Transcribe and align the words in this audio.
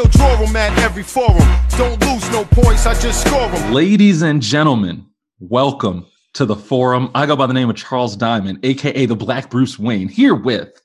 still 0.00 0.10
draw 0.12 0.44
them 0.44 0.56
at 0.56 0.76
every 0.78 1.02
forum. 1.02 1.46
Don't 1.76 2.00
lose 2.06 2.30
no 2.30 2.44
points, 2.44 2.86
I 2.86 2.98
just 2.98 3.26
score 3.26 3.48
them. 3.48 3.72
Ladies 3.72 4.22
and 4.22 4.40
gentlemen, 4.40 5.04
welcome 5.40 6.06
to 6.34 6.46
the 6.46 6.56
forum. 6.56 7.10
I 7.14 7.26
go 7.26 7.36
by 7.36 7.46
the 7.46 7.52
name 7.52 7.68
of 7.68 7.76
Charles 7.76 8.16
Diamond, 8.16 8.60
aka 8.62 9.04
the 9.04 9.16
Black 9.16 9.50
Bruce 9.50 9.78
Wayne, 9.78 10.08
here 10.08 10.34
with 10.34 10.80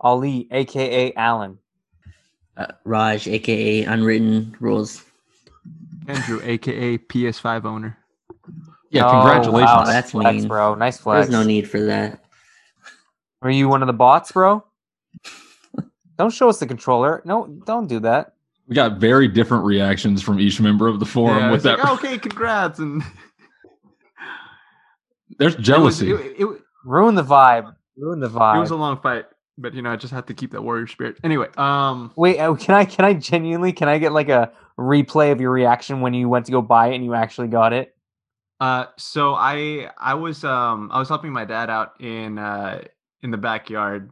Ali, 0.00 0.46
aka 0.52 1.12
Alan. 1.14 1.58
Uh, 2.56 2.66
Raj, 2.84 3.26
aka 3.26 3.82
Unwritten 3.84 4.56
Rules. 4.60 5.02
Andrew, 6.06 6.40
aka 6.44 6.98
PS5 6.98 7.64
owner. 7.64 7.98
yeah, 8.90 9.06
Oh, 9.06 9.10
congratulations. 9.10 9.70
Wow, 9.70 9.84
That's 9.84 10.14
nice 10.14 10.22
flex, 10.22 10.38
mean. 10.38 10.48
bro. 10.48 10.74
Nice 10.74 10.98
flex. 10.98 11.26
There's 11.26 11.32
no 11.32 11.42
need 11.42 11.68
for 11.68 11.80
that. 11.80 12.22
Are 13.40 13.50
you 13.50 13.68
one 13.68 13.82
of 13.82 13.86
the 13.86 13.92
bots, 13.92 14.30
bro? 14.30 14.64
don't 16.18 16.32
show 16.32 16.48
us 16.48 16.60
the 16.60 16.66
controller. 16.66 17.22
No, 17.24 17.46
don't 17.66 17.88
do 17.88 17.98
that. 18.00 18.31
We 18.68 18.74
got 18.74 18.98
very 18.98 19.28
different 19.28 19.64
reactions 19.64 20.22
from 20.22 20.38
each 20.40 20.60
member 20.60 20.86
of 20.88 21.00
the 21.00 21.06
forum 21.06 21.38
Yeah, 21.38 21.50
with 21.50 21.62
that. 21.64 21.78
like, 21.78 21.92
okay, 22.04 22.18
congrats. 22.18 22.78
And 22.78 23.02
There's 25.38 25.56
jealousy. 25.56 26.10
It 26.10 26.12
was, 26.12 26.20
it, 26.22 26.36
it, 26.38 26.62
Ruin 26.84 27.14
the 27.14 27.24
vibe. 27.24 27.74
Ruin 27.96 28.20
the 28.20 28.28
vibe. 28.28 28.56
it 28.56 28.60
was 28.60 28.70
a 28.70 28.76
long 28.76 29.00
fight, 29.00 29.26
but 29.58 29.74
you 29.74 29.82
know, 29.82 29.90
I 29.90 29.96
just 29.96 30.12
had 30.12 30.26
to 30.28 30.34
keep 30.34 30.52
that 30.52 30.62
warrior 30.62 30.86
spirit. 30.86 31.18
Anyway, 31.22 31.48
um, 31.56 32.12
Wait, 32.16 32.38
uh, 32.38 32.54
can 32.54 32.74
I 32.74 32.84
can 32.84 33.04
I 33.04 33.14
genuinely 33.14 33.72
can 33.72 33.88
I 33.88 33.98
get 33.98 34.12
like 34.12 34.28
a 34.28 34.52
replay 34.78 35.30
of 35.32 35.40
your 35.40 35.50
reaction 35.50 36.00
when 36.00 36.14
you 36.14 36.28
went 36.28 36.46
to 36.46 36.52
go 36.52 36.62
buy 36.62 36.88
it 36.88 36.94
and 36.96 37.04
you 37.04 37.14
actually 37.14 37.48
got 37.48 37.72
it? 37.72 37.94
uh, 38.60 38.86
so 38.96 39.34
I 39.34 39.90
I 39.98 40.14
was 40.14 40.44
um 40.44 40.90
I 40.92 40.98
was 40.98 41.08
helping 41.08 41.32
my 41.32 41.44
dad 41.44 41.68
out 41.70 42.00
in 42.00 42.38
uh 42.38 42.82
in 43.22 43.30
the 43.30 43.36
backyard. 43.38 44.10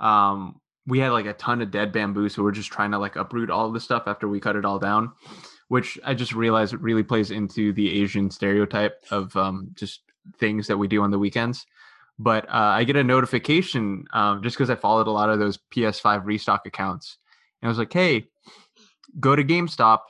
Um, 0.00 0.60
we 0.86 0.98
had 1.00 1.10
like 1.10 1.26
a 1.26 1.32
ton 1.34 1.62
of 1.62 1.70
dead 1.70 1.92
bamboo, 1.92 2.28
so 2.28 2.42
we're 2.42 2.52
just 2.52 2.70
trying 2.70 2.92
to 2.92 2.98
like 2.98 3.16
uproot 3.16 3.50
all 3.50 3.66
of 3.66 3.74
the 3.74 3.80
stuff 3.80 4.04
after 4.06 4.28
we 4.28 4.40
cut 4.40 4.56
it 4.56 4.64
all 4.64 4.78
down. 4.78 5.12
Which 5.68 5.98
I 6.04 6.14
just 6.14 6.32
realized 6.32 6.74
it 6.74 6.80
really 6.80 7.02
plays 7.02 7.32
into 7.32 7.72
the 7.72 8.00
Asian 8.00 8.30
stereotype 8.30 9.02
of 9.10 9.36
um 9.36 9.70
just 9.74 10.00
things 10.38 10.66
that 10.68 10.76
we 10.76 10.88
do 10.88 11.02
on 11.02 11.10
the 11.10 11.18
weekends. 11.18 11.66
But 12.18 12.48
uh, 12.48 12.72
I 12.74 12.84
get 12.84 12.96
a 12.96 13.04
notification 13.04 14.06
um, 14.12 14.42
just 14.42 14.56
because 14.56 14.70
I 14.70 14.74
followed 14.74 15.06
a 15.06 15.10
lot 15.10 15.28
of 15.28 15.38
those 15.38 15.58
PS5 15.74 16.24
restock 16.24 16.66
accounts, 16.66 17.18
and 17.60 17.68
I 17.68 17.70
was 17.70 17.78
like, 17.78 17.92
"Hey, 17.92 18.26
go 19.20 19.36
to 19.36 19.44
GameStop. 19.44 20.00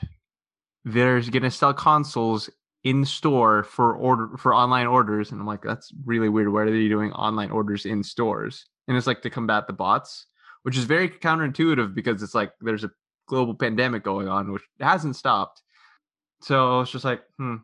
There's 0.84 1.30
gonna 1.30 1.50
sell 1.50 1.74
consoles 1.74 2.48
in 2.84 3.04
store 3.04 3.64
for 3.64 3.96
order 3.96 4.36
for 4.36 4.54
online 4.54 4.86
orders." 4.86 5.32
And 5.32 5.40
I'm 5.40 5.46
like, 5.46 5.62
"That's 5.62 5.92
really 6.04 6.28
weird. 6.28 6.52
Why 6.52 6.62
are 6.62 6.70
they 6.70 6.86
doing 6.86 7.12
online 7.12 7.50
orders 7.50 7.86
in 7.86 8.04
stores?" 8.04 8.66
And 8.86 8.96
it's 8.96 9.08
like 9.08 9.22
to 9.22 9.30
combat 9.30 9.66
the 9.66 9.72
bots, 9.72 10.26
which 10.66 10.76
is 10.76 10.82
very 10.82 11.08
counterintuitive 11.08 11.94
because 11.94 12.24
it's 12.24 12.34
like 12.34 12.50
there's 12.60 12.82
a 12.82 12.90
global 13.28 13.54
pandemic 13.54 14.02
going 14.02 14.26
on, 14.26 14.50
which 14.50 14.64
hasn't 14.80 15.14
stopped. 15.14 15.62
So 16.40 16.74
I 16.74 16.78
was 16.80 16.90
just 16.90 17.04
like, 17.04 17.22
"Hmm, 17.36 17.58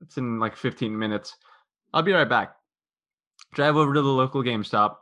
it's 0.00 0.18
in 0.18 0.38
like 0.38 0.54
15 0.54 0.96
minutes. 0.96 1.34
I'll 1.92 2.02
be 2.02 2.12
right 2.12 2.28
back." 2.28 2.54
drive 3.54 3.76
over 3.76 3.92
to 3.92 4.02
the 4.02 4.08
local 4.08 4.42
GameStop. 4.44 4.96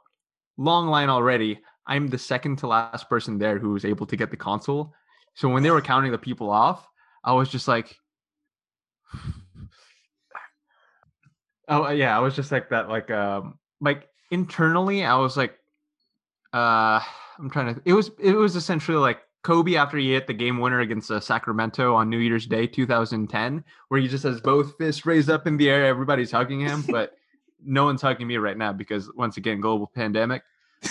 Long 0.57 0.87
line 0.87 1.11
already. 1.11 1.61
I'm 1.87 2.09
the 2.09 2.17
second 2.17 2.57
to 2.61 2.67
last 2.67 3.09
person 3.11 3.39
there 3.39 3.59
who 3.59 3.71
was 3.71 3.85
able 3.85 4.07
to 4.07 4.17
get 4.17 4.31
the 4.31 4.37
console. 4.37 4.95
So 5.35 5.49
when 5.51 5.63
they 5.63 5.71
were 5.71 5.83
counting 5.83 6.13
the 6.13 6.19
people 6.19 6.51
off, 6.51 6.89
I 7.23 7.33
was 7.33 7.49
just 7.51 7.69
like, 7.69 7.95
oh 11.69 11.91
yeah, 11.91 12.17
I 12.17 12.21
was 12.21 12.35
just 12.35 12.51
like 12.51 12.71
that. 12.71 12.89
Like, 12.89 13.11
um, 13.11 13.59
like 13.81 14.09
internally, 14.31 15.05
I 15.05 15.17
was 15.17 15.37
like, 15.37 15.59
uh, 16.57 17.03
I'm 17.39 17.51
trying 17.51 17.75
to. 17.75 17.83
It 17.85 17.93
was 17.93 18.11
it 18.19 18.33
was 18.33 18.57
essentially 18.57 18.97
like 18.97 19.21
Kobe 19.45 19.77
after 19.77 19.99
he 19.99 20.15
hit 20.15 20.27
the 20.27 20.33
game 20.33 20.59
winner 20.59 20.81
against 20.81 21.11
uh, 21.11 21.21
Sacramento 21.21 21.95
on 21.95 22.09
New 22.09 22.19
Year's 22.19 22.47
Day 22.47 22.67
2010, 22.67 23.63
where 23.89 24.01
he 24.01 24.09
just 24.09 24.25
has 24.25 24.41
both 24.41 24.77
fists 24.79 25.05
raised 25.05 25.29
up 25.29 25.47
in 25.47 25.59
the 25.59 25.69
air. 25.69 25.85
Everybody's 25.85 26.31
hugging 26.31 26.61
him, 26.61 26.83
but 26.89 27.13
no 27.63 27.85
one's 27.85 28.01
hugging 28.01 28.27
me 28.27 28.39
right 28.39 28.57
now 28.57 28.73
because 28.73 29.13
once 29.15 29.37
again, 29.37 29.61
global 29.61 29.91
pandemic. 29.95 30.43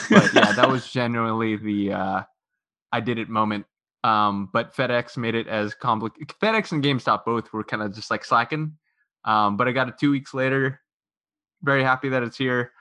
But 0.09 0.31
yeah, 0.34 0.51
that 0.51 0.69
was 0.69 0.91
genuinely 0.91 1.56
the 1.56 1.94
uh, 1.94 2.22
I 2.91 3.00
did 3.00 3.18
it 3.18 3.28
moment. 3.28 3.66
Um, 4.03 4.50
but 4.53 4.75
FedEx 4.75 5.18
made 5.18 5.34
it 5.34 5.47
as 5.47 5.73
complicated. 5.73 6.28
FedEx 6.39 6.73
and 6.73 6.84
GameStop 6.84 7.25
both 7.25 7.51
were 7.51 7.63
kind 7.63 7.81
of 7.81 7.95
just 7.95 8.12
like 8.12 8.23
slacking. 8.23 8.78
Um, 9.23 9.57
but 9.57 9.68
I 9.68 9.72
got 9.72 9.89
it 9.89 9.97
two 10.00 10.12
weeks 10.12 10.35
later. 10.35 10.79
Very 11.63 11.81
happy 11.81 12.09
that 12.09 12.22
it's 12.22 12.38
here. 12.38 12.72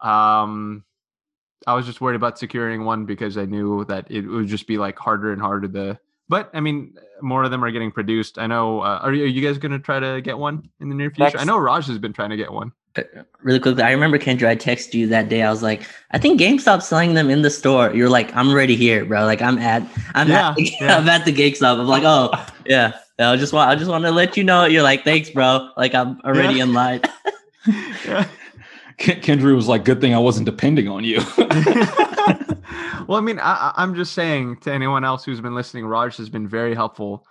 Um, 0.00 0.84
I 1.66 1.74
was 1.74 1.86
just 1.86 2.00
worried 2.00 2.16
about 2.16 2.38
securing 2.38 2.84
one 2.84 3.04
because 3.06 3.36
I 3.36 3.44
knew 3.44 3.84
that 3.86 4.10
it 4.10 4.22
would 4.26 4.46
just 4.46 4.66
be 4.66 4.78
like 4.78 4.98
harder 4.98 5.32
and 5.32 5.40
harder 5.40 5.68
to. 5.68 5.98
But 6.28 6.50
I 6.54 6.60
mean, 6.60 6.94
more 7.22 7.42
of 7.44 7.50
them 7.50 7.64
are 7.64 7.70
getting 7.70 7.90
produced. 7.90 8.38
I 8.38 8.46
know. 8.46 8.80
Uh, 8.80 9.00
are, 9.02 9.12
you, 9.12 9.24
are 9.24 9.26
you 9.26 9.42
guys 9.42 9.58
going 9.58 9.72
to 9.72 9.78
try 9.80 9.98
to 9.98 10.20
get 10.20 10.38
one 10.38 10.68
in 10.80 10.88
the 10.88 10.94
near 10.94 11.10
future? 11.10 11.36
I 11.38 11.44
know 11.44 11.58
Raj 11.58 11.86
has 11.88 11.98
been 11.98 12.12
trying 12.12 12.30
to 12.30 12.36
get 12.36 12.52
one. 12.52 12.72
Really 13.42 13.60
quickly, 13.60 13.82
I 13.84 13.92
remember 13.92 14.18
Kendra, 14.18 14.48
I 14.48 14.56
texted 14.56 14.94
you 14.94 15.06
that 15.08 15.28
day. 15.28 15.42
I 15.42 15.50
was 15.50 15.62
like, 15.62 15.82
I 16.10 16.18
think 16.18 16.40
GameStop 16.40 16.82
selling 16.82 17.14
them 17.14 17.30
in 17.30 17.42
the 17.42 17.50
store. 17.50 17.92
You're 17.94 18.08
like, 18.08 18.34
I'm 18.34 18.48
already 18.48 18.74
here, 18.74 19.04
bro. 19.04 19.24
Like 19.24 19.40
I'm 19.42 19.58
at 19.58 19.82
I'm 20.14 20.28
Yeah, 20.28 20.50
at 20.50 20.56
the, 20.56 20.72
yeah. 20.80 20.96
I'm 20.96 21.08
at 21.08 21.24
the 21.24 21.32
GameStop. 21.32 21.78
I'm 21.80 21.86
like, 21.86 22.02
oh 22.04 22.30
yeah. 22.66 22.98
I 23.18 23.36
just 23.36 23.52
want 23.52 23.70
I 23.70 23.74
just 23.76 23.90
want 23.90 24.04
to 24.04 24.10
let 24.10 24.36
you 24.36 24.42
know. 24.44 24.64
You're 24.64 24.82
like, 24.82 25.04
thanks, 25.04 25.30
bro. 25.30 25.70
Like 25.76 25.94
I'm 25.94 26.20
already 26.22 26.54
Yeah. 26.54 26.62
in 26.64 26.72
line. 26.72 27.00
yeah. 28.04 28.26
Ken- 29.00 29.20
Kendra 29.20 29.54
was 29.56 29.66
like, 29.66 29.84
"Good 29.84 30.00
thing 30.00 30.14
I 30.14 30.18
wasn't 30.18 30.44
depending 30.46 30.86
on 30.86 31.02
you." 31.02 31.16
well, 33.08 33.18
I 33.18 33.20
mean, 33.20 33.38
I, 33.40 33.54
I- 33.54 33.74
I'm 33.78 33.94
just 33.94 34.12
saying 34.12 34.58
to 34.58 34.72
anyone 34.72 35.04
else 35.04 35.24
who's 35.24 35.40
been 35.40 35.54
listening, 35.54 35.86
Raj 35.86 36.16
has 36.18 36.28
been 36.28 36.46
very 36.46 36.74
helpful. 36.74 37.26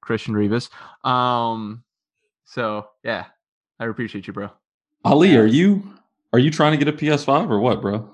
Christian 0.00 0.34
Rivas. 0.34 0.68
Um, 1.04 1.84
so 2.44 2.88
yeah, 3.04 3.26
I 3.78 3.86
appreciate 3.86 4.26
you, 4.26 4.32
bro. 4.32 4.50
Ali, 5.04 5.36
are 5.36 5.46
you 5.46 5.82
are 6.32 6.38
you 6.40 6.50
trying 6.50 6.78
to 6.78 6.84
get 6.84 6.92
a 6.92 6.96
PS5 6.96 7.48
or 7.48 7.60
what, 7.60 7.80
bro? 7.80 8.10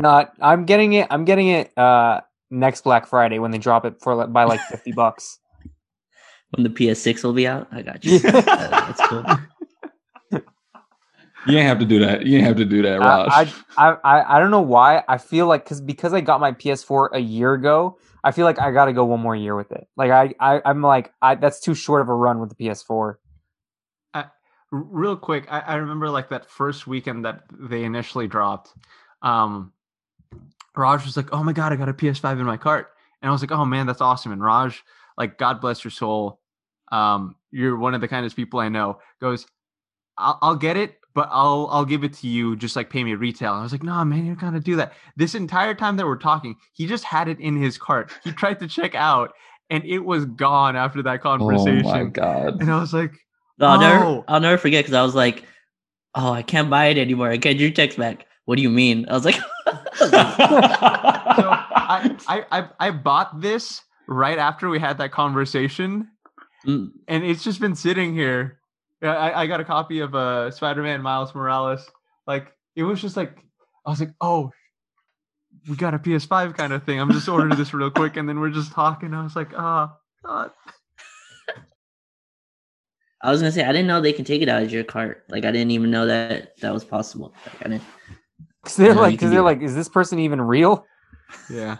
Not. 0.00 0.32
I'm 0.40 0.64
getting 0.64 0.94
it. 0.94 1.06
I'm 1.10 1.24
getting 1.26 1.48
it 1.48 1.76
uh 1.76 2.22
next 2.50 2.84
Black 2.84 3.06
Friday 3.06 3.38
when 3.38 3.50
they 3.50 3.58
drop 3.58 3.84
it 3.84 4.00
for 4.00 4.14
like, 4.14 4.32
by 4.32 4.44
like 4.44 4.60
fifty 4.62 4.92
bucks. 4.92 5.38
When 6.50 6.62
the 6.62 6.70
PS6 6.70 7.24
will 7.24 7.32
be 7.32 7.44
out, 7.48 7.66
I 7.72 7.82
got 7.82 8.04
you. 8.04 8.20
Uh, 8.24 8.30
that's 8.30 9.00
cool. 9.08 9.24
You 11.48 11.58
ain't 11.58 11.66
have 11.66 11.78
to 11.78 11.84
do 11.84 12.00
that. 12.00 12.26
You 12.26 12.38
ain't 12.38 12.46
have 12.46 12.56
to 12.56 12.64
do 12.64 12.82
that, 12.82 13.00
Raj. 13.00 13.54
I, 13.76 13.90
I 13.90 13.96
I 14.04 14.36
I 14.36 14.38
don't 14.40 14.50
know 14.50 14.60
why. 14.60 15.02
I 15.08 15.18
feel 15.18 15.46
like 15.46 15.64
because 15.64 15.80
because 15.80 16.12
I 16.12 16.20
got 16.20 16.40
my 16.40 16.52
PS4 16.52 17.10
a 17.12 17.20
year 17.20 17.54
ago. 17.54 17.98
I 18.24 18.32
feel 18.32 18.44
like 18.44 18.58
I 18.58 18.72
got 18.72 18.86
to 18.86 18.92
go 18.92 19.04
one 19.04 19.20
more 19.20 19.36
year 19.36 19.54
with 19.54 19.70
it. 19.70 19.86
Like 19.96 20.10
I, 20.10 20.34
I 20.40 20.60
I'm 20.64 20.82
like 20.82 21.12
I 21.22 21.36
that's 21.36 21.60
too 21.60 21.74
short 21.74 22.02
of 22.02 22.08
a 22.08 22.14
run 22.14 22.40
with 22.40 22.48
the 22.48 22.56
PS4. 22.56 23.16
R- 24.72 24.82
real 24.82 25.16
quick, 25.16 25.46
I, 25.48 25.60
I 25.60 25.74
remember 25.76 26.10
like 26.10 26.30
that 26.30 26.50
first 26.50 26.86
weekend 26.86 27.24
that 27.24 27.44
they 27.52 27.84
initially 27.84 28.26
dropped. 28.26 28.72
Um, 29.22 29.72
Raj 30.76 31.04
was 31.04 31.16
like, 31.16 31.32
"Oh 31.32 31.42
my 31.42 31.52
god, 31.52 31.72
I 31.72 31.76
got 31.76 31.88
a 31.88 31.94
PS5 31.94 32.40
in 32.40 32.46
my 32.46 32.56
cart," 32.56 32.88
and 33.22 33.28
I 33.28 33.32
was 33.32 33.40
like, 33.40 33.52
"Oh 33.52 33.64
man, 33.64 33.86
that's 33.86 34.00
awesome!" 34.00 34.32
And 34.32 34.42
Raj, 34.42 34.82
like, 35.16 35.38
God 35.38 35.60
bless 35.60 35.84
your 35.84 35.90
soul, 35.90 36.40
um, 36.92 37.36
you're 37.50 37.76
one 37.76 37.94
of 37.94 38.00
the 38.00 38.08
kindest 38.08 38.36
people 38.36 38.60
I 38.60 38.68
know. 38.68 38.98
Goes, 39.20 39.46
I'll, 40.18 40.38
I'll 40.42 40.56
get 40.56 40.76
it, 40.76 40.98
but 41.16 41.28
I'll 41.32 41.66
I'll 41.72 41.84
give 41.84 42.04
it 42.04 42.12
to 42.18 42.28
you. 42.28 42.54
Just 42.54 42.76
like 42.76 42.90
pay 42.90 43.02
me 43.02 43.14
retail. 43.16 43.52
And 43.54 43.60
I 43.60 43.62
was 43.64 43.72
like, 43.72 43.82
"No, 43.82 44.04
man, 44.04 44.24
you're 44.24 44.36
gonna 44.36 44.60
do 44.60 44.76
that." 44.76 44.92
This 45.16 45.34
entire 45.34 45.74
time 45.74 45.96
that 45.96 46.06
we're 46.06 46.16
talking, 46.18 46.54
he 46.74 46.86
just 46.86 47.02
had 47.02 47.26
it 47.26 47.40
in 47.40 47.56
his 47.56 47.76
cart. 47.78 48.12
He 48.22 48.30
tried 48.32 48.60
to 48.60 48.68
check 48.68 48.94
out, 48.94 49.32
and 49.70 49.82
it 49.84 50.00
was 50.00 50.26
gone 50.26 50.76
after 50.76 51.02
that 51.02 51.22
conversation. 51.22 51.78
oh 51.78 51.82
conversation. 51.82 52.04
my 52.04 52.10
god! 52.10 52.60
And 52.60 52.70
I 52.70 52.78
was 52.78 52.92
like, 52.94 53.14
No, 53.58 53.66
I'll 53.66 53.78
Oh. 53.78 53.80
never 53.80 54.24
I'll 54.28 54.40
never 54.40 54.58
forget 54.58 54.84
because 54.84 54.94
I 54.94 55.02
was 55.02 55.16
like, 55.16 55.42
oh, 56.14 56.30
I 56.32 56.42
can't 56.42 56.70
buy 56.70 56.86
it 56.86 56.98
anymore. 56.98 57.30
I 57.30 57.36
get 57.38 57.56
your 57.56 57.70
text 57.72 57.98
back. 57.98 58.26
What 58.44 58.54
do 58.56 58.62
you 58.62 58.70
mean? 58.70 59.06
I 59.08 59.14
was 59.14 59.24
like, 59.24 59.34
so 59.34 59.42
I, 60.12 62.16
I 62.28 62.44
I 62.60 62.68
I 62.78 62.90
bought 62.90 63.40
this 63.40 63.82
right 64.06 64.38
after 64.38 64.68
we 64.68 64.78
had 64.78 64.98
that 64.98 65.12
conversation, 65.12 66.08
mm, 66.66 66.90
and 67.08 67.24
it's 67.24 67.42
just 67.42 67.60
been 67.60 67.74
sitting 67.74 68.14
here. 68.14 68.58
I, 69.02 69.06
I- 69.06 69.42
I 69.42 69.46
got 69.46 69.60
a 69.60 69.64
copy 69.64 70.00
of 70.00 70.14
uh 70.14 70.50
Spider-Man 70.50 71.02
Miles 71.02 71.34
Morales. 71.34 71.88
Like 72.26 72.52
it 72.74 72.82
was 72.82 73.00
just 73.00 73.16
like 73.16 73.36
I 73.86 73.90
was 73.90 74.00
like, 74.00 74.12
oh, 74.20 74.50
we 75.68 75.76
got 75.76 75.94
a 75.94 75.98
PS5 75.98 76.56
kind 76.56 76.72
of 76.72 76.84
thing. 76.84 77.00
I'm 77.00 77.12
just 77.12 77.28
ordering 77.28 77.56
this 77.58 77.72
real 77.74 77.90
quick, 77.90 78.16
and 78.16 78.28
then 78.28 78.40
we're 78.40 78.50
just 78.50 78.72
talking. 78.72 79.14
I 79.14 79.22
was 79.22 79.36
like, 79.36 79.52
ah, 79.56 79.96
God. 80.24 80.50
I 83.22 83.30
was 83.30 83.40
gonna 83.40 83.52
say 83.52 83.64
I 83.64 83.72
didn't 83.72 83.86
know 83.86 84.00
they 84.00 84.12
can 84.12 84.24
take 84.24 84.42
it 84.42 84.48
out 84.48 84.62
of 84.62 84.70
your 84.70 84.84
cart. 84.84 85.24
Like 85.28 85.44
I 85.44 85.50
didn't 85.50 85.70
even 85.70 85.90
know 85.90 86.06
that 86.06 86.56
that 86.60 86.72
was 86.72 86.84
possible. 86.84 87.34
Like, 87.46 87.66
I 87.66 87.68
didn't. 87.70 87.82
Because 88.62 88.76
they're 88.78 88.94
like, 88.94 89.12
because 89.12 89.30
they're 89.30 89.42
like, 89.42 89.62
is 89.62 89.76
this 89.76 89.88
person 89.88 90.18
even 90.18 90.40
real? 90.40 90.84
yeah. 91.48 91.76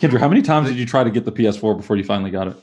Kendra, 0.00 0.18
how 0.18 0.26
many 0.28 0.42
times 0.42 0.66
did 0.66 0.76
you 0.76 0.84
try 0.84 1.04
to 1.04 1.10
get 1.10 1.24
the 1.24 1.30
PS4 1.30 1.76
before 1.76 1.94
you 1.96 2.02
finally 2.02 2.32
got 2.32 2.48
it? 2.48 2.56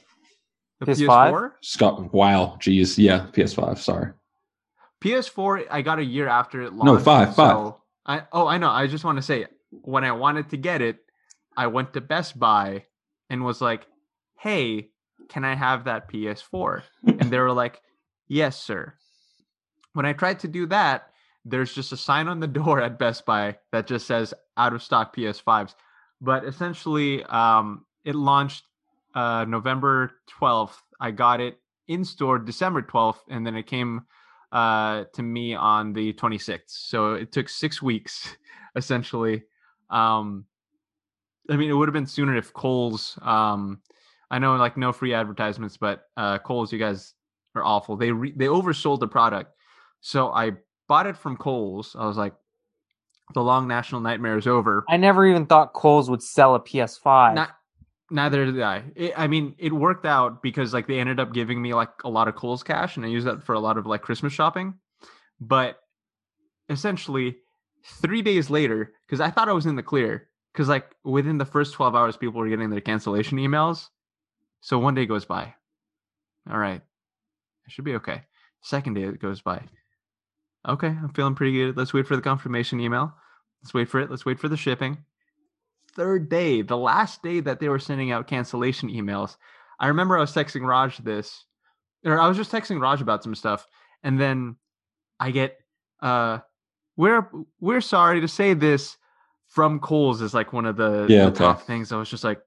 The 0.85 0.91
PS5? 0.93 1.31
PS4. 1.31 1.51
Scott, 1.61 2.13
wow, 2.13 2.57
geez, 2.59 2.97
yeah, 2.97 3.27
PS5. 3.33 3.77
Sorry. 3.77 4.11
PS4, 5.01 5.65
I 5.69 5.81
got 5.81 5.99
a 5.99 6.03
year 6.03 6.27
after 6.27 6.61
it 6.61 6.73
launched. 6.73 6.85
No, 6.85 6.99
five, 6.99 7.35
five. 7.35 7.51
so 7.51 7.81
I 8.05 8.23
oh 8.31 8.47
I 8.47 8.57
know. 8.57 8.69
I 8.69 8.87
just 8.87 9.03
want 9.03 9.17
to 9.17 9.21
say 9.21 9.45
when 9.69 10.03
I 10.03 10.11
wanted 10.11 10.49
to 10.49 10.57
get 10.57 10.81
it, 10.81 10.97
I 11.57 11.67
went 11.67 11.93
to 11.93 12.01
Best 12.01 12.39
Buy 12.39 12.85
and 13.29 13.43
was 13.43 13.61
like, 13.61 13.85
"Hey, 14.39 14.89
can 15.29 15.43
I 15.43 15.55
have 15.55 15.85
that 15.85 16.09
PS4?" 16.09 16.83
and 17.05 17.31
they 17.31 17.39
were 17.39 17.51
like, 17.63 17.81
"Yes, 18.27 18.61
sir." 18.61 18.93
When 19.93 20.05
I 20.05 20.13
tried 20.13 20.39
to 20.41 20.47
do 20.47 20.65
that, 20.67 21.09
there's 21.45 21.73
just 21.73 21.91
a 21.91 21.97
sign 21.97 22.27
on 22.27 22.39
the 22.39 22.47
door 22.47 22.81
at 22.81 22.99
Best 22.99 23.25
Buy 23.25 23.57
that 23.71 23.87
just 23.87 24.07
says 24.07 24.33
"out 24.57 24.73
of 24.73 24.83
stock 24.83 25.15
PS5s." 25.15 25.75
But 26.21 26.45
essentially, 26.45 27.23
um, 27.25 27.85
it 28.03 28.15
launched 28.15 28.63
uh, 29.15 29.45
November 29.45 30.11
12th. 30.39 30.75
I 30.99 31.11
got 31.11 31.41
it 31.41 31.57
in 31.87 32.03
store 32.03 32.39
December 32.39 32.81
12th, 32.81 33.19
and 33.29 33.45
then 33.45 33.55
it 33.55 33.67
came 33.67 34.01
uh, 34.51 35.05
to 35.13 35.23
me 35.23 35.55
on 35.55 35.93
the 35.93 36.13
26th. 36.13 36.61
So 36.67 37.13
it 37.13 37.31
took 37.31 37.49
six 37.49 37.81
weeks, 37.81 38.35
essentially. 38.75 39.43
Um, 39.89 40.45
I 41.49 41.57
mean, 41.57 41.69
it 41.69 41.73
would 41.73 41.87
have 41.87 41.93
been 41.93 42.07
sooner 42.07 42.35
if 42.35 42.53
Kohl's. 42.53 43.17
Um, 43.21 43.81
I 44.31 44.39
know, 44.39 44.55
like, 44.55 44.77
no 44.77 44.91
free 44.91 45.13
advertisements, 45.13 45.77
but 45.77 46.03
uh, 46.17 46.39
Kohl's, 46.39 46.71
you 46.71 46.79
guys 46.79 47.13
are 47.53 47.63
awful. 47.63 47.95
They 47.95 48.11
re- 48.11 48.33
they 48.35 48.45
oversold 48.45 48.99
the 48.99 49.07
product, 49.07 49.53
so 50.01 50.29
I 50.31 50.53
bought 50.87 51.05
it 51.05 51.15
from 51.15 51.37
Kohl's. 51.37 51.95
I 51.97 52.05
was 52.07 52.17
like, 52.17 52.33
the 53.33 53.41
long 53.41 53.67
national 53.67 54.01
nightmare 54.01 54.37
is 54.37 54.47
over. 54.47 54.83
I 54.89 54.97
never 54.97 55.25
even 55.25 55.45
thought 55.45 55.73
Kohl's 55.73 56.09
would 56.09 56.21
sell 56.21 56.55
a 56.55 56.59
PS5. 56.59 57.35
Not, 57.35 57.51
neither 58.09 58.45
did 58.45 58.61
I. 58.61 58.83
It, 58.95 59.13
I 59.17 59.27
mean, 59.27 59.55
it 59.57 59.73
worked 59.73 60.05
out 60.05 60.41
because 60.41 60.73
like 60.73 60.87
they 60.87 60.99
ended 60.99 61.19
up 61.19 61.33
giving 61.33 61.61
me 61.61 61.73
like 61.73 61.89
a 62.03 62.09
lot 62.09 62.27
of 62.27 62.35
Kohl's 62.35 62.63
cash, 62.63 62.97
and 62.97 63.05
I 63.05 63.09
used 63.09 63.27
that 63.27 63.43
for 63.43 63.53
a 63.53 63.59
lot 63.59 63.77
of 63.77 63.85
like 63.85 64.01
Christmas 64.01 64.33
shopping. 64.33 64.75
But 65.39 65.79
essentially, 66.69 67.37
three 68.01 68.21
days 68.21 68.49
later, 68.49 68.93
because 69.05 69.21
I 69.21 69.29
thought 69.29 69.49
I 69.49 69.53
was 69.53 69.65
in 69.65 69.75
the 69.75 69.83
clear, 69.83 70.29
because 70.53 70.69
like 70.69 70.95
within 71.03 71.37
the 71.37 71.45
first 71.45 71.73
twelve 71.73 71.95
hours, 71.95 72.17
people 72.17 72.39
were 72.39 72.49
getting 72.49 72.69
their 72.69 72.81
cancellation 72.81 73.37
emails. 73.37 73.87
So 74.61 74.79
one 74.79 74.95
day 74.95 75.05
goes 75.05 75.25
by. 75.25 75.53
All 76.49 76.57
right, 76.57 76.81
I 76.81 77.69
should 77.69 77.85
be 77.85 77.95
okay. 77.95 78.23
Second 78.61 78.95
day 78.95 79.03
it 79.03 79.19
goes 79.19 79.41
by. 79.41 79.61
Okay, 80.67 80.87
I'm 80.87 81.13
feeling 81.13 81.35
pretty 81.35 81.53
good. 81.53 81.77
Let's 81.77 81.93
wait 81.93 82.07
for 82.07 82.15
the 82.15 82.21
confirmation 82.21 82.79
email. 82.79 83.13
Let's 83.61 83.73
wait 83.73 83.89
for 83.89 83.99
it. 83.99 84.09
Let's 84.09 84.25
wait 84.25 84.39
for 84.39 84.47
the 84.47 84.57
shipping 84.57 84.97
third 85.95 86.29
day, 86.29 86.61
the 86.61 86.77
last 86.77 87.23
day 87.23 87.39
that 87.39 87.59
they 87.59 87.69
were 87.69 87.79
sending 87.79 88.11
out 88.11 88.27
cancellation 88.27 88.89
emails, 88.89 89.37
I 89.79 89.87
remember 89.87 90.17
I 90.17 90.21
was 90.21 90.33
texting 90.33 90.67
Raj 90.67 90.97
this, 90.99 91.45
or 92.03 92.19
I 92.19 92.27
was 92.27 92.37
just 92.37 92.51
texting 92.51 92.79
Raj 92.81 93.01
about 93.01 93.23
some 93.23 93.35
stuff, 93.35 93.67
and 94.03 94.19
then 94.19 94.55
I 95.19 95.31
get, 95.31 95.57
uh, 96.01 96.39
we're 96.97 97.29
we're 97.59 97.81
sorry 97.81 98.21
to 98.21 98.27
say 98.27 98.53
this 98.53 98.97
from 99.47 99.79
Kohl's 99.79 100.21
is 100.21 100.33
like 100.33 100.53
one 100.53 100.65
of 100.65 100.77
the, 100.77 101.07
Yeah, 101.09 101.25
the 101.25 101.31
okay. 101.31 101.43
top 101.43 101.61
things. 101.61 101.91
I 101.91 101.97
was 101.97 102.09
just 102.09 102.23
like, 102.23 102.41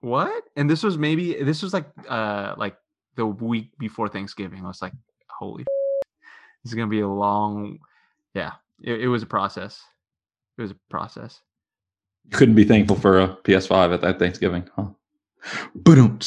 what? 0.00 0.44
And 0.56 0.68
this 0.68 0.82
was 0.82 0.98
maybe 0.98 1.42
this 1.42 1.62
was 1.62 1.72
like 1.72 1.86
uh 2.08 2.54
like 2.58 2.76
the 3.16 3.26
week 3.26 3.70
before 3.78 4.08
Thanksgiving. 4.08 4.64
I 4.64 4.68
was 4.68 4.82
like, 4.82 4.92
holy, 5.30 5.64
this 6.62 6.72
is 6.72 6.74
gonna 6.74 6.88
be 6.88 7.00
a 7.00 7.08
long, 7.08 7.78
yeah. 8.34 8.52
It, 8.82 9.02
it 9.02 9.08
was 9.08 9.22
a 9.22 9.26
process. 9.26 9.80
It 10.58 10.62
was 10.62 10.72
a 10.72 10.76
process. 10.90 11.40
Couldn't 12.30 12.54
be 12.54 12.64
thankful 12.64 12.96
for 12.96 13.20
a 13.20 13.28
PS5 13.44 13.94
at 13.94 14.00
that 14.00 14.18
Thanksgiving, 14.18 14.68
huh? 14.76 14.88
Boom. 15.74 16.18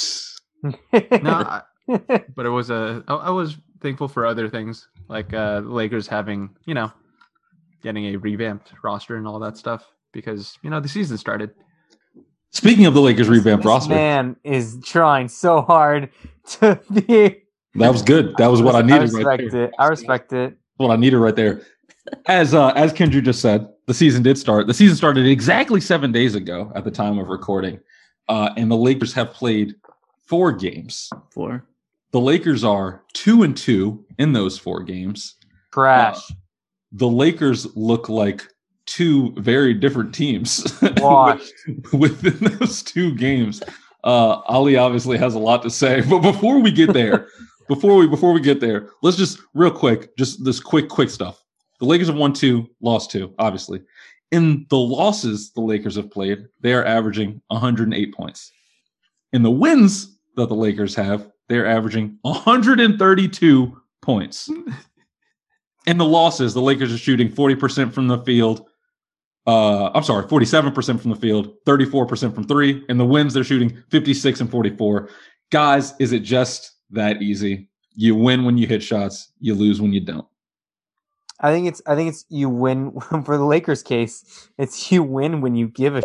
No, 0.63 0.73
I, 1.23 1.61
but 1.87 2.45
it 2.45 2.49
was 2.49 2.69
a. 2.69 3.03
I 3.07 3.15
I 3.15 3.29
was 3.29 3.57
thankful 3.81 4.07
for 4.07 4.25
other 4.25 4.49
things 4.49 4.87
like 5.07 5.33
uh 5.33 5.61
Lakers 5.63 6.07
having, 6.07 6.49
you 6.65 6.73
know, 6.73 6.91
getting 7.81 8.05
a 8.07 8.17
revamped 8.17 8.73
roster 8.83 9.15
and 9.15 9.27
all 9.27 9.39
that 9.39 9.57
stuff 9.57 9.85
because 10.11 10.57
you 10.63 10.69
know 10.69 10.79
the 10.79 10.89
season 10.89 11.17
started. 11.17 11.51
Speaking 12.51 12.85
of 12.85 12.93
the 12.93 13.01
Lakers 13.01 13.27
revamped 13.27 13.63
this 13.63 13.69
roster, 13.69 13.93
man 13.95 14.37
is 14.43 14.79
trying 14.83 15.27
so 15.27 15.61
hard 15.61 16.09
to 16.51 16.79
be. 16.91 17.41
that 17.75 17.91
was 17.91 18.01
good. 18.01 18.35
That 18.37 18.47
was 18.47 18.61
what 18.61 18.75
I 18.75 18.81
needed 18.81 18.93
I 18.93 19.19
right 19.19 19.39
respect 19.39 19.51
there. 19.51 19.63
it. 19.65 19.73
I 19.77 19.87
respect 19.87 20.33
it. 20.33 20.57
what 20.77 20.91
I 20.91 20.95
needed 20.95 21.17
right 21.17 21.35
there. 21.35 21.61
As 22.27 22.53
uh, 22.53 22.69
as 22.69 22.93
Kendra 22.93 23.23
just 23.23 23.41
said, 23.41 23.67
the 23.87 23.93
season 23.93 24.23
did 24.23 24.37
start. 24.37 24.67
The 24.67 24.73
season 24.73 24.95
started 24.95 25.25
exactly 25.25 25.81
seven 25.81 26.11
days 26.11 26.35
ago 26.35 26.71
at 26.75 26.83
the 26.83 26.91
time 26.91 27.17
of 27.17 27.29
recording, 27.29 27.79
uh, 28.29 28.49
and 28.57 28.69
the 28.69 28.77
Lakers 28.77 29.13
have 29.13 29.33
played 29.33 29.75
four 30.27 30.51
games. 30.51 31.09
Four. 31.31 31.65
The 32.11 32.21
Lakers 32.21 32.63
are 32.63 33.03
two 33.13 33.43
and 33.43 33.55
two 33.57 34.05
in 34.17 34.33
those 34.33 34.57
four 34.57 34.83
games. 34.83 35.35
Trash. 35.73 36.31
The 36.91 37.07
Lakers 37.07 37.75
look 37.75 38.07
like 38.07 38.43
two 38.85 39.33
very 39.37 39.73
different 39.73 40.13
teams 40.13 40.65
Washed. 40.97 41.51
within 41.91 42.37
those 42.57 42.83
two 42.83 43.15
games. 43.15 43.61
Uh, 44.03 44.41
Ali 44.45 44.77
obviously 44.77 45.17
has 45.17 45.33
a 45.33 45.39
lot 45.39 45.63
to 45.63 45.69
say, 45.69 46.01
but 46.01 46.19
before 46.19 46.59
we 46.59 46.71
get 46.71 46.93
there, 46.93 47.27
before 47.67 47.97
we 47.97 48.07
before 48.07 48.31
we 48.31 48.39
get 48.39 48.59
there, 48.59 48.89
let's 49.01 49.17
just 49.17 49.39
real 49.53 49.71
quick, 49.71 50.15
just 50.17 50.43
this 50.45 50.59
quick 50.59 50.87
quick 50.87 51.09
stuff. 51.09 51.43
The 51.79 51.85
Lakers 51.85 52.07
have 52.07 52.15
won 52.15 52.33
two, 52.33 52.69
lost 52.81 53.11
two, 53.11 53.33
obviously. 53.37 53.81
In 54.31 54.65
the 54.69 54.77
losses 54.77 55.51
the 55.51 55.61
Lakers 55.61 55.95
have 55.95 56.11
played, 56.11 56.47
they 56.61 56.73
are 56.73 56.85
averaging 56.85 57.41
108 57.47 58.13
points. 58.13 58.51
In 59.33 59.43
the 59.43 59.51
wins 59.51 60.17
that 60.35 60.47
the 60.47 60.55
Lakers 60.55 60.95
have, 60.95 61.31
they're 61.47 61.67
averaging 61.67 62.17
132 62.23 63.81
points. 64.01 64.49
In 65.87 65.97
the 65.97 66.05
losses, 66.05 66.53
the 66.53 66.61
Lakers 66.61 66.91
are 66.91 66.97
shooting 66.97 67.29
40% 67.29 67.93
from 67.93 68.07
the 68.07 68.17
field. 68.19 68.65
Uh, 69.45 69.91
I'm 69.93 70.03
sorry, 70.03 70.25
47% 70.25 70.99
from 70.99 71.11
the 71.11 71.17
field, 71.17 71.53
34% 71.65 72.33
from 72.33 72.45
three. 72.45 72.83
In 72.89 72.97
the 72.97 73.05
wins, 73.05 73.33
they're 73.33 73.43
shooting 73.43 73.83
56 73.91 74.41
and 74.41 74.49
44. 74.49 75.09
Guys, 75.51 75.93
is 75.99 76.11
it 76.11 76.21
just 76.23 76.77
that 76.89 77.21
easy? 77.21 77.69
You 77.93 78.15
win 78.15 78.43
when 78.43 78.57
you 78.57 78.65
hit 78.65 78.81
shots, 78.81 79.31
you 79.39 79.53
lose 79.53 79.79
when 79.79 79.93
you 79.93 80.01
don't. 80.01 80.27
I 81.39 81.51
think 81.51 81.67
it's. 81.67 81.81
I 81.85 81.95
think 81.95 82.09
it's 82.09 82.25
you 82.29 82.49
win 82.49 82.91
for 83.25 83.37
the 83.37 83.45
Lakers 83.45 83.83
case. 83.83 84.49
It's 84.57 84.91
you 84.91 85.03
win 85.03 85.41
when 85.41 85.55
you 85.55 85.67
give 85.67 85.95
a. 85.95 86.01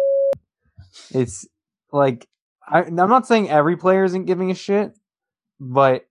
Shit. 0.93 1.23
It's 1.23 1.47
like 1.93 2.29
I, 2.67 2.83
I'm 2.83 2.95
not 2.95 3.27
saying 3.27 3.51
every 3.51 3.77
player 3.77 4.05
isn't 4.05 4.27
giving 4.27 4.51
a 4.51 4.55
shit, 4.55 4.97
but 5.59 6.07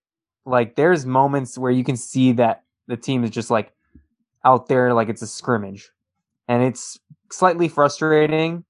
like 0.46 0.76
there's 0.76 1.06
moments 1.06 1.58
where 1.58 1.72
you 1.72 1.84
can 1.84 1.98
see 1.98 2.34
that 2.34 2.64
the 2.88 2.98
team 2.98 3.24
is 3.24 3.30
just 3.30 3.52
like 3.52 3.72
out 4.44 4.68
there 4.68 4.94
like 4.94 5.10
it's 5.10 5.22
a 5.22 5.28
scrimmage, 5.28 5.92
and 6.48 6.64
it's 6.64 7.00
slightly 7.32 7.68
frustrating. 7.68 8.64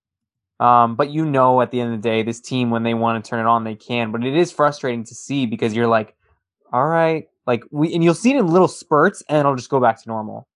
Um, 0.59 0.95
but 0.95 1.09
you 1.09 1.25
know, 1.25 1.61
at 1.61 1.71
the 1.71 1.79
end 1.79 1.93
of 1.93 2.01
the 2.01 2.09
day, 2.09 2.21
this 2.21 2.41
team 2.41 2.69
when 2.69 2.83
they 2.83 2.93
want 2.93 3.23
to 3.23 3.29
turn 3.29 3.39
it 3.39 3.47
on, 3.47 3.63
they 3.63 3.75
can. 3.75 4.11
But 4.11 4.25
it 4.25 4.35
is 4.35 4.51
frustrating 4.51 5.05
to 5.05 5.15
see 5.15 5.45
because 5.45 5.73
you're 5.73 5.87
like, 5.87 6.15
all 6.73 6.85
right, 6.85 7.28
like 7.49 7.63
we, 7.71 7.91
and 7.95 8.03
you'll 8.03 8.13
see 8.13 8.29
it 8.29 8.37
in 8.37 8.45
little 8.45 8.67
spurts, 8.67 9.23
and 9.27 9.39
it'll 9.39 9.55
just 9.55 9.71
go 9.71 9.79
back 9.79 9.99
to 9.99 10.07
normal. 10.07 10.47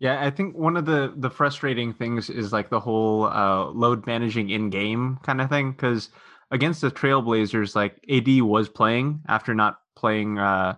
Yeah, 0.00 0.20
I 0.20 0.30
think 0.30 0.58
one 0.58 0.76
of 0.76 0.86
the 0.86 1.14
the 1.16 1.30
frustrating 1.30 1.94
things 1.94 2.28
is 2.28 2.52
like 2.52 2.68
the 2.68 2.80
whole 2.80 3.26
uh, 3.26 3.66
load 3.66 4.04
managing 4.08 4.50
in 4.50 4.70
game 4.70 5.20
kind 5.22 5.40
of 5.40 5.48
thing. 5.48 5.70
Because 5.70 6.08
against 6.50 6.80
the 6.80 6.90
Trailblazers, 6.90 7.76
like 7.76 8.04
AD 8.10 8.42
was 8.42 8.68
playing 8.68 9.20
after 9.28 9.54
not 9.54 9.76
playing 9.94 10.40
uh, 10.40 10.74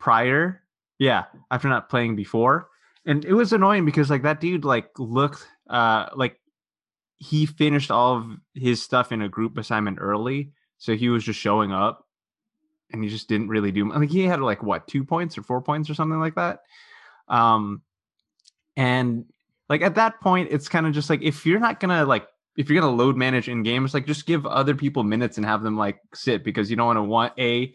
prior. 0.00 0.64
Yeah, 0.98 1.26
after 1.52 1.68
not 1.68 1.88
playing 1.88 2.16
before, 2.16 2.68
and 3.06 3.24
it 3.24 3.34
was 3.34 3.52
annoying 3.52 3.84
because 3.84 4.10
like 4.10 4.22
that 4.22 4.40
dude 4.40 4.64
like 4.64 4.88
looked 4.98 5.46
uh 5.70 6.06
like 6.16 6.40
he 7.18 7.46
finished 7.46 7.92
all 7.92 8.16
of 8.16 8.26
his 8.54 8.82
stuff 8.82 9.12
in 9.12 9.22
a 9.22 9.28
group 9.28 9.56
assignment 9.58 9.98
early, 10.00 10.50
so 10.78 10.96
he 10.96 11.08
was 11.08 11.22
just 11.22 11.38
showing 11.38 11.70
up, 11.72 12.03
and 12.94 13.04
he 13.04 13.10
just 13.10 13.28
didn't 13.28 13.48
really 13.48 13.72
do. 13.72 13.92
I 13.92 13.98
think 13.98 14.10
he 14.10 14.22
had 14.24 14.40
like 14.40 14.62
what 14.62 14.86
two 14.86 15.04
points 15.04 15.36
or 15.36 15.42
four 15.42 15.60
points 15.60 15.90
or 15.90 15.94
something 15.94 16.20
like 16.20 16.36
that. 16.36 16.60
Um, 17.28 17.82
and 18.76 19.24
like 19.68 19.82
at 19.82 19.96
that 19.96 20.20
point, 20.20 20.48
it's 20.50 20.68
kind 20.68 20.86
of 20.86 20.92
just 20.92 21.10
like 21.10 21.22
if 21.22 21.44
you're 21.44 21.60
not 21.60 21.80
gonna 21.80 22.04
like 22.04 22.26
if 22.56 22.70
you're 22.70 22.80
gonna 22.80 22.94
load 22.94 23.16
manage 23.16 23.48
in 23.48 23.62
games, 23.62 23.94
like 23.94 24.06
just 24.06 24.26
give 24.26 24.46
other 24.46 24.74
people 24.74 25.02
minutes 25.02 25.36
and 25.36 25.44
have 25.44 25.62
them 25.62 25.76
like 25.76 25.98
sit 26.14 26.44
because 26.44 26.70
you 26.70 26.76
don't 26.76 26.86
want 26.86 26.96
to 26.98 27.02
want 27.02 27.32
a 27.38 27.74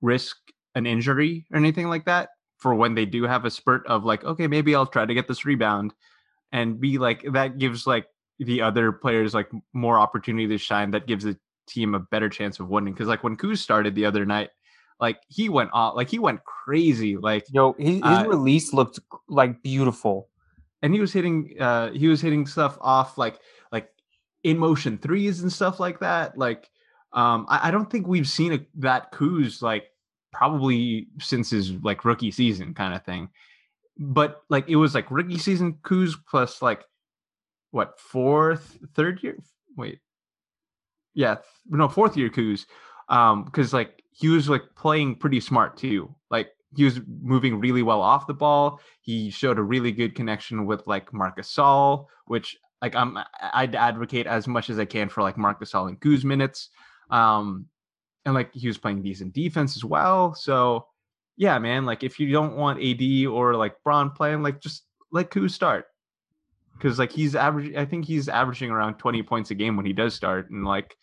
risk 0.00 0.36
an 0.74 0.86
injury 0.86 1.44
or 1.50 1.58
anything 1.58 1.88
like 1.88 2.04
that 2.04 2.30
for 2.56 2.74
when 2.74 2.94
they 2.94 3.04
do 3.04 3.24
have 3.24 3.44
a 3.44 3.50
spurt 3.50 3.84
of 3.88 4.04
like, 4.04 4.22
okay, 4.24 4.46
maybe 4.46 4.74
I'll 4.74 4.86
try 4.86 5.04
to 5.04 5.14
get 5.14 5.26
this 5.26 5.44
rebound 5.44 5.92
and 6.52 6.80
be 6.80 6.98
like 6.98 7.24
that 7.32 7.58
gives 7.58 7.86
like 7.86 8.06
the 8.38 8.62
other 8.62 8.92
players 8.92 9.34
like 9.34 9.50
more 9.72 9.98
opportunity 9.98 10.46
to 10.46 10.58
shine. 10.58 10.92
That 10.92 11.08
gives 11.08 11.24
the 11.24 11.36
team 11.66 11.94
a 11.94 12.00
better 12.00 12.28
chance 12.28 12.60
of 12.60 12.68
winning. 12.68 12.94
Cause 12.94 13.06
like 13.06 13.22
when 13.24 13.36
Kuz 13.36 13.58
started 13.58 13.94
the 13.94 14.04
other 14.04 14.24
night, 14.26 14.50
like 15.00 15.20
he 15.28 15.48
went 15.48 15.70
off 15.72 15.96
like 15.96 16.08
he 16.08 16.18
went 16.18 16.40
crazy. 16.44 17.16
Like 17.16 17.44
Yo, 17.50 17.74
his, 17.78 17.94
his 17.94 18.02
Uh, 18.02 18.24
release 18.28 18.72
looked 18.72 19.00
like 19.28 19.62
beautiful. 19.62 20.28
and 20.82 20.92
he 20.94 21.00
was 21.00 21.12
hitting 21.12 21.54
uh 21.60 21.90
he 21.92 22.08
was 22.08 22.20
hitting 22.20 22.46
stuff 22.46 22.76
off 22.80 23.16
like 23.18 23.38
like 23.70 23.88
in 24.42 24.58
motion 24.58 24.98
threes 24.98 25.40
and 25.42 25.52
stuff 25.52 25.78
like 25.78 26.00
that 26.00 26.36
like 26.36 26.68
um 27.12 27.46
i, 27.48 27.68
I 27.68 27.70
don't 27.70 27.88
think 27.88 28.08
we've 28.08 28.26
seen 28.28 28.52
a, 28.52 28.58
that 28.82 29.12
Kuz 29.12 29.62
like 29.62 29.84
probably 30.32 31.06
since 31.20 31.50
his 31.50 31.70
like 31.84 32.04
rookie 32.04 32.32
season 32.32 32.74
kind 32.74 32.94
of 32.94 33.04
thing 33.04 33.28
but 33.98 34.42
like 34.48 34.68
it 34.68 34.74
was 34.76 34.94
like 34.94 35.08
rookie 35.10 35.38
season 35.38 35.74
Kuz 35.84 36.14
plus 36.28 36.60
like 36.62 36.82
what 37.70 37.98
fourth, 37.98 38.76
third 38.94 39.22
year? 39.22 39.38
Wait, 39.76 40.00
yeah, 41.14 41.36
no, 41.68 41.88
fourth 41.88 42.16
year 42.16 42.30
Kuz, 42.30 42.66
um, 43.08 43.44
because 43.44 43.72
like 43.72 44.02
he 44.10 44.28
was 44.28 44.48
like 44.48 44.62
playing 44.76 45.16
pretty 45.16 45.40
smart 45.40 45.76
too. 45.76 46.14
Like 46.30 46.48
he 46.74 46.84
was 46.84 47.00
moving 47.20 47.60
really 47.60 47.82
well 47.82 48.00
off 48.00 48.26
the 48.26 48.34
ball. 48.34 48.80
He 49.00 49.30
showed 49.30 49.58
a 49.58 49.62
really 49.62 49.92
good 49.92 50.14
connection 50.14 50.66
with 50.66 50.86
like 50.86 51.12
Marc 51.12 51.38
Gasol, 51.38 52.06
which 52.26 52.56
like 52.80 52.94
I'm 52.94 53.18
I'd 53.40 53.74
advocate 53.74 54.26
as 54.26 54.48
much 54.48 54.70
as 54.70 54.78
I 54.78 54.84
can 54.84 55.08
for 55.08 55.22
like 55.22 55.36
Marc 55.36 55.60
Gasol 55.60 55.88
and 55.88 56.00
Kuz 56.00 56.24
minutes. 56.24 56.70
Um, 57.10 57.66
and 58.24 58.34
like 58.34 58.54
he 58.54 58.68
was 58.68 58.78
playing 58.78 59.02
decent 59.02 59.34
defense 59.34 59.76
as 59.76 59.84
well. 59.84 60.34
So 60.34 60.86
yeah, 61.36 61.58
man, 61.58 61.84
like 61.84 62.02
if 62.02 62.20
you 62.20 62.30
don't 62.32 62.56
want 62.56 62.82
AD 62.82 63.26
or 63.26 63.54
like 63.54 63.74
Bron 63.84 64.10
playing, 64.10 64.42
like 64.42 64.60
just 64.60 64.84
let 65.10 65.30
Kuz 65.30 65.50
start. 65.50 65.86
Cause 66.80 66.98
like 66.98 67.12
he's 67.12 67.36
average 67.36 67.74
I 67.76 67.84
think 67.84 68.04
he's 68.06 68.28
averaging 68.28 68.70
around 68.70 68.94
20 68.98 69.22
points 69.22 69.50
a 69.50 69.54
game 69.54 69.76
when 69.76 69.86
he 69.86 69.92
does 69.92 70.14
start 70.14 70.50
and 70.50 70.64
like 70.64 70.96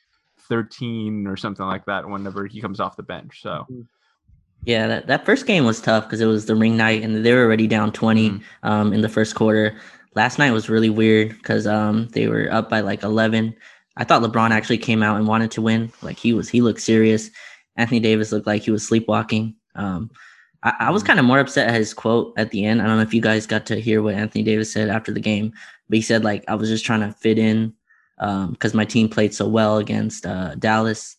13 0.49 1.27
or 1.27 1.37
something 1.37 1.65
like 1.65 1.85
that 1.85 2.07
whenever 2.07 2.45
he 2.47 2.59
comes 2.61 2.79
off 2.79 2.97
the 2.97 3.03
bench. 3.03 3.41
So 3.41 3.65
Yeah, 4.65 4.87
that, 4.87 5.07
that 5.07 5.25
first 5.25 5.45
game 5.45 5.65
was 5.65 5.79
tough 5.79 6.03
because 6.05 6.19
it 6.19 6.25
was 6.25 6.45
the 6.47 6.55
ring 6.55 6.75
night 6.75 7.01
and 7.01 7.25
they 7.25 7.33
were 7.33 7.43
already 7.43 7.67
down 7.67 7.91
20 7.93 8.29
Mhm. 8.29 8.41
um, 8.63 8.93
in 8.93 9.01
the 9.01 9.09
first 9.09 9.35
quarter. 9.35 9.79
Last 10.15 10.37
night 10.37 10.51
was 10.51 10.69
really 10.69 10.89
weird 10.89 11.29
because 11.29 11.65
um, 11.65 12.07
they 12.09 12.27
were 12.27 12.49
up 12.51 12.69
by 12.69 12.81
like 12.81 13.03
11. 13.03 13.55
I 13.95 14.03
thought 14.03 14.21
LeBron 14.21 14.49
actually 14.51 14.79
came 14.79 15.01
out 15.03 15.17
and 15.17 15.27
wanted 15.27 15.51
to 15.51 15.61
win. 15.61 15.91
Like 16.01 16.17
he 16.17 16.33
was, 16.33 16.49
he 16.49 16.61
looked 16.61 16.81
serious. 16.81 17.29
Anthony 17.77 17.99
Davis 18.01 18.31
looked 18.31 18.47
like 18.47 18.63
he 18.63 18.71
was 18.71 18.85
sleepwalking. 18.85 19.55
Um, 19.75 20.09
I, 20.63 20.73
I 20.79 20.89
was 20.91 21.03
kind 21.03 21.19
of 21.19 21.25
more 21.25 21.39
upset 21.39 21.69
at 21.69 21.75
his 21.75 21.93
quote 21.93 22.33
at 22.37 22.51
the 22.51 22.65
end. 22.65 22.81
I 22.81 22.85
don't 22.87 22.97
know 22.97 23.03
if 23.03 23.13
you 23.13 23.21
guys 23.21 23.47
got 23.47 23.65
to 23.67 23.79
hear 23.79 24.01
what 24.01 24.15
Anthony 24.15 24.43
Davis 24.43 24.71
said 24.71 24.89
after 24.89 25.11
the 25.13 25.19
game, 25.19 25.53
but 25.87 25.95
he 25.97 26.01
said 26.01 26.23
like 26.23 26.43
I 26.47 26.55
was 26.55 26.69
just 26.69 26.85
trying 26.85 27.01
to 27.01 27.11
fit 27.13 27.37
in 27.37 27.73
because 28.17 28.73
my 28.73 28.85
team 28.85 29.07
played 29.09 29.33
so 29.33 29.47
well 29.47 29.77
against 29.77 30.25
uh, 30.25 30.55
Dallas. 30.55 31.15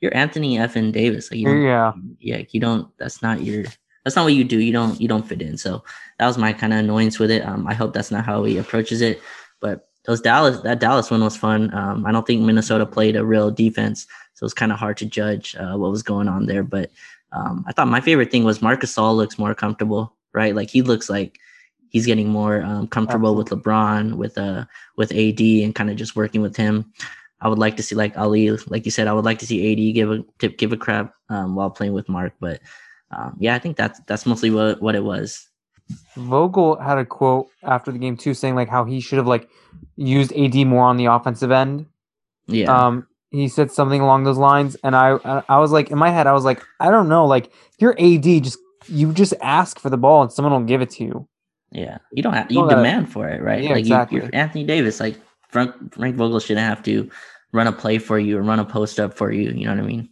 You're 0.00 0.16
Anthony 0.16 0.58
F. 0.58 0.76
and 0.76 0.92
Davis. 0.92 1.30
Like, 1.30 1.40
you 1.40 1.46
don't, 1.46 1.62
Yeah. 1.62 1.92
yeah, 2.20 2.42
you 2.50 2.60
don't. 2.60 2.88
That's 2.98 3.22
not 3.22 3.42
your. 3.42 3.64
That's 4.04 4.14
not 4.14 4.24
what 4.24 4.34
you 4.34 4.44
do. 4.44 4.60
You 4.60 4.72
don't. 4.72 5.00
You 5.00 5.08
don't 5.08 5.26
fit 5.26 5.42
in. 5.42 5.56
So 5.58 5.82
that 6.18 6.26
was 6.26 6.38
my 6.38 6.52
kind 6.52 6.72
of 6.72 6.78
annoyance 6.78 7.18
with 7.18 7.30
it. 7.30 7.44
Um, 7.44 7.66
I 7.66 7.74
hope 7.74 7.92
that's 7.92 8.10
not 8.12 8.24
how 8.24 8.44
he 8.44 8.58
approaches 8.58 9.00
it. 9.00 9.20
But 9.60 9.88
those 10.04 10.20
Dallas, 10.20 10.60
that 10.60 10.78
Dallas 10.78 11.10
one 11.10 11.24
was 11.24 11.36
fun. 11.36 11.74
Um, 11.74 12.06
I 12.06 12.12
don't 12.12 12.26
think 12.26 12.42
Minnesota 12.42 12.86
played 12.86 13.16
a 13.16 13.24
real 13.24 13.50
defense, 13.50 14.06
so 14.34 14.44
it's 14.44 14.54
kind 14.54 14.70
of 14.70 14.78
hard 14.78 14.96
to 14.98 15.06
judge 15.06 15.56
uh, 15.56 15.76
what 15.76 15.90
was 15.90 16.04
going 16.04 16.28
on 16.28 16.46
there. 16.46 16.62
But 16.62 16.90
um, 17.36 17.64
I 17.66 17.72
thought 17.72 17.88
my 17.88 18.00
favorite 18.00 18.30
thing 18.30 18.44
was 18.44 18.62
Marc 18.62 18.80
Gasol 18.80 19.14
looks 19.14 19.38
more 19.38 19.54
comfortable, 19.54 20.14
right? 20.32 20.54
Like 20.54 20.70
he 20.70 20.80
looks 20.82 21.10
like 21.10 21.38
he's 21.90 22.06
getting 22.06 22.28
more 22.28 22.62
um, 22.62 22.86
comfortable 22.88 23.34
with 23.34 23.48
LeBron, 23.48 24.14
with 24.14 24.38
uh, 24.38 24.64
with 24.96 25.12
AD, 25.12 25.40
and 25.40 25.74
kind 25.74 25.90
of 25.90 25.96
just 25.96 26.16
working 26.16 26.40
with 26.40 26.56
him. 26.56 26.92
I 27.40 27.48
would 27.48 27.58
like 27.58 27.76
to 27.76 27.82
see 27.82 27.94
like 27.94 28.16
Ali, 28.16 28.50
like 28.50 28.86
you 28.86 28.90
said, 28.90 29.06
I 29.06 29.12
would 29.12 29.26
like 29.26 29.38
to 29.40 29.46
see 29.46 29.72
AD 29.72 29.94
give 29.94 30.10
a 30.10 30.24
tip, 30.38 30.56
give 30.56 30.72
a 30.72 30.76
crap 30.76 31.14
um, 31.28 31.54
while 31.54 31.70
playing 31.70 31.92
with 31.92 32.08
Mark. 32.08 32.32
But 32.40 32.60
um, 33.10 33.36
yeah, 33.38 33.54
I 33.54 33.58
think 33.58 33.76
that's 33.76 34.00
that's 34.06 34.24
mostly 34.24 34.50
what 34.50 34.80
what 34.80 34.94
it 34.94 35.04
was. 35.04 35.46
Vogel 36.16 36.76
had 36.76 36.98
a 36.98 37.04
quote 37.04 37.48
after 37.62 37.92
the 37.92 37.98
game 37.98 38.16
too, 38.16 38.34
saying 38.34 38.54
like 38.54 38.68
how 38.68 38.84
he 38.84 39.00
should 39.00 39.18
have 39.18 39.26
like 39.26 39.48
used 39.96 40.32
AD 40.32 40.54
more 40.66 40.84
on 40.84 40.96
the 40.96 41.06
offensive 41.06 41.50
end. 41.50 41.86
Yeah, 42.46 42.72
Um, 42.74 43.06
he 43.30 43.48
said 43.48 43.70
something 43.70 44.00
along 44.00 44.24
those 44.24 44.38
lines, 44.38 44.76
and 44.84 44.94
I 44.96 45.18
I- 45.48 45.58
was 45.58 45.72
like 45.72 45.90
in 45.90 45.98
my 45.98 46.10
head 46.10 46.26
I 46.26 46.32
was 46.32 46.44
like 46.44 46.62
I 46.80 46.90
don't 46.90 47.08
know 47.08 47.26
like 47.26 47.50
your 47.78 47.94
AD 47.98 48.40
just 48.44 48.58
you 48.88 49.12
just 49.12 49.34
ask 49.42 49.78
for 49.78 49.90
the 49.90 49.96
ball 49.98 50.22
and 50.22 50.32
someone 50.32 50.52
will 50.52 50.60
give 50.68 50.80
it 50.80 50.90
to 50.90 51.04
you. 51.04 51.28
yeah. 51.72 51.98
You 52.12 52.22
don't 52.22 52.34
have 52.34 52.50
you 52.50 52.68
demand 52.68 53.10
for 53.12 53.28
it, 53.28 53.42
right? 53.42 53.62
Yeah, 53.62 53.70
like 53.70 53.78
exactly. 53.80 54.16
you, 54.18 54.22
you're 54.22 54.34
Anthony 54.34 54.64
Davis. 54.64 55.00
Like 55.00 55.16
Frank 55.48 55.72
Frank 55.94 56.16
Vogel 56.16 56.40
shouldn't 56.40 56.66
have 56.66 56.82
to 56.84 57.10
run 57.52 57.66
a 57.66 57.72
play 57.72 57.98
for 57.98 58.18
you 58.18 58.38
or 58.38 58.42
run 58.42 58.60
a 58.60 58.64
post 58.64 59.00
up 59.00 59.14
for 59.14 59.32
you. 59.32 59.50
You 59.50 59.64
know 59.64 59.74
what 59.74 59.82
I 59.84 59.86
mean? 59.86 60.08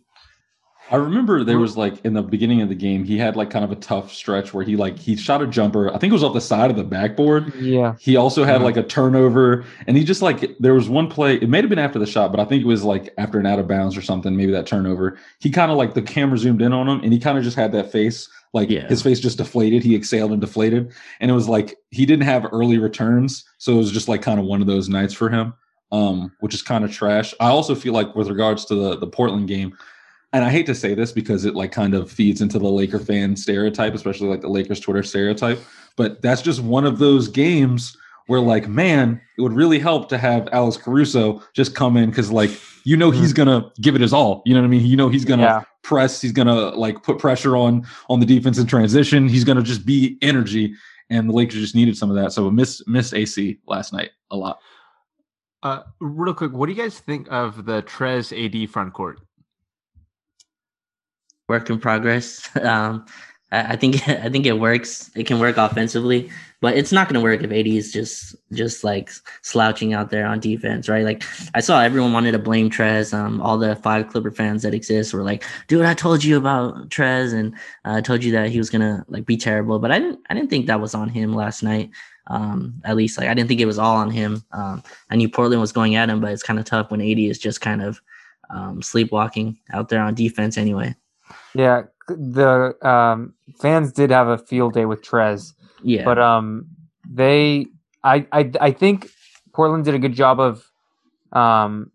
I 0.90 0.96
remember 0.96 1.42
there 1.44 1.58
was 1.58 1.78
like 1.78 2.04
in 2.04 2.12
the 2.12 2.22
beginning 2.22 2.60
of 2.60 2.68
the 2.68 2.74
game, 2.74 3.04
he 3.04 3.16
had 3.16 3.36
like 3.36 3.48
kind 3.48 3.64
of 3.64 3.72
a 3.72 3.76
tough 3.76 4.12
stretch 4.12 4.52
where 4.52 4.62
he 4.64 4.76
like 4.76 4.98
he 4.98 5.16
shot 5.16 5.40
a 5.40 5.46
jumper. 5.46 5.88
I 5.92 5.96
think 5.98 6.10
it 6.10 6.12
was 6.12 6.22
off 6.22 6.34
the 6.34 6.42
side 6.42 6.70
of 6.70 6.76
the 6.76 6.84
backboard. 6.84 7.54
Yeah, 7.54 7.94
He 7.98 8.16
also 8.16 8.44
had 8.44 8.60
Mhm. 8.60 8.64
like 8.64 8.76
a 8.76 8.82
turnover, 8.82 9.64
and 9.86 9.96
he 9.96 10.04
just 10.04 10.20
like 10.20 10.56
there 10.60 10.74
was 10.74 10.88
one 10.90 11.08
play. 11.08 11.36
It 11.36 11.48
may 11.48 11.60
have 11.62 11.70
been 11.70 11.78
after 11.78 11.98
the 11.98 12.04
shot, 12.06 12.30
but 12.30 12.38
I 12.38 12.44
think 12.44 12.62
it 12.62 12.66
was 12.66 12.84
like 12.84 13.12
after 13.16 13.40
an 13.40 13.46
out 13.46 13.58
of 13.58 13.66
bounds 13.66 13.96
or 13.96 14.02
something. 14.02 14.36
Maybe 14.36 14.52
that 14.52 14.66
turnover. 14.66 15.16
He 15.40 15.50
kind 15.50 15.70
of 15.72 15.78
like 15.78 15.94
the 15.94 16.02
camera 16.02 16.36
zoomed 16.36 16.60
in 16.60 16.72
on 16.74 16.86
him, 16.86 17.00
and 17.02 17.12
he 17.14 17.18
kind 17.18 17.38
of 17.38 17.44
just 17.44 17.56
had 17.56 17.72
that 17.72 17.90
face, 17.90 18.28
like 18.52 18.68
Yeah. 18.68 18.86
his 18.86 19.00
face 19.00 19.20
just 19.20 19.38
deflated. 19.38 19.82
He 19.82 19.94
exhaled 19.94 20.32
and 20.32 20.40
deflated, 20.40 20.92
and 21.18 21.30
it 21.30 21.34
was 21.34 21.48
like 21.48 21.76
he 21.92 22.04
didn't 22.04 22.24
have 22.26 22.46
early 22.52 22.76
returns, 22.76 23.42
so 23.56 23.72
it 23.72 23.78
was 23.78 23.90
just 23.90 24.06
like 24.08 24.20
kind 24.20 24.38
of 24.38 24.44
one 24.44 24.60
of 24.60 24.66
those 24.66 24.90
nights 24.90 25.14
for 25.14 25.30
him, 25.30 25.54
um, 25.92 26.30
which 26.40 26.52
is 26.54 26.60
kind 26.60 26.84
of 26.84 26.92
trash. 26.92 27.32
I 27.40 27.48
also 27.48 27.74
feel 27.74 27.94
like 27.94 28.14
with 28.14 28.28
regards 28.28 28.66
to 28.66 28.74
the 28.74 28.98
the 28.98 29.06
Portland 29.06 29.48
game. 29.48 29.72
And 30.34 30.44
I 30.44 30.50
hate 30.50 30.66
to 30.66 30.74
say 30.74 30.94
this 30.94 31.12
because 31.12 31.44
it 31.44 31.54
like 31.54 31.72
kind 31.72 31.94
of 31.94 32.10
feeds 32.10 32.42
into 32.42 32.58
the 32.58 32.68
Laker 32.68 32.98
fan 32.98 33.36
stereotype, 33.36 33.94
especially 33.94 34.28
like 34.28 34.40
the 34.40 34.48
Lakers 34.48 34.80
Twitter 34.80 35.02
stereotype. 35.02 35.60
But 35.96 36.20
that's 36.22 36.42
just 36.42 36.60
one 36.60 36.84
of 36.84 36.98
those 36.98 37.28
games 37.28 37.96
where 38.26 38.40
like 38.40 38.66
man 38.68 39.20
it 39.38 39.42
would 39.42 39.52
really 39.52 39.78
help 39.78 40.08
to 40.08 40.16
have 40.16 40.48
alex 40.52 40.78
caruso 40.78 41.42
just 41.52 41.74
come 41.74 41.94
in 41.96 42.08
because 42.08 42.30
like 42.30 42.50
you 42.84 42.96
know 42.96 43.10
he's 43.10 43.34
gonna 43.34 43.70
give 43.82 43.94
it 43.94 44.00
his 44.00 44.14
all 44.14 44.42
you 44.46 44.54
know 44.54 44.60
what 44.60 44.66
i 44.66 44.70
mean 44.70 44.84
you 44.84 44.96
know 44.96 45.10
he's 45.10 45.26
gonna 45.26 45.42
yeah. 45.42 45.62
press 45.82 46.22
he's 46.22 46.32
gonna 46.32 46.70
like 46.70 47.02
put 47.02 47.18
pressure 47.18 47.54
on 47.54 47.86
on 48.08 48.20
the 48.20 48.26
defense 48.26 48.58
in 48.58 48.66
transition 48.66 49.28
he's 49.28 49.44
gonna 49.44 49.62
just 49.62 49.84
be 49.84 50.16
energy 50.22 50.74
and 51.10 51.28
the 51.28 51.34
lakers 51.34 51.60
just 51.60 51.74
needed 51.74 51.96
some 51.96 52.08
of 52.08 52.16
that 52.16 52.32
so 52.32 52.50
miss 52.50 52.82
miss 52.86 53.12
ac 53.12 53.58
last 53.66 53.92
night 53.92 54.10
a 54.30 54.36
lot 54.36 54.58
Uh, 55.62 55.82
real 55.98 56.34
quick, 56.34 56.52
what 56.52 56.66
do 56.66 56.72
you 56.72 56.82
guys 56.82 56.98
think 57.00 57.26
of 57.30 57.64
the 57.64 57.82
Trez 57.84 58.32
AD 58.36 58.68
front 58.68 58.92
court? 58.92 59.18
Work 61.48 61.70
in 61.70 61.78
progress. 61.78 62.48
Um, 62.62 63.04
I, 63.54 63.72
I 63.72 63.76
think 63.76 64.08
I 64.08 64.28
think 64.28 64.46
it 64.46 64.58
works. 64.58 65.10
It 65.14 65.26
can 65.26 65.38
work 65.38 65.56
offensively, 65.56 66.30
but 66.60 66.76
it's 66.76 66.92
not 66.92 67.08
going 67.08 67.14
to 67.14 67.20
work 67.20 67.42
if 67.42 67.52
AD 67.52 67.66
is 67.66 67.92
just 67.92 68.34
just 68.52 68.84
like 68.84 69.10
slouching 69.42 69.94
out 69.94 70.10
there 70.10 70.26
on 70.26 70.40
defense, 70.40 70.88
right? 70.88 71.04
Like 71.04 71.22
I 71.54 71.60
saw 71.60 71.80
everyone 71.80 72.12
wanted 72.12 72.32
to 72.32 72.38
blame 72.38 72.70
Trez. 72.70 73.14
Um, 73.14 73.40
all 73.40 73.58
the 73.58 73.76
five 73.76 74.08
Clipper 74.08 74.30
fans 74.30 74.62
that 74.62 74.74
exist 74.74 75.14
were 75.14 75.22
like, 75.22 75.44
"Dude, 75.68 75.84
I 75.84 75.94
told 75.94 76.24
you 76.24 76.36
about 76.36 76.88
Trez, 76.88 77.32
and 77.32 77.54
uh, 77.84 77.94
I 77.96 78.00
told 78.00 78.24
you 78.24 78.32
that 78.32 78.50
he 78.50 78.58
was 78.58 78.70
gonna 78.70 79.04
like 79.08 79.26
be 79.26 79.36
terrible." 79.36 79.78
But 79.78 79.92
I 79.92 79.98
didn't. 79.98 80.20
I 80.30 80.34
didn't 80.34 80.50
think 80.50 80.66
that 80.66 80.80
was 80.80 80.94
on 80.94 81.08
him 81.08 81.34
last 81.34 81.62
night. 81.62 81.90
Um, 82.28 82.80
at 82.84 82.96
least 82.96 83.18
like 83.18 83.28
I 83.28 83.34
didn't 83.34 83.48
think 83.48 83.60
it 83.60 83.66
was 83.66 83.78
all 83.78 83.96
on 83.96 84.10
him. 84.10 84.42
Um, 84.52 84.82
I 85.10 85.16
knew 85.16 85.28
Portland 85.28 85.60
was 85.60 85.72
going 85.72 85.94
at 85.94 86.08
him, 86.08 86.20
but 86.20 86.32
it's 86.32 86.42
kind 86.42 86.58
of 86.58 86.64
tough 86.64 86.90
when 86.90 87.02
AD 87.02 87.18
is 87.18 87.38
just 87.38 87.60
kind 87.60 87.82
of 87.82 88.00
um, 88.50 88.80
sleepwalking 88.80 89.58
out 89.72 89.90
there 89.90 90.02
on 90.02 90.14
defense 90.14 90.56
anyway. 90.56 90.94
Yeah, 91.54 91.82
the 92.08 92.74
um, 92.86 93.34
fans 93.60 93.92
did 93.92 94.10
have 94.10 94.28
a 94.28 94.38
field 94.38 94.74
day 94.74 94.84
with 94.86 95.02
Trez, 95.02 95.52
Yeah. 95.82 96.04
but 96.04 96.18
um, 96.18 96.66
they, 97.08 97.66
I, 98.02 98.26
I, 98.32 98.50
I 98.60 98.70
think 98.72 99.10
Portland 99.52 99.84
did 99.84 99.94
a 99.94 99.98
good 99.98 100.14
job 100.14 100.40
of, 100.40 100.70
um, 101.32 101.90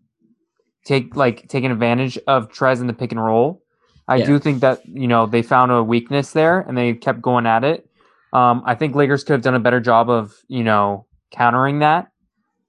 take 0.84 1.14
like 1.14 1.46
taking 1.48 1.70
advantage 1.70 2.18
of 2.26 2.48
Trez 2.48 2.80
in 2.80 2.86
the 2.86 2.92
pick 2.94 3.12
and 3.12 3.22
roll. 3.22 3.62
I 4.08 4.16
Yeah. 4.16 4.26
do 4.26 4.38
think 4.38 4.60
that 4.62 4.80
you 4.86 5.06
know 5.06 5.26
they 5.26 5.42
found 5.42 5.70
a 5.70 5.82
weakness 5.84 6.32
there 6.32 6.60
and 6.60 6.76
they 6.76 6.94
kept 6.94 7.20
going 7.22 7.46
at 7.46 7.64
it. 7.64 7.86
Um, 8.32 8.62
I 8.64 8.74
think 8.74 8.94
Lakers 8.94 9.22
could 9.24 9.34
have 9.34 9.42
done 9.42 9.54
a 9.54 9.60
better 9.60 9.80
job 9.80 10.08
of 10.08 10.34
you 10.48 10.64
know 10.64 11.06
countering 11.30 11.80
that. 11.80 12.08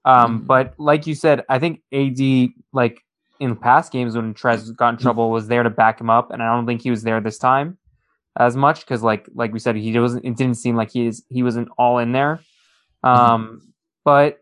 Um, 0.04 0.40
Mhm. 0.42 0.46
but 0.46 0.74
like 0.78 1.06
you 1.06 1.14
said, 1.14 1.42
I 1.48 1.58
think 1.58 1.80
AD 1.92 2.50
like 2.72 3.00
in 3.42 3.56
past 3.56 3.92
games 3.92 4.14
when 4.14 4.32
Trez 4.34 4.74
got 4.76 4.94
in 4.94 4.98
trouble 4.98 5.30
was 5.30 5.48
there 5.48 5.62
to 5.62 5.70
back 5.70 6.00
him 6.00 6.08
up, 6.08 6.30
and 6.30 6.42
I 6.42 6.54
don't 6.54 6.66
think 6.66 6.80
he 6.82 6.90
was 6.90 7.02
there 7.02 7.20
this 7.20 7.38
time 7.38 7.76
as 8.38 8.56
much 8.56 8.80
because 8.80 9.02
like 9.02 9.28
like 9.34 9.52
we 9.52 9.58
said, 9.58 9.76
he 9.76 9.98
wasn't. 9.98 10.24
It 10.24 10.36
didn't 10.36 10.56
seem 10.56 10.76
like 10.76 10.90
he 10.90 11.06
is 11.06 11.24
he 11.28 11.42
wasn't 11.42 11.68
all 11.76 11.98
in 11.98 12.12
there. 12.12 12.40
Um, 13.02 13.60
but 14.04 14.38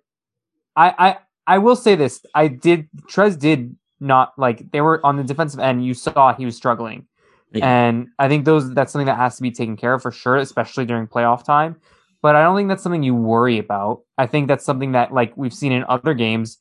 I 0.76 0.94
I 0.98 1.16
I 1.54 1.58
will 1.58 1.76
say 1.76 1.94
this: 1.96 2.24
I 2.34 2.48
did 2.48 2.88
Trez 3.10 3.38
did 3.38 3.74
not 3.98 4.32
like 4.38 4.70
they 4.70 4.80
were 4.80 5.04
on 5.04 5.16
the 5.16 5.24
defensive 5.24 5.60
end. 5.60 5.84
You 5.84 5.94
saw 5.94 6.34
he 6.34 6.44
was 6.44 6.56
struggling, 6.56 7.06
Yeah. 7.52 7.66
and 7.66 8.08
I 8.18 8.28
think 8.28 8.44
those 8.44 8.72
that's 8.74 8.92
something 8.92 9.06
that 9.06 9.16
has 9.16 9.36
to 9.36 9.42
be 9.42 9.50
taken 9.50 9.76
care 9.76 9.94
of 9.94 10.02
for 10.02 10.12
sure, 10.12 10.36
especially 10.36 10.84
during 10.86 11.06
playoff 11.06 11.44
time. 11.44 11.76
But 12.22 12.36
I 12.36 12.42
don't 12.42 12.54
think 12.54 12.68
that's 12.68 12.82
something 12.82 13.02
you 13.02 13.14
worry 13.14 13.58
about. 13.58 14.02
I 14.18 14.26
think 14.26 14.46
that's 14.46 14.64
something 14.64 14.92
that 14.92 15.12
like 15.12 15.34
we've 15.36 15.54
seen 15.54 15.72
in 15.72 15.84
other 15.88 16.12
games, 16.14 16.58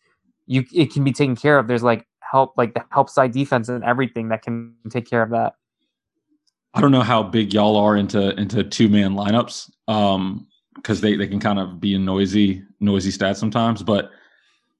you 0.47 0.63
it 0.73 0.93
can 0.93 1.03
be 1.03 1.11
taken 1.11 1.35
care 1.35 1.59
of. 1.59 1.67
There's 1.67 1.83
like 1.83 2.07
help, 2.31 2.53
like 2.57 2.73
the 2.73 2.83
help 2.91 3.09
side 3.09 3.31
defense 3.31 3.69
and 3.69 3.83
everything 3.83 4.29
that 4.29 4.41
can 4.41 4.73
take 4.89 5.09
care 5.09 5.21
of 5.21 5.31
that. 5.31 5.53
I 6.73 6.81
don't 6.81 6.91
know 6.91 7.01
how 7.01 7.23
big 7.23 7.53
y'all 7.53 7.75
are 7.77 7.97
into 7.97 8.39
into 8.39 8.63
two 8.63 8.89
man 8.89 9.13
lineups, 9.13 9.69
um, 9.87 10.47
because 10.75 11.01
they 11.01 11.15
they 11.15 11.27
can 11.27 11.39
kind 11.39 11.59
of 11.59 11.79
be 11.79 11.95
a 11.95 11.99
noisy 11.99 12.63
noisy 12.79 13.11
stat 13.11 13.37
sometimes. 13.37 13.81
But 13.83 14.11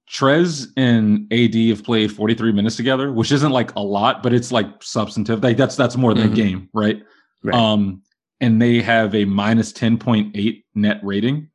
Trez 0.08 0.68
and 0.76 1.32
AD 1.32 1.54
have 1.68 1.84
played 1.84 2.12
43 2.12 2.52
minutes 2.52 2.76
together, 2.76 3.12
which 3.12 3.30
isn't 3.32 3.52
like 3.52 3.74
a 3.74 3.80
lot, 3.80 4.22
but 4.22 4.32
it's 4.32 4.50
like 4.50 4.66
substantive. 4.82 5.42
Like 5.42 5.56
that's 5.56 5.76
that's 5.76 5.96
more 5.96 6.14
than 6.14 6.28
Mhm. 6.28 6.32
a 6.32 6.34
game, 6.34 6.68
right? 6.72 7.02
Right. 7.42 7.54
Um, 7.54 8.02
and 8.40 8.60
they 8.62 8.80
have 8.80 9.14
a 9.14 9.24
minus 9.24 9.72
10.8 9.72 10.64
net 10.74 11.00
rating, 11.02 11.49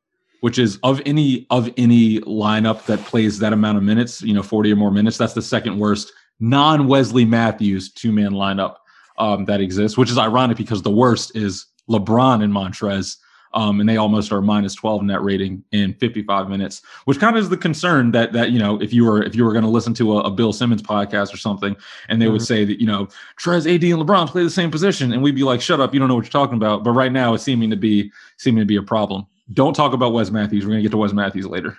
which 0.45 0.59
is 0.59 0.77
of 0.83 1.01
any 1.07 1.47
of 1.49 1.71
any 1.75 2.19
lineup 2.19 2.85
that 2.85 2.99
plays 2.99 3.39
that 3.39 3.51
amount 3.51 3.79
of 3.79 3.83
minutes, 3.83 4.21
you 4.21 4.31
know, 4.31 4.43
40 4.43 4.73
or 4.73 4.75
more 4.75 4.91
minutes, 4.91 5.17
that's 5.17 5.33
the 5.33 5.41
second 5.41 5.79
worst 5.79 6.13
non 6.39 6.87
Wesley 6.87 7.25
Matthews 7.25 7.91
two 7.91 8.11
man 8.11 8.29
lineup 8.29 8.75
um, 9.17 9.45
that 9.45 9.59
exists, 9.59 9.97
which 9.97 10.11
is 10.11 10.19
ironic 10.19 10.55
because 10.55 10.83
the 10.83 10.91
worst 10.91 11.35
is 11.35 11.65
LeBron 11.89 12.43
and 12.43 12.53
Montrez. 12.53 13.17
Um, 13.55 13.79
and 13.79 13.89
they 13.89 13.97
almost 13.97 14.31
are 14.31 14.41
minus 14.41 14.75
12 14.75 15.01
net 15.01 15.23
rating 15.23 15.63
in 15.71 15.95
55 15.95 16.47
minutes, 16.47 16.83
which 17.05 17.19
kind 17.19 17.35
of 17.35 17.41
is 17.41 17.49
the 17.49 17.57
concern 17.57 18.11
that 18.11 18.31
that 18.33 18.51
you 18.51 18.59
know 18.59 18.79
if 18.79 18.93
you 18.93 19.03
were 19.03 19.23
if 19.23 19.33
you 19.33 19.45
were 19.45 19.51
going 19.51 19.63
to 19.63 19.69
listen 19.71 19.95
to 19.95 20.19
a, 20.19 20.23
a, 20.25 20.29
Bill 20.29 20.53
Simmons 20.53 20.83
podcast 20.83 21.33
or 21.33 21.37
something, 21.37 21.75
and 22.07 22.21
they 22.21 22.25
mm-hmm. 22.25 22.33
would 22.33 22.43
say 22.43 22.65
that 22.65 22.79
you 22.79 22.85
know 22.85 23.07
Trez, 23.41 23.61
AD, 23.61 23.83
and 23.83 23.99
LeBron 23.99 24.27
play 24.27 24.43
the 24.43 24.51
same 24.51 24.69
position, 24.69 25.11
and 25.11 25.23
we'd 25.23 25.33
be 25.33 25.41
like, 25.41 25.59
shut 25.59 25.79
up, 25.79 25.91
you 25.91 25.99
don't 25.99 26.07
know 26.07 26.15
what 26.15 26.25
you're 26.25 26.29
talking 26.29 26.57
about. 26.57 26.83
But 26.83 26.91
right 26.91 27.11
now, 27.11 27.33
it's 27.33 27.43
seeming 27.43 27.71
to 27.71 27.77
be 27.77 28.11
seeming 28.37 28.61
to 28.61 28.67
be 28.67 28.75
a 28.75 28.83
problem. 28.83 29.25
Don't 29.53 29.75
talk 29.75 29.93
about 29.93 30.13
Wes 30.13 30.31
Matthews. 30.31 30.65
We're 30.65 30.71
going 30.71 30.79
to 30.79 30.83
get 30.83 30.91
to 30.91 30.97
Wes 30.97 31.13
Matthews 31.13 31.45
later. 31.45 31.77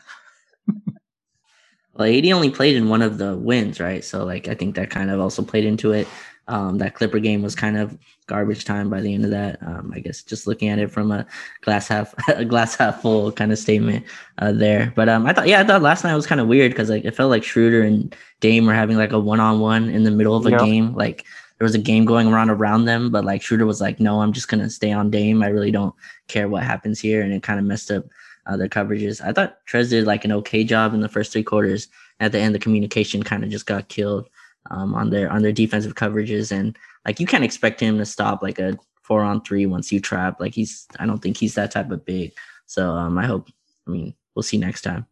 well, 1.94 2.08
AD 2.08 2.26
only 2.26 2.50
played 2.50 2.76
in 2.76 2.88
one 2.88 3.02
of 3.02 3.18
the 3.18 3.36
wins, 3.36 3.80
right? 3.80 4.04
So 4.04 4.24
like 4.24 4.48
I 4.48 4.54
think 4.54 4.76
that 4.76 4.90
kind 4.90 5.10
of 5.10 5.20
also 5.20 5.42
played 5.42 5.64
into 5.64 5.92
it. 5.92 6.06
Um, 6.48 6.78
that 6.78 6.94
Clipper 6.94 7.18
game 7.18 7.42
was 7.42 7.56
kind 7.56 7.76
of 7.76 7.98
garbage 8.28 8.64
time 8.64 8.88
by 8.88 9.00
the 9.00 9.12
end 9.12 9.24
of 9.24 9.32
that. 9.32 9.60
Um, 9.62 9.90
I 9.92 9.98
guess 9.98 10.22
just 10.22 10.46
looking 10.46 10.68
at 10.68 10.78
it 10.78 10.92
from 10.92 11.10
a 11.10 11.26
glass 11.62 11.88
half 11.88 12.14
a 12.28 12.44
glass 12.44 12.76
half 12.76 13.02
full 13.02 13.32
kind 13.32 13.50
of 13.50 13.58
statement 13.58 14.04
uh, 14.38 14.52
there. 14.52 14.92
But 14.94 15.08
um, 15.08 15.26
I 15.26 15.32
thought 15.32 15.48
yeah, 15.48 15.60
I 15.60 15.64
thought 15.64 15.82
last 15.82 16.04
night 16.04 16.14
was 16.14 16.26
kind 16.26 16.40
of 16.40 16.46
weird 16.46 16.70
because 16.70 16.88
like 16.88 17.04
it 17.04 17.16
felt 17.16 17.30
like 17.30 17.42
Schroeder 17.42 17.82
and 17.82 18.14
Dame 18.40 18.66
were 18.66 18.74
having 18.74 18.96
like 18.96 19.12
a 19.12 19.18
one 19.18 19.40
on 19.40 19.58
one 19.58 19.88
in 19.88 20.04
the 20.04 20.12
middle 20.12 20.36
of 20.36 20.46
a 20.46 20.56
game. 20.56 20.94
Like 20.94 21.24
there 21.58 21.64
was 21.64 21.74
a 21.74 21.78
game 21.78 22.04
going 22.04 22.28
around 22.28 22.50
around 22.50 22.84
them, 22.84 23.10
but 23.10 23.24
like 23.24 23.42
Schroeder 23.42 23.66
was 23.66 23.80
like, 23.80 23.98
no, 24.00 24.20
I'm 24.20 24.32
just 24.32 24.48
gonna 24.48 24.70
stay 24.70 24.92
on 24.92 25.10
Dame. 25.10 25.42
I 25.42 25.48
really 25.48 25.70
don't 25.70 25.94
care 26.28 26.48
what 26.48 26.62
happens 26.62 27.00
here, 27.00 27.22
and 27.22 27.32
it 27.32 27.42
kind 27.42 27.58
of 27.58 27.64
messed 27.64 27.90
up 27.90 28.04
uh, 28.46 28.56
their 28.56 28.68
coverages. 28.68 29.24
I 29.24 29.32
thought 29.32 29.58
Trez 29.66 29.90
did 29.90 30.06
like 30.06 30.24
an 30.24 30.32
okay 30.32 30.64
job 30.64 30.94
in 30.94 31.00
the 31.00 31.08
first 31.08 31.32
three 31.32 31.42
quarters. 31.42 31.88
At 32.20 32.32
the 32.32 32.38
end, 32.38 32.54
the 32.54 32.58
communication 32.58 33.22
kind 33.22 33.44
of 33.44 33.50
just 33.50 33.66
got 33.66 33.88
killed 33.88 34.28
um, 34.70 34.94
on 34.94 35.10
their 35.10 35.30
on 35.30 35.42
their 35.42 35.52
defensive 35.52 35.94
coverages, 35.94 36.52
and 36.52 36.76
like 37.04 37.20
you 37.20 37.26
can't 37.26 37.44
expect 37.44 37.80
him 37.80 37.98
to 37.98 38.06
stop 38.06 38.42
like 38.42 38.58
a 38.58 38.78
four 39.02 39.22
on 39.22 39.40
three 39.42 39.66
once 39.66 39.92
you 39.92 40.00
trap. 40.00 40.40
Like 40.40 40.54
he's, 40.54 40.86
I 40.98 41.06
don't 41.06 41.18
think 41.18 41.36
he's 41.36 41.54
that 41.54 41.70
type 41.70 41.90
of 41.90 42.04
big. 42.04 42.32
So 42.66 42.90
um, 42.90 43.18
I 43.18 43.26
hope. 43.26 43.48
I 43.86 43.90
mean, 43.92 44.14
we'll 44.34 44.42
see 44.42 44.58
next 44.58 44.82
time. 44.82 45.06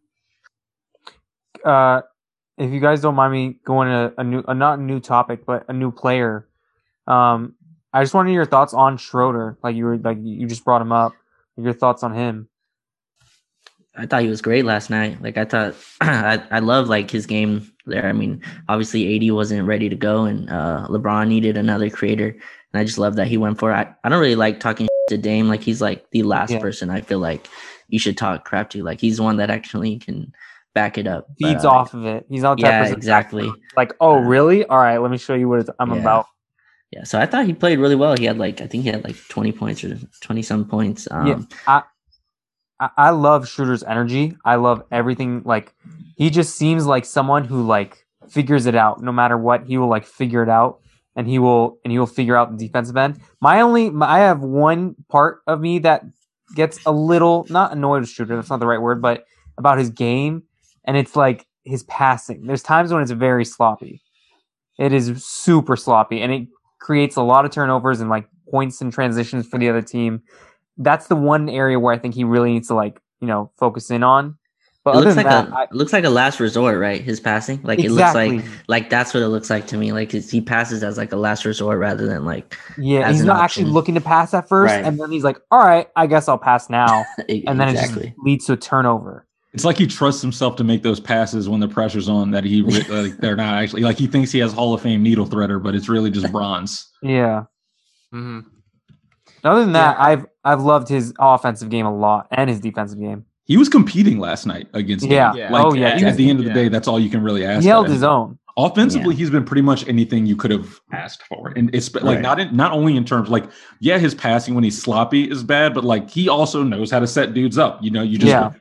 Uh, 1.63 2.01
if 2.57 2.71
you 2.71 2.79
guys 2.79 3.01
don't 3.01 3.15
mind 3.15 3.33
me 3.33 3.57
going 3.65 3.89
to 3.89 4.13
a 4.17 4.23
new, 4.23 4.43
a 4.47 4.53
not 4.53 4.79
a 4.79 4.81
new 4.81 4.99
topic, 4.99 5.45
but 5.45 5.65
a 5.67 5.73
new 5.73 5.91
player. 5.91 6.47
Um, 7.07 7.55
I 7.93 8.03
just 8.03 8.13
wanted 8.13 8.33
your 8.33 8.45
thoughts 8.45 8.73
on 8.73 8.97
Schroeder. 8.97 9.57
Like 9.63 9.75
you 9.75 9.85
were, 9.85 9.97
like 9.97 10.17
you 10.21 10.47
just 10.47 10.65
brought 10.65 10.81
him 10.81 10.91
up. 10.91 11.13
Your 11.57 11.73
thoughts 11.73 12.03
on 12.03 12.13
him? 12.13 12.49
I 13.97 14.05
thought 14.05 14.23
he 14.23 14.27
was 14.27 14.41
great 14.41 14.65
last 14.65 14.89
night. 14.89 15.21
Like 15.21 15.37
I 15.37 15.45
thought, 15.45 15.75
I 16.01 16.41
I 16.51 16.59
love 16.59 16.89
like 16.89 17.09
his 17.09 17.25
game 17.25 17.71
there. 17.85 18.05
I 18.05 18.11
mean, 18.11 18.41
obviously 18.67 19.15
AD 19.15 19.33
wasn't 19.33 19.67
ready 19.67 19.89
to 19.89 19.95
go, 19.95 20.23
and 20.25 20.49
uh, 20.49 20.87
LeBron 20.89 21.27
needed 21.27 21.57
another 21.57 21.89
creator, 21.89 22.29
and 22.29 22.79
I 22.79 22.83
just 22.83 22.97
love 22.97 23.15
that 23.15 23.27
he 23.27 23.37
went 23.37 23.59
for 23.59 23.71
it. 23.71 23.75
I, 23.75 23.95
I 24.03 24.09
don't 24.09 24.19
really 24.19 24.35
like 24.35 24.59
talking 24.59 24.87
to 25.09 25.17
Dame. 25.17 25.47
Like 25.47 25.61
he's 25.61 25.81
like 25.81 26.09
the 26.11 26.23
last 26.23 26.51
yeah. 26.51 26.59
person 26.59 26.89
I 26.89 27.01
feel 27.01 27.19
like 27.19 27.47
you 27.87 27.99
should 27.99 28.17
talk 28.17 28.45
crap 28.45 28.69
to. 28.71 28.83
Like 28.83 28.99
he's 28.99 29.17
the 29.17 29.23
one 29.23 29.37
that 29.37 29.49
actually 29.49 29.99
can 29.99 30.33
back 30.75 30.99
it 30.99 31.07
up. 31.07 31.27
Feeds 31.39 31.63
but, 31.63 31.69
uh, 31.69 31.71
off 31.71 31.93
of 31.95 32.05
it. 32.05 32.27
He's 32.29 32.43
all 32.43 32.55
yeah, 32.59 32.85
exactly. 32.85 33.51
Like, 33.75 33.93
oh, 33.99 34.17
really? 34.17 34.63
All 34.65 34.77
right, 34.77 34.99
let 34.99 35.09
me 35.09 35.17
show 35.17 35.33
you 35.33 35.49
what 35.49 35.67
I'm 35.79 35.91
yeah. 35.91 35.99
about. 35.99 36.27
Yeah, 36.91 37.03
so 37.03 37.19
I 37.19 37.25
thought 37.25 37.47
he 37.47 37.53
played 37.53 37.79
really 37.79 37.95
well. 37.95 38.15
He 38.15 38.25
had 38.25 38.37
like 38.37 38.61
I 38.61 38.67
think 38.67 38.83
he 38.83 38.89
had 38.89 39.03
like 39.03 39.17
20 39.27 39.51
points 39.53 39.83
or 39.83 39.97
20 40.21 40.41
some 40.43 40.65
points. 40.65 41.07
Um, 41.09 41.27
yeah, 41.27 41.81
I, 42.79 42.89
I 42.95 43.09
love 43.09 43.49
Schroeder's 43.49 43.83
energy. 43.83 44.37
I 44.45 44.55
love 44.55 44.83
everything. 44.91 45.41
Like 45.43 45.73
he 46.15 46.29
just 46.29 46.55
seems 46.55 46.85
like 46.85 47.05
someone 47.05 47.45
who 47.45 47.63
like 47.63 48.05
figures 48.29 48.65
it 48.65 48.75
out. 48.75 49.01
No 49.01 49.11
matter 49.11 49.37
what, 49.37 49.65
he 49.65 49.77
will 49.77 49.87
like 49.89 50.05
figure 50.05 50.43
it 50.43 50.49
out, 50.49 50.81
and 51.15 51.27
he 51.27 51.39
will 51.39 51.79
and 51.83 51.91
he 51.91 51.99
will 51.99 52.05
figure 52.05 52.37
out 52.37 52.51
the 52.51 52.65
defensive 52.65 52.95
end. 52.95 53.19
My 53.41 53.61
only, 53.61 53.89
my, 53.89 54.07
I 54.07 54.19
have 54.19 54.41
one 54.41 54.95
part 55.09 55.41
of 55.47 55.59
me 55.59 55.79
that 55.79 56.03
gets 56.55 56.79
a 56.85 56.91
little 56.91 57.45
not 57.49 57.71
annoyed 57.71 58.01
with 58.01 58.09
Schroeder. 58.09 58.35
That's 58.35 58.49
not 58.49 58.59
the 58.59 58.67
right 58.67 58.81
word, 58.81 59.01
but 59.01 59.25
about 59.57 59.77
his 59.77 59.89
game, 59.89 60.43
and 60.85 60.97
it's 60.97 61.15
like 61.15 61.45
his 61.63 61.83
passing. 61.83 62.45
There's 62.45 62.63
times 62.63 62.93
when 62.93 63.01
it's 63.01 63.11
very 63.11 63.45
sloppy. 63.45 64.01
It 64.77 64.93
is 64.93 65.25
super 65.25 65.75
sloppy, 65.75 66.21
and 66.21 66.31
it 66.31 66.47
creates 66.79 67.15
a 67.15 67.21
lot 67.21 67.45
of 67.45 67.51
turnovers 67.51 68.01
and 68.01 68.09
like 68.09 68.27
points 68.49 68.81
and 68.81 68.91
transitions 68.91 69.47
for 69.47 69.57
the 69.59 69.69
other 69.69 69.81
team. 69.81 70.21
That's 70.77 71.07
the 71.07 71.15
one 71.15 71.49
area 71.49 71.79
where 71.79 71.93
I 71.93 71.97
think 71.97 72.15
he 72.15 72.23
really 72.23 72.51
needs 72.53 72.67
to 72.67 72.75
like 72.75 73.01
you 73.21 73.27
know 73.27 73.51
focus 73.57 73.89
in 73.89 74.03
on. 74.03 74.37
But 74.85 74.97
it 74.97 74.99
looks 74.99 75.15
like 75.15 75.25
that, 75.25 75.49
a 75.49 75.55
I, 75.55 75.67
looks 75.71 75.93
like 75.93 76.03
a 76.03 76.11
last 76.11 76.39
resort, 76.39 76.77
right? 76.77 77.01
His 77.01 77.19
passing, 77.19 77.59
like 77.63 77.79
exactly. 77.79 78.27
it 78.27 78.31
looks 78.33 78.45
like 78.47 78.67
like 78.67 78.89
that's 78.91 79.15
what 79.15 79.23
it 79.23 79.29
looks 79.29 79.49
like 79.49 79.65
to 79.67 79.77
me. 79.77 79.91
Like 79.91 80.11
he 80.11 80.41
passes 80.41 80.83
as 80.83 80.95
like 80.95 81.11
a 81.11 81.15
last 81.15 81.43
resort 81.43 81.79
rather 81.79 82.05
than 82.05 82.23
like 82.23 82.55
yeah. 82.77 83.11
He's 83.11 83.23
not 83.23 83.37
option. 83.37 83.43
actually 83.43 83.73
looking 83.73 83.95
to 83.95 84.01
pass 84.01 84.35
at 84.35 84.47
first, 84.47 84.75
right. 84.75 84.85
and 84.85 84.99
then 84.99 85.09
he's 85.09 85.23
like, 85.23 85.39
"All 85.49 85.65
right, 85.65 85.87
I 85.95 86.05
guess 86.05 86.27
I'll 86.27 86.37
pass 86.37 86.69
now," 86.69 87.03
and 87.29 87.59
then 87.59 87.69
it 87.69 87.81
just 87.81 87.97
leads 88.19 88.45
to 88.45 88.53
a 88.53 88.57
turnover. 88.57 89.24
It's 89.55 89.63
like 89.63 89.77
he 89.77 89.87
trusts 89.87 90.21
himself 90.21 90.57
to 90.57 90.65
make 90.65 90.83
those 90.83 90.99
passes 90.99 91.47
when 91.47 91.61
the 91.61 91.67
pressure's 91.69 92.09
on. 92.09 92.31
That 92.31 92.43
he 92.43 92.61
like, 92.89 93.17
they're 93.17 93.37
not 93.37 93.63
actually 93.63 93.83
like 93.83 93.97
he 93.97 94.05
thinks 94.05 94.31
he 94.31 94.39
has 94.39 94.51
Hall 94.51 94.73
of 94.73 94.81
Fame 94.81 95.01
needle 95.01 95.25
threader, 95.25 95.63
but 95.63 95.73
it's 95.73 95.87
really 95.87 96.11
just 96.11 96.29
bronze. 96.31 96.85
yeah. 97.01 97.45
Mm-hmm. 98.13 98.41
Other 99.45 99.61
than 99.61 99.73
that, 99.73 99.97
yeah. 99.97 100.05
I've 100.05 100.25
I've 100.43 100.61
loved 100.61 100.89
his 100.89 101.13
offensive 101.19 101.69
game 101.69 101.85
a 101.85 101.95
lot 101.95 102.27
and 102.31 102.49
his 102.49 102.59
defensive 102.59 102.99
game. 102.99 103.25
He 103.45 103.55
was 103.55 103.69
competing 103.69 104.19
last 104.19 104.45
night 104.45 104.67
against. 104.73 105.05
Yeah. 105.05 105.33
yeah. 105.35 105.51
Like, 105.51 105.65
oh 105.65 105.73
yeah. 105.73 105.89
At, 105.89 106.03
at 106.03 106.17
the 106.17 106.29
end 106.29 106.39
of 106.39 106.45
the 106.45 106.51
day, 106.51 106.67
that's 106.67 106.87
all 106.87 106.99
you 106.99 107.09
can 107.09 107.23
really 107.23 107.45
ask. 107.45 107.61
He 107.61 107.69
held 107.69 107.87
his 107.87 108.03
own. 108.03 108.37
Offensively, 108.57 109.13
yeah. 109.13 109.19
he's 109.19 109.29
been 109.29 109.45
pretty 109.45 109.61
much 109.61 109.87
anything 109.87 110.25
you 110.25 110.35
could 110.35 110.51
have 110.51 110.79
asked 110.91 111.23
for, 111.23 111.49
and 111.55 111.73
it's 111.75 111.93
like 111.93 112.03
right. 112.03 112.21
not 112.21 112.39
in, 112.39 112.55
not 112.55 112.71
only 112.71 112.95
in 112.95 113.05
terms 113.05 113.29
like 113.29 113.45
yeah, 113.79 113.97
his 113.97 114.15
passing 114.15 114.55
when 114.55 114.63
he's 114.63 114.81
sloppy 114.81 115.29
is 115.29 115.43
bad, 115.43 115.73
but 115.73 115.83
like 115.83 116.09
he 116.09 116.27
also 116.27 116.63
knows 116.63 116.89
how 116.91 116.99
to 116.99 117.07
set 117.07 117.33
dudes 117.33 117.57
up. 117.57 117.81
You 117.81 117.91
know, 117.91 118.01
you 118.01 118.17
just 118.17 118.29
yeah. 118.29 118.51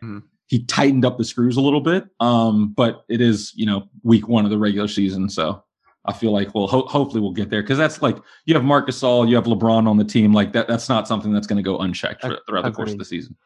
Mm-hmm 0.45 0.55
he 0.55 0.65
tightened 0.65 1.05
up 1.05 1.19
the 1.19 1.25
screws 1.25 1.57
a 1.57 1.61
little 1.61 1.81
bit. 1.81 2.05
Um, 2.21 2.73
but 2.73 3.05
it 3.09 3.21
is, 3.21 3.53
you 3.55 3.67
know, 3.67 3.89
week 4.03 4.29
one 4.29 4.45
of 4.45 4.51
the 4.51 4.59
regular 4.59 4.89
season. 4.89 5.29
So 5.29 5.63
I 6.05 6.13
feel 6.13 6.33
like, 6.33 6.55
well, 6.55 6.67
ho- 6.67 6.87
hopefully 6.87 7.21
we'll 7.21 7.33
get 7.33 7.51
there 7.51 7.63
because 7.63 7.79
that's 7.79 8.03
like 8.03 8.19
you 8.45 8.55
have 8.55 8.65
Marc 8.65 8.89
Gasol, 8.89 9.29
you 9.29 9.37
have 9.37 9.45
LeBron 9.45 9.89
on 9.89 9.97
the 9.97 10.05
team. 10.05 10.33
Like 10.33 10.53
that, 10.53 10.69
that's 10.69 10.89
not 10.89 11.09
something 11.09 11.33
that's 11.33 11.47
going 11.47 11.57
to 11.57 11.63
go 11.63 11.79
unchecked 11.79 12.21
for, 12.21 12.39
throughout 12.47 12.65
the 12.65 12.73
course 12.73 12.93
of 12.93 12.99
the 12.99 13.05
season. 13.05 13.37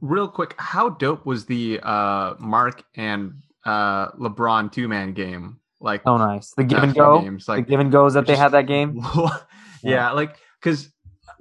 Real 0.00 0.28
quick, 0.28 0.54
how 0.56 0.88
dope 0.88 1.26
was 1.26 1.44
the 1.44 1.78
uh, 1.82 2.34
Mark 2.38 2.82
and 2.94 3.42
uh, 3.66 4.12
LeBron 4.12 4.72
two 4.72 4.88
man 4.88 5.12
game? 5.12 5.58
Like, 5.78 6.02
oh, 6.06 6.16
nice. 6.16 6.54
The 6.56 6.64
give 6.64 6.82
and 6.82 6.94
go 6.94 7.20
games, 7.20 7.48
like 7.48 7.66
the 7.66 7.70
give 7.70 7.80
and 7.80 7.92
goes 7.92 8.14
that 8.14 8.20
just, 8.20 8.28
they 8.28 8.36
had 8.36 8.52
that 8.52 8.66
game. 8.66 9.04
yeah, 9.14 9.38
yeah, 9.82 10.10
like 10.12 10.36
because 10.62 10.88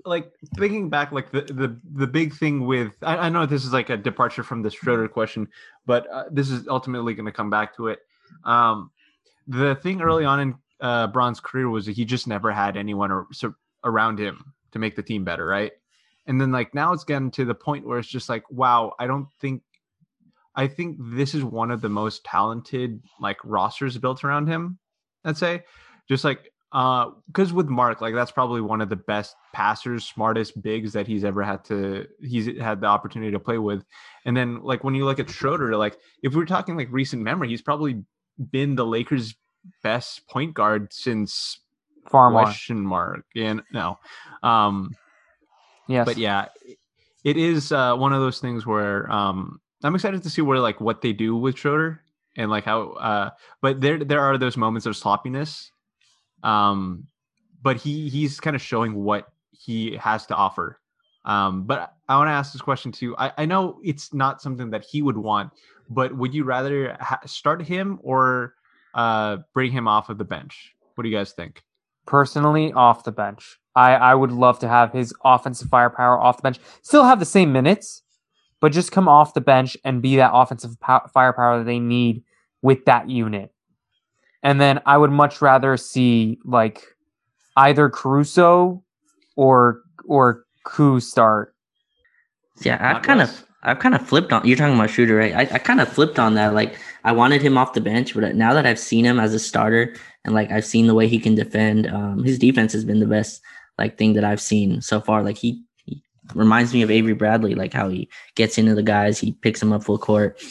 like 0.05 0.31
thinking 0.57 0.89
back, 0.89 1.11
like 1.11 1.31
the 1.31 1.41
the 1.41 1.79
the 1.93 2.07
big 2.07 2.33
thing 2.33 2.65
with 2.65 2.93
I, 3.01 3.17
I 3.17 3.29
know 3.29 3.45
this 3.45 3.65
is 3.65 3.73
like 3.73 3.89
a 3.89 3.97
departure 3.97 4.43
from 4.43 4.61
the 4.61 4.69
Schroeder 4.69 5.07
question, 5.07 5.47
but 5.85 6.07
uh, 6.11 6.25
this 6.31 6.49
is 6.49 6.67
ultimately 6.67 7.13
going 7.13 7.25
to 7.25 7.31
come 7.31 7.49
back 7.49 7.75
to 7.77 7.87
it. 7.87 7.99
Um, 8.43 8.91
the 9.47 9.75
thing 9.75 10.01
early 10.01 10.25
on 10.25 10.39
in 10.39 10.55
uh, 10.79 11.07
Bron's 11.07 11.39
career 11.39 11.69
was 11.69 11.85
that 11.85 11.95
he 11.95 12.05
just 12.05 12.27
never 12.27 12.51
had 12.51 12.77
anyone 12.77 13.11
or, 13.11 13.27
so, 13.31 13.53
around 13.83 14.19
him 14.19 14.53
to 14.71 14.79
make 14.79 14.95
the 14.95 15.03
team 15.03 15.23
better, 15.23 15.45
right? 15.45 15.71
And 16.25 16.39
then 16.39 16.51
like 16.51 16.73
now 16.73 16.93
it's 16.93 17.03
getting 17.03 17.31
to 17.31 17.45
the 17.45 17.55
point 17.55 17.85
where 17.85 17.99
it's 17.99 18.07
just 18.07 18.29
like, 18.29 18.49
wow, 18.49 18.93
I 18.99 19.07
don't 19.07 19.27
think 19.39 19.63
I 20.55 20.67
think 20.67 20.97
this 20.99 21.33
is 21.33 21.43
one 21.43 21.71
of 21.71 21.81
the 21.81 21.89
most 21.89 22.23
talented 22.23 23.01
like 23.19 23.37
rosters 23.43 23.97
built 23.97 24.23
around 24.23 24.47
him. 24.47 24.79
I'd 25.23 25.37
say, 25.37 25.63
just 26.09 26.23
like 26.23 26.50
uh, 26.73 27.11
because 27.27 27.51
with 27.51 27.67
Mark, 27.67 27.99
like 27.99 28.13
that's 28.13 28.31
probably 28.31 28.61
one 28.61 28.79
of 28.79 28.87
the 28.87 28.95
best 28.95 29.35
passers, 29.53 30.05
smartest 30.05 30.61
bigs 30.61 30.93
that 30.93 31.05
he's 31.05 31.25
ever 31.25 31.43
had 31.43 31.65
to 31.65 32.07
he's 32.21 32.57
had 32.59 32.79
the 32.79 32.87
opportunity 32.87 33.31
to 33.31 33.39
play 33.39 33.57
with. 33.57 33.83
And 34.25 34.35
then 34.37 34.61
like 34.63 34.83
when 34.83 34.95
you 34.95 35.05
look 35.05 35.19
at 35.19 35.29
Schroeder, 35.29 35.75
like 35.75 35.97
if 36.23 36.33
we're 36.33 36.45
talking 36.45 36.77
like 36.77 36.87
recent 36.89 37.21
memory, 37.21 37.49
he's 37.49 37.61
probably 37.61 38.03
been 38.51 38.75
the 38.75 38.85
Lakers' 38.85 39.35
best 39.83 40.27
point 40.27 40.53
guard 40.53 40.93
since 40.93 41.59
far 42.09 42.31
question 42.31 42.79
mark. 42.79 43.25
And 43.35 43.63
no, 43.73 43.99
um, 44.41 44.95
yes, 45.89 46.05
but 46.05 46.17
yeah, 46.17 46.45
it 47.25 47.35
is 47.35 47.73
uh, 47.73 47.95
one 47.95 48.13
of 48.13 48.21
those 48.21 48.39
things 48.39 48.65
where 48.65 49.11
um, 49.11 49.59
I'm 49.83 49.93
excited 49.93 50.23
to 50.23 50.29
see 50.29 50.41
where 50.41 50.59
like 50.59 50.79
what 50.79 51.01
they 51.01 51.11
do 51.11 51.35
with 51.35 51.57
Schroeder 51.57 52.01
and 52.37 52.49
like 52.49 52.63
how. 52.63 52.91
Uh, 52.93 53.29
but 53.61 53.81
there 53.81 54.01
there 54.01 54.21
are 54.21 54.37
those 54.37 54.55
moments 54.55 54.85
of 54.85 54.95
sloppiness 54.95 55.69
um, 56.43 57.07
but 57.61 57.77
he 57.77 58.09
he's 58.09 58.39
kind 58.39 58.55
of 58.55 58.61
showing 58.61 58.95
what 58.95 59.27
he 59.51 59.95
has 59.97 60.25
to 60.27 60.35
offer. 60.35 60.79
Um, 61.25 61.63
but 61.63 61.93
I 62.09 62.17
want 62.17 62.29
to 62.29 62.31
ask 62.31 62.51
this 62.51 62.61
question 62.61 62.91
too. 62.91 63.15
I, 63.17 63.31
I 63.37 63.45
know 63.45 63.79
it's 63.83 64.13
not 64.13 64.41
something 64.41 64.71
that 64.71 64.83
he 64.83 65.01
would 65.01 65.17
want, 65.17 65.51
but 65.89 66.15
would 66.15 66.33
you 66.33 66.43
rather 66.43 66.97
ha- 66.99 67.19
start 67.25 67.61
him 67.61 67.99
or 68.01 68.55
uh, 68.95 69.37
bring 69.53 69.71
him 69.71 69.87
off 69.87 70.09
of 70.09 70.17
the 70.17 70.25
bench? 70.25 70.75
What 70.95 71.03
do 71.03 71.09
you 71.09 71.15
guys 71.15 71.31
think? 71.31 71.63
Personally, 72.07 72.73
off 72.73 73.03
the 73.03 73.11
bench. 73.11 73.59
I, 73.75 73.93
I 73.93 74.15
would 74.15 74.31
love 74.31 74.59
to 74.59 74.67
have 74.67 74.91
his 74.91 75.13
offensive 75.23 75.69
firepower 75.69 76.19
off 76.19 76.37
the 76.37 76.43
bench. 76.43 76.59
Still 76.81 77.05
have 77.05 77.19
the 77.19 77.25
same 77.25 77.53
minutes, 77.53 78.01
but 78.59 78.71
just 78.71 78.91
come 78.91 79.07
off 79.07 79.33
the 79.33 79.41
bench 79.41 79.77
and 79.85 80.01
be 80.01 80.17
that 80.17 80.31
offensive 80.33 80.79
pow- 80.79 81.07
firepower 81.13 81.59
that 81.59 81.65
they 81.65 81.79
need 81.79 82.23
with 82.61 82.85
that 82.85 83.09
unit. 83.09 83.53
And 84.43 84.59
then 84.59 84.81
I 84.85 84.97
would 84.97 85.11
much 85.11 85.41
rather 85.41 85.77
see 85.77 86.39
like 86.43 86.83
either 87.57 87.89
Caruso 87.89 88.83
or 89.35 89.81
or 90.05 90.45
Kuz 90.65 91.03
start. 91.03 91.55
Yeah, 92.61 92.75
I've 92.75 92.95
Not 92.95 93.03
kind 93.03 93.21
of 93.21 93.45
I've 93.63 93.79
kind 93.79 93.93
of 93.93 94.07
flipped 94.07 94.33
on. 94.33 94.45
You're 94.45 94.57
talking 94.57 94.75
about 94.75 94.89
Schroeder, 94.89 95.15
right? 95.15 95.35
I, 95.35 95.41
I 95.41 95.59
kind 95.59 95.81
of 95.81 95.87
flipped 95.87 96.17
on 96.17 96.33
that. 96.35 96.53
Like 96.53 96.75
I 97.03 97.11
wanted 97.11 97.41
him 97.41 97.57
off 97.57 97.73
the 97.73 97.81
bench, 97.81 98.15
but 98.15 98.35
now 98.35 98.53
that 98.53 98.65
I've 98.65 98.79
seen 98.79 99.05
him 99.05 99.19
as 99.19 99.33
a 99.33 99.39
starter 99.39 99.95
and 100.25 100.33
like 100.33 100.51
I've 100.51 100.65
seen 100.65 100.87
the 100.87 100.95
way 100.95 101.07
he 101.07 101.19
can 101.19 101.35
defend, 101.35 101.87
um, 101.87 102.23
his 102.23 102.39
defense 102.39 102.73
has 102.73 102.83
been 102.83 102.99
the 102.99 103.05
best 103.05 103.41
like 103.77 103.97
thing 103.97 104.13
that 104.13 104.23
I've 104.23 104.41
seen 104.41 104.81
so 104.81 104.99
far. 104.99 105.23
Like 105.23 105.37
he, 105.37 105.63
he 105.85 106.01
reminds 106.33 106.73
me 106.73 106.81
of 106.81 106.89
Avery 106.89 107.13
Bradley, 107.13 107.53
like 107.53 107.73
how 107.73 107.89
he 107.89 108.09
gets 108.35 108.57
into 108.57 108.73
the 108.73 108.83
guys, 108.83 109.19
he 109.19 109.33
picks 109.33 109.59
them 109.59 109.73
up 109.73 109.83
full 109.83 109.99
court. 109.99 110.41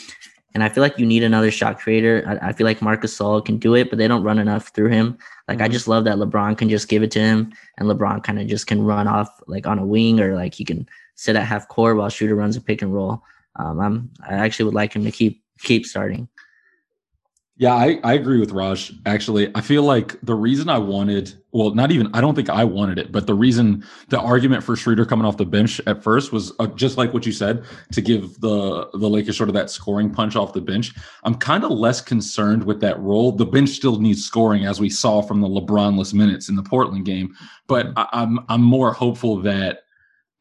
And 0.53 0.63
I 0.63 0.69
feel 0.69 0.81
like 0.81 0.97
you 0.99 1.05
need 1.05 1.23
another 1.23 1.49
shot 1.51 1.79
creator. 1.79 2.23
I, 2.27 2.49
I 2.49 2.53
feel 2.53 2.65
like 2.65 2.81
Marc 2.81 3.01
Gasol 3.03 3.43
can 3.43 3.57
do 3.57 3.73
it, 3.75 3.89
but 3.89 3.97
they 3.97 4.07
don't 4.07 4.23
run 4.23 4.37
enough 4.37 4.69
through 4.69 4.89
him. 4.89 5.17
Like 5.47 5.61
I 5.61 5.67
Mhm. 5.67 5.71
just 5.71 5.87
love 5.87 6.03
that 6.05 6.17
LeBron 6.17 6.57
can 6.57 6.69
just 6.69 6.87
give 6.89 7.03
it 7.03 7.11
to 7.11 7.19
him, 7.19 7.53
and 7.77 7.87
LeBron 7.89 8.23
kind 8.23 8.39
of 8.39 8.47
just 8.47 8.67
can 8.67 8.83
run 8.83 9.07
off 9.07 9.29
like 9.47 9.65
on 9.65 9.79
a 9.79 9.85
wing 9.85 10.19
or 10.19 10.35
like 10.35 10.53
he 10.53 10.65
can 10.65 10.87
sit 11.15 11.35
at 11.35 11.45
half 11.45 11.67
court 11.67 11.97
while 11.97 12.09
Schroeder 12.09 12.35
runs 12.35 12.57
a 12.57 12.61
pick 12.61 12.81
and 12.81 12.93
roll. 12.93 13.23
Um, 13.57 13.79
I'm 13.79 14.09
I 14.27 14.33
actually 14.35 14.65
would 14.65 14.73
like 14.73 14.93
him 14.93 15.03
to 15.05 15.11
keep 15.11 15.41
keep 15.59 15.85
starting. 15.85 16.27
Yeah, 17.61 17.75
I, 17.75 17.99
I 18.03 18.13
agree 18.13 18.39
with 18.39 18.53
Raj. 18.53 18.91
Actually, 19.05 19.51
I 19.53 19.61
feel 19.61 19.83
like 19.83 20.19
the 20.23 20.33
reason 20.33 20.67
I 20.67 20.79
wanted, 20.79 21.35
well, 21.51 21.75
not 21.75 21.91
even, 21.91 22.09
I 22.11 22.19
don't 22.19 22.33
think 22.33 22.49
I 22.49 22.63
wanted 22.63 22.97
it, 22.97 23.11
but 23.11 23.27
the 23.27 23.35
reason, 23.35 23.85
the 24.09 24.19
argument 24.19 24.63
for 24.63 24.75
Schroeder 24.75 25.05
coming 25.05 25.27
off 25.27 25.37
the 25.37 25.45
bench 25.45 25.79
at 25.85 26.01
first 26.01 26.31
was 26.31 26.53
uh, 26.57 26.65
just 26.65 26.97
like 26.97 27.13
what 27.13 27.23
you 27.23 27.31
said 27.31 27.63
to 27.91 28.01
give 28.01 28.39
the 28.41 28.89
the 28.93 29.07
Lakers 29.07 29.37
sort 29.37 29.47
of 29.47 29.53
that 29.53 29.69
scoring 29.69 30.09
punch 30.11 30.35
off 30.35 30.53
the 30.53 30.59
bench. 30.59 30.91
I'm 31.23 31.35
kind 31.35 31.63
of 31.63 31.69
less 31.69 32.01
concerned 32.01 32.63
with 32.63 32.81
that 32.81 32.99
role. 32.99 33.31
The 33.31 33.45
bench 33.45 33.69
still 33.69 33.99
needs 33.99 34.25
scoring, 34.25 34.65
as 34.65 34.79
we 34.79 34.89
saw 34.89 35.21
from 35.21 35.41
the 35.41 35.47
LeBronless 35.47 36.15
minutes 36.15 36.49
in 36.49 36.55
the 36.55 36.63
Portland 36.63 37.05
game, 37.05 37.35
but 37.67 37.93
I, 37.95 38.07
I'm 38.11 38.39
I'm 38.49 38.63
more 38.63 38.91
hopeful 38.91 39.37
that 39.41 39.81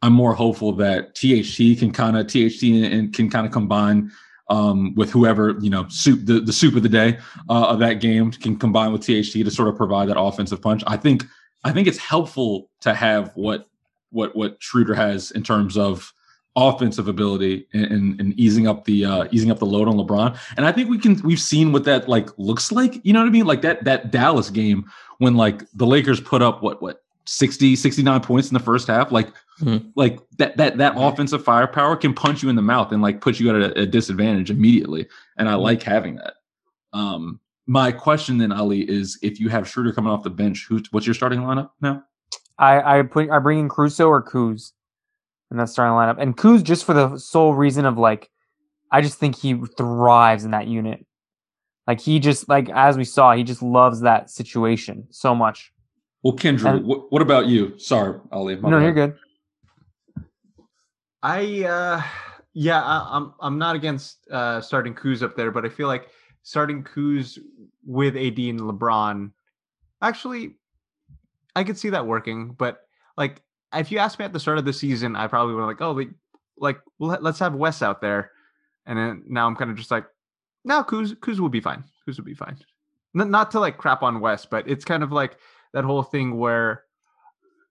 I'm 0.00 0.14
more 0.14 0.32
hopeful 0.32 0.72
that 0.76 1.16
THT 1.16 1.78
can 1.78 1.92
kind 1.92 2.16
of 2.16 2.28
THT 2.28 2.62
and 2.62 3.12
can 3.12 3.28
kind 3.28 3.44
of 3.44 3.52
combine 3.52 4.10
um, 4.50 4.94
with 4.96 5.10
whoever 5.10 5.56
you 5.60 5.70
know 5.70 5.86
soup 5.88 6.26
the, 6.26 6.40
the 6.40 6.52
soup 6.52 6.76
of 6.76 6.82
the 6.82 6.88
day 6.88 7.18
uh, 7.48 7.68
of 7.68 7.78
that 7.78 7.94
game 7.94 8.30
can 8.32 8.56
combine 8.56 8.92
with 8.92 9.02
THT 9.02 9.32
to 9.32 9.50
sort 9.50 9.68
of 9.68 9.76
provide 9.76 10.08
that 10.08 10.20
offensive 10.20 10.60
punch. 10.60 10.82
I 10.86 10.96
think 10.96 11.24
I 11.64 11.72
think 11.72 11.88
it's 11.88 11.98
helpful 11.98 12.68
to 12.80 12.92
have 12.92 13.32
what 13.36 13.68
what 14.10 14.36
what 14.36 14.56
Schroeder 14.60 14.94
has 14.94 15.30
in 15.30 15.42
terms 15.42 15.78
of 15.78 16.12
offensive 16.56 17.06
ability 17.06 17.64
and, 17.72 18.20
and, 18.20 18.32
easing 18.38 18.66
up 18.66 18.84
the 18.84 19.04
uh, 19.04 19.28
easing 19.30 19.52
up 19.52 19.60
the 19.60 19.66
load 19.66 19.86
on 19.86 19.94
LeBron. 19.94 20.36
And 20.56 20.66
I 20.66 20.72
think 20.72 20.90
we 20.90 20.98
can 20.98 21.20
we've 21.22 21.40
seen 21.40 21.70
what 21.70 21.84
that 21.84 22.08
like 22.08 22.28
looks 22.38 22.72
like. 22.72 23.00
You 23.04 23.12
know 23.12 23.20
what 23.20 23.28
I 23.28 23.30
mean? 23.30 23.46
Like 23.46 23.62
that 23.62 23.84
that 23.84 24.10
Dallas 24.10 24.50
game 24.50 24.90
when 25.18 25.36
like 25.36 25.62
the 25.74 25.86
Lakers 25.86 26.20
put 26.20 26.42
up 26.42 26.62
what 26.62 26.82
what 26.82 27.04
60 27.30 27.76
69 27.76 28.20
points 28.22 28.48
in 28.48 28.54
the 28.54 28.60
first 28.60 28.88
half 28.88 29.12
like 29.12 29.28
Mhm. 29.60 29.92
like 29.94 30.18
that 30.38 30.56
that 30.56 30.78
that 30.78 30.94
offensive 30.96 31.44
firepower 31.44 31.94
can 31.94 32.12
punch 32.14 32.42
you 32.42 32.48
in 32.48 32.56
the 32.56 32.62
mouth 32.62 32.92
and 32.92 33.02
like 33.02 33.20
put 33.20 33.38
you 33.38 33.50
at 33.50 33.56
a, 33.56 33.82
a 33.82 33.86
disadvantage 33.86 34.50
immediately 34.50 35.06
and 35.36 35.48
i 35.48 35.54
like 35.54 35.82
having 35.82 36.16
that 36.16 36.34
um 36.92 37.38
my 37.66 37.92
question 37.92 38.38
then 38.38 38.50
ali 38.52 38.80
is 38.90 39.18
if 39.22 39.38
you 39.38 39.48
have 39.50 39.68
Schroeder 39.68 39.92
coming 39.92 40.10
off 40.10 40.22
the 40.24 40.30
bench 40.30 40.66
who's 40.68 40.90
what's 40.92 41.06
your 41.06 41.14
starting 41.14 41.40
lineup 41.40 41.70
now 41.80 42.02
I 42.58 42.98
I 42.98 43.02
put 43.02 43.30
I 43.30 43.38
bring 43.38 43.58
in 43.58 43.68
Caruso 43.68 44.08
or 44.08 44.22
Kuz 44.22 44.72
in 45.50 45.56
that 45.56 45.68
starting 45.68 45.94
lineup, 45.94 46.20
and 46.20 46.36
Kuz 46.36 46.62
just 46.62 46.84
for 46.84 46.92
the 46.94 47.16
sole 47.16 47.54
reason 47.54 47.86
of 47.86 47.96
like, 47.96 48.28
I 48.92 49.00
just 49.00 49.18
think 49.18 49.34
he 49.34 49.54
thrives 49.78 50.44
in 50.44 50.50
that 50.50 50.66
unit. 50.66 51.06
Like 51.86 52.00
he 52.00 52.18
just 52.20 52.50
like 52.50 52.68
as 52.68 52.98
we 52.98 53.04
saw, 53.04 53.34
he 53.34 53.44
just 53.44 53.62
loves 53.62 54.00
that 54.02 54.28
situation 54.30 55.06
so 55.10 55.34
much. 55.34 55.72
Well 56.22 56.36
kendra 56.36 56.76
And- 56.76 56.86
what, 56.86 57.10
what 57.12 57.22
about 57.22 57.46
you 57.46 57.78
sorry 57.78 58.18
ali 58.32 58.56
my 58.56 58.70
no, 58.70 58.76
bad. 58.78 58.82
you're 58.84 58.92
good. 58.92 59.16
I 61.22 61.64
uh 61.64 62.02
yeah, 62.52 62.82
I, 62.82 63.08
I'm 63.16 63.34
I'm 63.40 63.58
not 63.58 63.76
against 63.76 64.26
uh 64.30 64.60
starting 64.60 64.94
Kuz 64.94 65.22
up 65.22 65.36
there, 65.36 65.50
but 65.50 65.64
I 65.64 65.68
feel 65.68 65.86
like 65.86 66.08
starting 66.42 66.82
Kuz 66.82 67.38
with 67.86 68.16
AD 68.16 68.38
and 68.38 68.60
LeBron, 68.60 69.30
actually, 70.02 70.56
I 71.54 71.64
could 71.64 71.78
see 71.78 71.90
that 71.90 72.06
working. 72.06 72.52
But 72.58 72.80
like, 73.16 73.42
if 73.74 73.92
you 73.92 73.98
asked 73.98 74.18
me 74.18 74.24
at 74.24 74.32
the 74.32 74.40
start 74.40 74.58
of 74.58 74.64
the 74.64 74.72
season, 74.72 75.14
I 75.16 75.26
probably 75.26 75.54
would 75.54 75.60
have 75.60 75.68
like, 75.68 75.80
oh, 75.82 75.92
like, 75.92 76.08
like 76.58 76.80
well, 76.98 77.10
let- 77.10 77.22
let's 77.22 77.38
have 77.38 77.54
Wes 77.54 77.82
out 77.82 78.00
there, 78.00 78.32
and 78.86 78.98
then 78.98 79.22
now 79.28 79.46
I'm 79.46 79.54
kind 79.56 79.70
of 79.70 79.76
just 79.76 79.90
like, 79.90 80.06
no, 80.64 80.82
Kuz 80.82 81.14
Kuz 81.16 81.38
will 81.38 81.48
be 81.50 81.60
fine. 81.60 81.84
Kuz 82.08 82.16
will 82.18 82.24
be 82.24 82.34
fine. 82.34 82.56
N- 83.18 83.30
not 83.30 83.50
to 83.52 83.60
like 83.60 83.76
crap 83.78 84.02
on 84.02 84.20
Wes, 84.20 84.46
but 84.46 84.68
it's 84.68 84.84
kind 84.84 85.02
of 85.02 85.12
like 85.12 85.36
that 85.72 85.84
whole 85.84 86.02
thing 86.02 86.36
where 86.36 86.84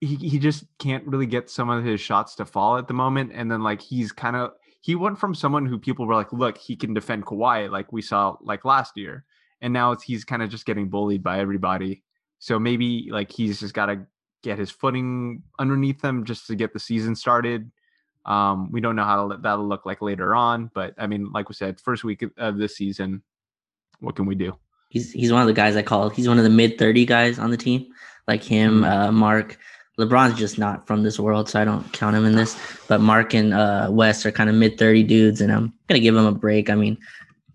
he, 0.01 0.15
he 0.15 0.39
just 0.39 0.65
can't 0.77 1.05
really 1.05 1.25
get 1.25 1.49
some 1.49 1.69
of 1.69 1.83
his 1.83 1.99
shots 1.99 2.35
to 2.35 2.45
fall 2.45 2.77
at 2.77 2.87
the 2.87 2.93
moment. 2.93 3.31
And 3.33 3.51
then 3.51 3.61
like 3.61 3.81
he's 3.81 4.11
kind 4.11 4.35
of 4.35 4.51
he 4.81 4.95
went 4.95 5.19
from 5.19 5.35
someone 5.35 5.65
who 5.65 5.77
people 5.77 6.05
were 6.05 6.15
like, 6.15 6.31
look, 6.31 6.57
he 6.57 6.75
can 6.75 6.93
defend 6.93 7.25
Kawhi 7.25 7.69
like 7.69 7.91
we 7.91 8.01
saw 8.01 8.37
like 8.41 8.63
last 8.63 8.95
year. 8.95 9.25
And 9.61 9.73
now 9.73 9.95
he's 9.95 10.23
kind 10.23 10.41
of 10.41 10.49
just 10.49 10.65
getting 10.65 10.87
bullied 10.87 11.21
by 11.21 11.39
everybody. 11.39 12.03
So 12.39 12.57
maybe 12.57 13.09
like 13.11 13.29
he's 13.29 13.59
just 13.59 13.73
got 13.73 13.87
to 13.87 14.05
get 14.41 14.57
his 14.57 14.71
footing 14.71 15.43
underneath 15.59 16.01
him 16.01 16.23
just 16.23 16.47
to 16.47 16.55
get 16.55 16.71
the 16.71 16.79
season 16.79 17.13
started. 17.13 17.69
Um, 18.25 18.71
we 18.71 18.79
don't 18.79 18.95
know 18.95 19.03
how 19.03 19.27
that'll 19.41 19.67
look 19.67 19.85
like 19.85 20.01
later 20.01 20.33
on, 20.33 20.71
but 20.73 20.93
I 20.97 21.07
mean, 21.07 21.31
like 21.33 21.49
we 21.49 21.55
said, 21.55 21.81
first 21.81 22.05
week 22.05 22.23
of 22.37 22.57
this 22.57 22.77
season, 22.77 23.21
what 23.99 24.15
can 24.15 24.25
we 24.25 24.35
do? 24.35 24.57
He's 24.89 25.11
he's 25.11 25.31
one 25.31 25.41
of 25.41 25.47
the 25.47 25.53
guys 25.53 25.75
I 25.75 25.81
call. 25.81 26.09
He's 26.09 26.27
one 26.27 26.37
of 26.37 26.43
the 26.43 26.49
mid 26.49 26.77
thirty 26.77 27.05
guys 27.05 27.39
on 27.39 27.51
the 27.51 27.57
team, 27.57 27.87
like 28.27 28.43
him, 28.43 28.83
uh, 28.83 29.11
Mark. 29.11 29.57
LeBron's 29.99 30.37
just 30.39 30.57
not 30.57 30.87
from 30.87 31.03
this 31.03 31.19
world, 31.19 31.49
so 31.49 31.59
I 31.59 31.65
don't 31.65 31.91
count 31.91 32.15
him 32.15 32.25
in 32.25 32.35
this. 32.35 32.57
But 32.87 33.01
Mark 33.01 33.33
and 33.33 33.53
uh, 33.53 33.89
Wes 33.91 34.25
are 34.25 34.31
kind 34.31 34.49
of 34.49 34.55
mid 34.55 34.77
thirty 34.77 35.03
dudes, 35.03 35.41
and 35.41 35.51
I'm 35.51 35.73
gonna 35.87 35.99
give 35.99 36.15
him 36.15 36.25
a 36.25 36.31
break. 36.31 36.69
I 36.69 36.75
mean, 36.75 36.97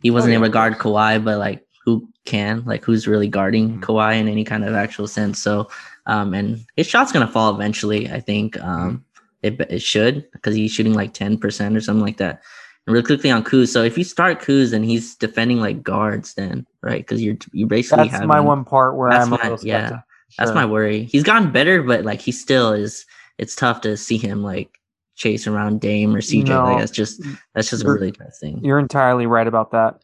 he 0.03 0.11
wasn't 0.11 0.33
yeah, 0.33 0.39
able 0.39 0.47
to 0.47 0.53
guard 0.53 0.75
Kawhi, 0.75 1.25
but 1.25 1.39
like 1.39 1.67
who 1.85 2.09
can? 2.25 2.63
Like 2.65 2.85
who's 2.85 3.09
really 3.09 3.29
guarding 3.29 3.79
Mhm. 3.79 3.81
Kawhi 3.81 4.21
in 4.21 4.29
any 4.29 4.45
kind 4.45 4.65
of 4.65 4.75
actual 4.75 5.09
sense? 5.09 5.39
So, 5.39 5.69
um, 6.07 6.35
and 6.35 6.65
his 6.77 6.87
shot's 6.87 7.13
gonna 7.13 7.27
fall 7.27 7.55
eventually. 7.55 8.11
I 8.11 8.21
think 8.21 8.61
um, 8.63 9.05
it 9.43 9.61
it 9.71 9.83
should 9.83 10.31
because 10.33 10.55
he's 10.55 10.71
shooting 10.71 10.95
like 10.95 11.15
ten 11.15 11.39
percent 11.39 11.77
or 11.77 11.81
something 11.81 12.05
like 12.05 12.19
that. 12.19 12.43
And 12.87 12.93
really 12.93 13.07
quickly 13.07 13.31
on 13.31 13.43
Kuz. 13.45 13.69
So 13.69 13.83
if 13.83 13.97
you 13.97 14.05
start 14.05 14.41
Kuz 14.43 14.73
and 14.75 14.85
he's 14.85 15.15
defending 15.15 15.59
like 15.61 15.83
guards, 15.83 16.35
then 16.35 16.67
right 16.83 17.01
because 17.01 17.23
you're 17.23 17.37
you 17.53 17.67
basically 17.67 18.09
That's 18.09 18.21
have 18.21 18.29
my 18.29 18.41
one 18.41 18.65
part 18.65 18.97
where 18.97 19.09
I'm 19.11 19.29
a 19.33 19.39
my- 19.39 19.43
little 19.49 19.59
yeah. 19.67 19.87
skeptic. 19.87 20.05
That's 20.39 20.53
my 20.53 20.67
worry. 20.67 21.05
He's 21.05 21.23
gotten 21.23 21.51
better, 21.53 21.83
but 21.83 22.05
like 22.05 22.21
he 22.21 22.33
still 22.33 22.73
is. 22.73 23.07
It's 23.39 23.55
tough 23.57 23.81
to 23.83 23.97
see 23.97 24.19
him 24.19 24.43
like 24.43 24.79
chase 25.17 25.47
around 25.47 25.81
Dame 25.81 26.15
or 26.15 26.21
CJ. 26.21 26.49
No. 26.49 26.65
Like 26.65 26.79
that's 26.79 26.91
just 26.91 27.23
that's 27.55 27.71
just 27.71 27.85
a 27.85 27.91
really 27.91 28.13
tough 28.13 28.37
thing. 28.41 28.61
You're 28.65 28.79
entirely 28.81 29.27
right 29.27 29.47
about 29.47 29.71
that. 29.73 30.03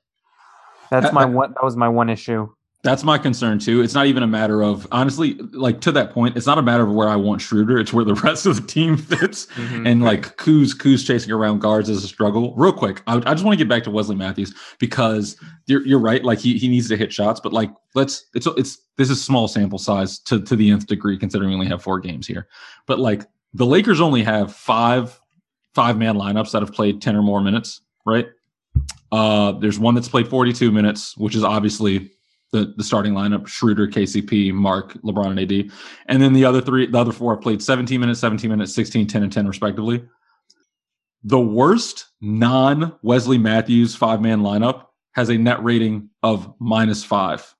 That's 0.90 1.06
Uh, 1.06 1.12
my 1.12 1.24
uh, 1.24 1.28
one. 1.28 1.52
That 1.52 1.62
was 1.64 1.76
my 1.76 1.88
one 1.88 2.08
issue. 2.08 2.48
That's 2.82 3.04
my 3.04 3.18
concern 3.18 3.58
too. 3.58 3.82
It's 3.82 3.92
not 3.92 4.06
even 4.06 4.22
a 4.22 4.26
matter 4.26 4.62
of 4.62 4.86
honestly, 4.90 5.34
like 5.52 5.82
to 5.82 5.92
that 5.92 6.12
point, 6.12 6.36
it's 6.36 6.46
not 6.46 6.56
a 6.56 6.62
matter 6.62 6.82
of 6.82 6.90
where 6.90 7.08
I 7.08 7.16
want 7.16 7.42
Schroeder. 7.42 7.78
It's 7.78 7.92
where 7.92 8.06
the 8.06 8.14
rest 8.14 8.46
of 8.46 8.56
the 8.56 8.66
team 8.66 8.96
fits. 8.96 9.48
And 9.86 10.02
like 10.02 10.38
Kuz, 10.38 10.74
Kuz 10.74 11.06
chasing 11.06 11.30
around 11.30 11.58
guards 11.58 11.90
is 11.90 12.02
a 12.02 12.08
struggle. 12.08 12.54
Real 12.56 12.72
quick, 12.72 13.02
I, 13.06 13.16
I 13.16 13.34
just 13.34 13.44
want 13.44 13.58
to 13.58 13.62
get 13.62 13.68
back 13.68 13.82
to 13.84 13.90
Wesley 13.90 14.16
Matthews 14.16 14.54
because 14.78 15.36
you're, 15.66 15.86
you're 15.86 15.98
right. 15.98 16.24
Like 16.24 16.38
he, 16.38 16.56
he 16.56 16.68
needs 16.68 16.88
to 16.88 16.96
hit 16.96 17.12
shots, 17.12 17.38
but 17.38 17.52
like 17.52 17.70
let's 17.94 18.24
it's 18.34 18.46
it's 18.56 18.78
this 18.96 19.10
is 19.10 19.22
small 19.22 19.46
sample 19.46 19.78
size 19.78 20.18
to 20.20 20.40
to 20.40 20.56
the 20.56 20.70
nth 20.70 20.86
degree 20.86 21.18
considering 21.18 21.50
we 21.50 21.54
only 21.54 21.68
have 21.68 21.82
four 21.82 22.00
games 22.00 22.26
here. 22.26 22.48
But 22.86 22.98
like 22.98 23.26
the 23.52 23.66
Lakers 23.66 24.00
only 24.00 24.22
have 24.22 24.54
five 24.54 25.20
five 25.74 25.98
man 25.98 26.14
lineups 26.14 26.52
that 26.52 26.62
have 26.62 26.72
played 26.72 27.02
ten 27.02 27.14
or 27.14 27.22
more 27.22 27.42
minutes, 27.42 27.82
right? 28.06 28.28
Uh, 29.12 29.52
there's 29.52 29.78
one 29.78 29.94
that's 29.94 30.08
played 30.08 30.28
42 30.28 30.70
minutes, 30.70 31.16
which 31.16 31.34
is 31.34 31.42
obviously 31.42 32.12
the, 32.52 32.74
the 32.76 32.84
starting 32.84 33.12
lineup: 33.14 33.46
Schroeder, 33.46 33.86
KCP, 33.86 34.52
Mark, 34.52 34.94
LeBron, 35.02 35.38
and 35.38 35.40
AD. 35.40 35.70
And 36.06 36.20
then 36.22 36.32
the 36.32 36.44
other 36.44 36.60
three, 36.60 36.86
the 36.86 36.98
other 36.98 37.12
four 37.12 37.34
have 37.34 37.42
played 37.42 37.62
17 37.62 38.00
minutes, 38.00 38.20
17 38.20 38.50
minutes, 38.50 38.74
16, 38.74 39.06
10, 39.06 39.22
and 39.22 39.32
10 39.32 39.46
respectively. 39.46 40.04
The 41.22 41.40
worst 41.40 42.06
non 42.20 42.94
Wesley 43.02 43.38
Matthews 43.38 43.94
five 43.94 44.20
man 44.20 44.40
lineup 44.40 44.86
has 45.12 45.28
a 45.28 45.36
net 45.36 45.62
rating 45.62 46.08
of 46.22 46.54
minus 46.58 47.04
five. 47.04 47.54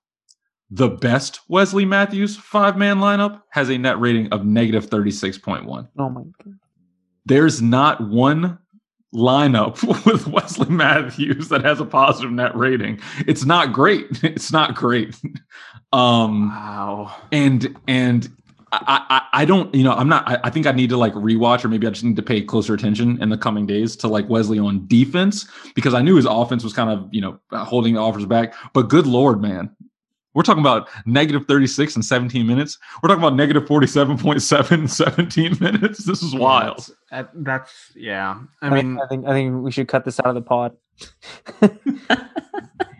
The 0.71 0.87
best 0.89 1.41
Wesley 1.47 1.85
Matthews 1.85 2.35
five 2.37 2.77
man 2.77 2.97
lineup 2.97 3.41
has 3.49 3.69
a 3.69 3.77
net 3.77 3.99
rating 3.99 4.29
of 4.31 4.45
negative 4.45 4.89
36.1 4.89 5.89
Oh 5.99 6.09
my 6.09 6.21
god. 6.43 6.55
there's 7.25 7.61
not 7.61 8.01
one 8.09 8.57
lineup 9.13 9.83
with 10.05 10.27
Wesley 10.27 10.69
Matthews 10.69 11.49
that 11.49 11.63
has 11.63 11.79
a 11.79 11.85
positive 11.85 12.31
net 12.31 12.55
rating. 12.55 12.99
It's 13.27 13.45
not 13.45 13.73
great. 13.73 14.23
It's 14.31 14.51
not 14.51 14.75
great. 14.75 15.15
Um 15.93 16.49
wow. 16.49 17.15
and 17.31 17.77
and 17.87 18.29
I, 18.73 19.05
I, 19.33 19.41
I 19.41 19.45
don't, 19.45 19.73
you 19.75 19.83
know, 19.83 19.91
I'm 19.91 20.07
not, 20.07 20.27
I, 20.29 20.39
I 20.45 20.49
think 20.49 20.65
I 20.65 20.71
need 20.71 20.89
to 20.91 20.97
like 20.97 21.13
rewatch 21.13 21.65
or 21.65 21.67
maybe 21.67 21.85
I 21.85 21.89
just 21.89 22.05
need 22.05 22.15
to 22.15 22.21
pay 22.21 22.41
closer 22.41 22.73
attention 22.73 23.21
in 23.21 23.27
the 23.27 23.37
coming 23.37 23.65
days 23.65 23.97
to 23.97 24.07
like 24.07 24.29
Wesley 24.29 24.59
on 24.59 24.87
defense 24.87 25.45
because 25.75 25.93
I 25.93 26.01
knew 26.01 26.15
his 26.15 26.25
offense 26.25 26.63
was 26.63 26.71
kind 26.71 26.89
of, 26.89 27.09
you 27.11 27.19
know, 27.19 27.37
holding 27.51 27.95
the 27.95 27.99
offers 27.99 28.25
back. 28.25 28.53
But 28.71 28.83
good 28.83 29.07
Lord, 29.07 29.41
man, 29.41 29.75
we're 30.33 30.43
talking 30.43 30.61
about 30.61 30.89
negative 31.05 31.45
36 31.47 31.95
and 31.95 32.05
17 32.05 32.45
minutes. 32.47 32.77
We're 33.01 33.09
talking 33.09 33.23
about 33.23 33.35
negative 33.35 33.63
47.7 33.65 34.71
in 34.71 34.87
17 34.87 35.57
minutes. 35.59 36.05
This 36.11 36.23
is 36.23 36.35
wild. 36.35 36.77
That's, 36.77 36.91
that- 37.11 37.29
that's 37.43 37.91
yeah. 37.95 38.39
I 38.61 38.67
I, 38.67 38.69
mean, 38.69 38.99
I 38.99 39.07
think 39.07 39.25
I 39.27 39.31
think 39.31 39.63
we 39.63 39.71
should 39.71 39.87
cut 39.87 40.05
this 40.05 40.19
out 40.19 40.27
of 40.27 40.35
the 40.35 40.41
pod. 40.41 40.75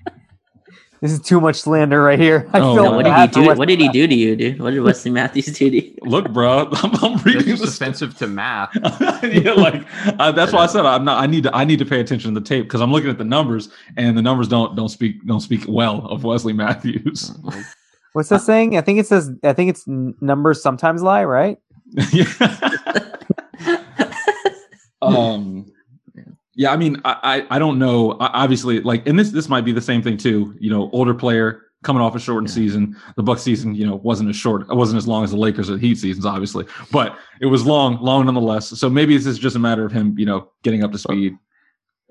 this 1.02 1.12
is 1.12 1.20
too 1.20 1.42
much 1.42 1.56
slander 1.60 2.02
right 2.02 2.20
here. 2.20 2.48
I 2.54 2.60
Oh, 2.60 2.76
feel 2.76 2.84
no, 2.86 2.92
what 2.96 3.04
did 3.06 3.10
he 3.10 3.16
bad 3.16 3.34
for 3.34 3.42
do? 3.42 3.48
Wes- 3.48 3.58
What 3.58 3.68
did 3.68 3.80
he 3.80 3.90
do 3.90 4.08
to 4.08 4.14
you, 4.16 4.36
dude? 4.36 4.60
What 4.62 4.72
did 4.72 4.82
Wesley 4.82 5.10
Matthews 5.12 5.48
do 5.48 5.70
to 5.72 5.76
you? 5.86 5.96
Look, 6.04 6.32
bro, 6.32 6.70
I'm, 6.72 6.92
I'm 7.04 7.18
reading 7.24 7.44
just 7.44 7.64
this. 7.64 7.76
offensive 7.76 8.16
to 8.20 8.28
math. 8.28 8.70
yeah, 9.24 9.54
like 9.54 9.84
uh, 10.20 10.32
that's 10.32 10.54
why 10.54 10.60
I 10.64 10.68
said 10.68 10.86
I'm 10.86 11.04
not. 11.04 11.22
I 11.22 11.26
need 11.28 11.44
to. 11.44 11.56
I 11.56 11.66
need 11.66 11.80
to 11.80 11.86
pay 11.86 12.00
attention 12.00 12.34
to 12.34 12.40
the 12.40 12.46
tape 12.46 12.66
because 12.66 12.82
I'm 12.82 12.92
looking 12.92 13.10
at 13.10 13.18
the 13.18 13.26
numbers, 13.26 13.70
and 13.98 14.18
the 14.18 14.22
numbers 14.22 14.48
don't 14.48 14.76
don't 14.76 14.90
speak 14.90 15.26
don't 15.26 15.42
speak 15.42 15.66
well 15.68 16.06
of 16.08 16.24
Wesley 16.24 16.54
Matthews. 16.54 17.32
What's 18.14 18.30
that 18.30 18.42
saying? 18.42 18.78
I 18.78 18.82
think 18.82 19.00
it 19.00 19.08
says. 19.08 19.32
I 19.44 19.54
think 19.54 19.70
it's 19.70 19.86
numbers 19.88 20.62
sometimes 20.62 21.02
lie, 21.02 21.24
right? 21.24 21.58
yeah. 22.12 22.26
um. 25.02 25.66
Yeah, 26.56 26.72
I 26.72 26.78
mean, 26.78 27.00
I, 27.06 27.46
I 27.50 27.56
I 27.56 27.60
don't 27.60 27.80
know. 27.80 28.14
I- 28.20 28.44
Obviously, 28.44 28.82
like, 28.82 29.08
and 29.08 29.18
this 29.18 29.32
this 29.32 29.48
might 29.50 29.66
be 29.66 29.72
the 29.72 29.82
same 29.82 30.02
thing 30.02 30.18
too. 30.18 30.56
You 30.60 30.70
know, 30.70 30.90
older 30.92 31.14
player 31.14 31.64
coming 31.84 32.02
off 32.02 32.14
a 32.16 32.20
shortened 32.20 32.50
Yeah. 32.50 32.56
season. 32.56 32.96
The 33.16 33.24
Buck 33.24 33.40
season, 33.40 33.74
you 33.74 33.86
know, 33.88 33.96
wasn't 33.96 34.30
as 34.30 34.36
short. 34.36 34.70
It 34.70 34.76
wasn't 34.76 34.98
as 34.98 35.08
long 35.08 35.24
as 35.24 35.32
the 35.32 35.38
Lakers 35.38 35.70
or 35.70 35.78
Heat 35.78 35.96
seasons, 35.98 36.26
obviously, 36.26 36.66
but 36.92 37.18
it 37.40 37.48
was 37.48 37.66
long, 37.66 37.98
long 38.02 38.26
nonetheless. 38.26 38.68
So 38.68 38.90
maybe 38.90 39.18
this 39.18 39.26
is 39.26 39.40
just 39.40 39.56
a 39.56 39.60
matter 39.60 39.84
of 39.86 39.92
him, 39.92 40.14
you 40.20 40.26
know, 40.26 40.52
getting 40.64 40.84
up 40.84 40.92
to 40.92 40.98
speed. 41.00 41.36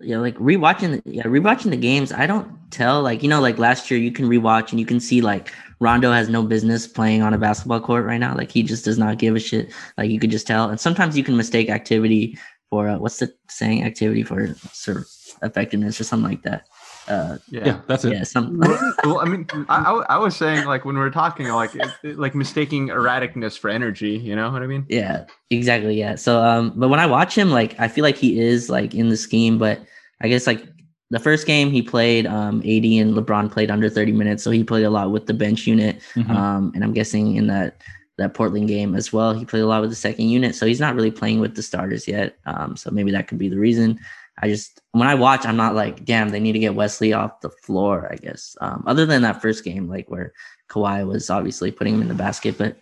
yeah, 0.00 0.18
like 0.18 0.36
rewatching 0.38 1.02
the 1.04 1.10
yeah, 1.10 1.22
rewatching 1.24 1.70
the 1.70 1.76
games, 1.76 2.10
I 2.12 2.26
don't 2.26 2.48
tell 2.70 3.02
like 3.02 3.22
you 3.22 3.28
know, 3.28 3.40
like 3.40 3.58
last 3.58 3.90
year 3.90 4.00
you 4.00 4.10
can 4.10 4.26
rewatch 4.26 4.70
and 4.70 4.80
you 4.80 4.86
can 4.86 4.98
see 4.98 5.20
like 5.20 5.52
Rondo 5.80 6.10
has 6.10 6.28
no 6.30 6.42
business 6.42 6.86
playing 6.86 7.20
on 7.22 7.34
a 7.34 7.38
basketball 7.38 7.80
court 7.80 8.06
right 8.06 8.18
now. 8.18 8.34
Like 8.34 8.50
he 8.50 8.62
just 8.62 8.84
does 8.86 8.96
not 8.98 9.18
give 9.18 9.36
a 9.36 9.40
shit. 9.40 9.70
Like 9.98 10.10
you 10.10 10.18
could 10.18 10.30
just 10.30 10.46
tell. 10.46 10.70
And 10.70 10.80
sometimes 10.80 11.16
you 11.16 11.22
can 11.24 11.36
mistake 11.36 11.68
activity 11.68 12.38
for 12.70 12.88
uh, 12.88 12.98
what's 12.98 13.18
the 13.18 13.32
saying? 13.48 13.84
Activity 13.84 14.22
for 14.22 14.54
sort 14.72 14.98
of 14.98 15.06
effectiveness 15.42 16.00
or 16.00 16.04
something 16.04 16.30
like 16.30 16.42
that. 16.42 16.66
Uh, 17.08 17.38
Yeah, 17.48 17.80
that's 17.88 18.04
it. 18.04 18.12
yeah, 18.12 18.22
some 18.22 18.58
well, 19.04 19.20
I 19.20 19.24
mean, 19.24 19.46
I, 19.68 19.80
I, 19.80 19.84
w- 19.84 20.04
I 20.08 20.18
was 20.18 20.36
saying 20.36 20.66
like 20.66 20.84
when 20.84 20.94
we 20.94 21.00
were 21.00 21.10
talking, 21.10 21.48
like 21.48 21.74
it, 21.74 21.88
it- 22.04 22.18
like 22.18 22.34
mistaking 22.34 22.88
erraticness 22.88 23.58
for 23.58 23.68
energy. 23.70 24.10
You 24.18 24.36
know 24.36 24.50
what 24.50 24.62
I 24.62 24.66
mean? 24.66 24.86
Yeah, 24.88 25.24
exactly. 25.50 25.98
Yeah. 25.98 26.14
So, 26.14 26.40
um, 26.42 26.72
but 26.76 26.88
when 26.88 27.00
I 27.00 27.06
watch 27.06 27.34
him, 27.36 27.50
like, 27.50 27.78
I 27.80 27.88
feel 27.88 28.02
like 28.04 28.16
he 28.16 28.38
is 28.38 28.70
like 28.70 28.94
in 28.94 29.08
the 29.08 29.16
scheme, 29.16 29.58
but 29.58 29.80
I 30.20 30.28
guess 30.28 30.46
like 30.46 30.64
the 31.10 31.18
first 31.18 31.46
game 31.46 31.72
he 31.72 31.82
played, 31.82 32.26
um, 32.26 32.60
AD 32.60 32.84
and 32.84 33.14
LeBron 33.16 33.50
played 33.50 33.70
under 33.70 33.88
30 33.90 34.12
minutes. 34.12 34.44
So 34.44 34.52
he 34.52 34.62
played 34.62 34.84
a 34.84 34.90
lot 34.90 35.10
with 35.10 35.26
the 35.26 35.34
bench 35.34 35.66
unit. 35.66 36.00
Mhm. 36.14 36.30
Um, 36.30 36.70
and 36.74 36.84
I'm 36.84 36.92
guessing 36.92 37.34
in 37.34 37.48
that, 37.48 37.80
that 38.20 38.34
Portland 38.34 38.68
game 38.68 38.94
as 38.94 39.12
well, 39.12 39.32
he 39.32 39.44
played 39.44 39.62
a 39.62 39.66
lot 39.66 39.80
with 39.80 39.90
the 39.90 39.96
second 39.96 40.28
unit. 40.28 40.54
So 40.54 40.66
he's 40.66 40.80
not 40.80 40.94
really 40.94 41.10
playing 41.10 41.40
with 41.40 41.56
the 41.56 41.62
starters 41.62 42.06
yet. 42.06 42.36
Um, 42.46 42.76
so 42.76 42.90
maybe 42.90 43.10
that 43.12 43.28
could 43.28 43.38
be 43.38 43.48
the 43.48 43.58
reason. 43.58 43.98
I 44.42 44.48
just, 44.48 44.80
when 44.92 45.08
I 45.08 45.14
watch, 45.14 45.44
I'm 45.44 45.56
not 45.56 45.74
like, 45.74 46.04
damn, 46.04 46.28
they 46.28 46.40
need 46.40 46.52
to 46.52 46.58
get 46.58 46.74
Wesley 46.74 47.12
off 47.12 47.40
the 47.40 47.50
floor, 47.50 48.08
I 48.10 48.16
guess. 48.16 48.56
Um, 48.60 48.84
other 48.86 49.04
than 49.04 49.22
that 49.22 49.42
first 49.42 49.64
game, 49.64 49.88
like 49.88 50.10
where 50.10 50.32
Kawhi 50.68 51.06
was 51.06 51.30
obviously 51.30 51.70
putting 51.70 51.94
him 51.94 52.02
in 52.02 52.08
the 52.08 52.14
basket, 52.14 52.56
but 52.56 52.76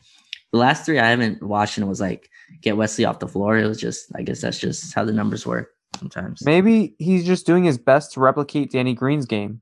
the 0.52 0.58
last 0.58 0.84
three 0.84 0.98
I 0.98 1.08
haven't 1.08 1.42
watched 1.42 1.78
and 1.78 1.88
was 1.88 2.00
like 2.00 2.30
get 2.60 2.76
Wesley 2.76 3.04
off 3.04 3.18
the 3.18 3.28
floor. 3.28 3.58
It 3.58 3.66
was 3.66 3.80
just 3.80 4.10
I 4.14 4.22
guess 4.22 4.40
that's 4.40 4.58
just 4.58 4.94
how 4.94 5.04
the 5.04 5.12
numbers 5.12 5.46
work 5.46 5.70
sometimes. 5.98 6.44
Maybe 6.44 6.94
he's 6.98 7.26
just 7.26 7.46
doing 7.46 7.64
his 7.64 7.78
best 7.78 8.12
to 8.12 8.20
replicate 8.20 8.70
Danny 8.70 8.94
Green's 8.94 9.26
game. 9.26 9.60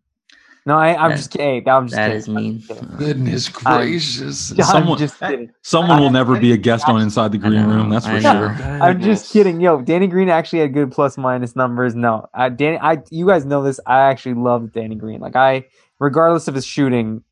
No, 0.66 0.76
I, 0.76 0.96
I'm 0.96 1.11
That- 1.11 1.16
just 1.16 1.31
kidding. 1.31 1.68
I'm 1.68 1.87
just 1.87 1.94
That 1.96 2.07
kidding. 2.09 2.18
is 2.18 2.29
mean. 2.29 2.64
Goodness 2.98 3.48
gracious! 3.64 4.50
I'm 4.59 4.64
someone 4.64 4.98
just 4.98 5.18
kidding. 5.20 5.52
someone 5.62 6.00
will 6.00 6.11
never 6.11 6.38
be 6.40 6.50
a 6.52 6.57
guest 6.57 6.88
on 6.88 7.00
Inside 7.07 7.31
the 7.33 7.38
Green 7.38 7.64
Room. 7.66 7.88
That's 7.88 8.07
for 8.07 8.20
sure. 8.20 8.48
I'm 8.50 9.00
just 9.00 9.33
kidding. 9.33 9.61
Yo, 9.61 9.81
Danny 9.81 10.09
Green 10.09 10.29
actually 10.29 10.59
had 10.59 10.74
good 10.74 10.90
plus 10.90 11.16
minus 11.16 11.55
numbers. 11.55 11.94
No, 11.94 12.26
I 12.35 12.48
Danny, 12.48 12.79
I 12.79 12.98
you 13.11 13.26
guys 13.29 13.44
know 13.46 13.62
this. 13.62 13.79
I 13.87 14.00
actually 14.11 14.35
love 14.35 14.72
Danny 14.72 14.96
Green. 14.96 15.20
Like 15.20 15.37
I, 15.37 15.66
regardless 16.00 16.48
of 16.48 16.55
his 16.57 16.66
shooting, 16.66 17.22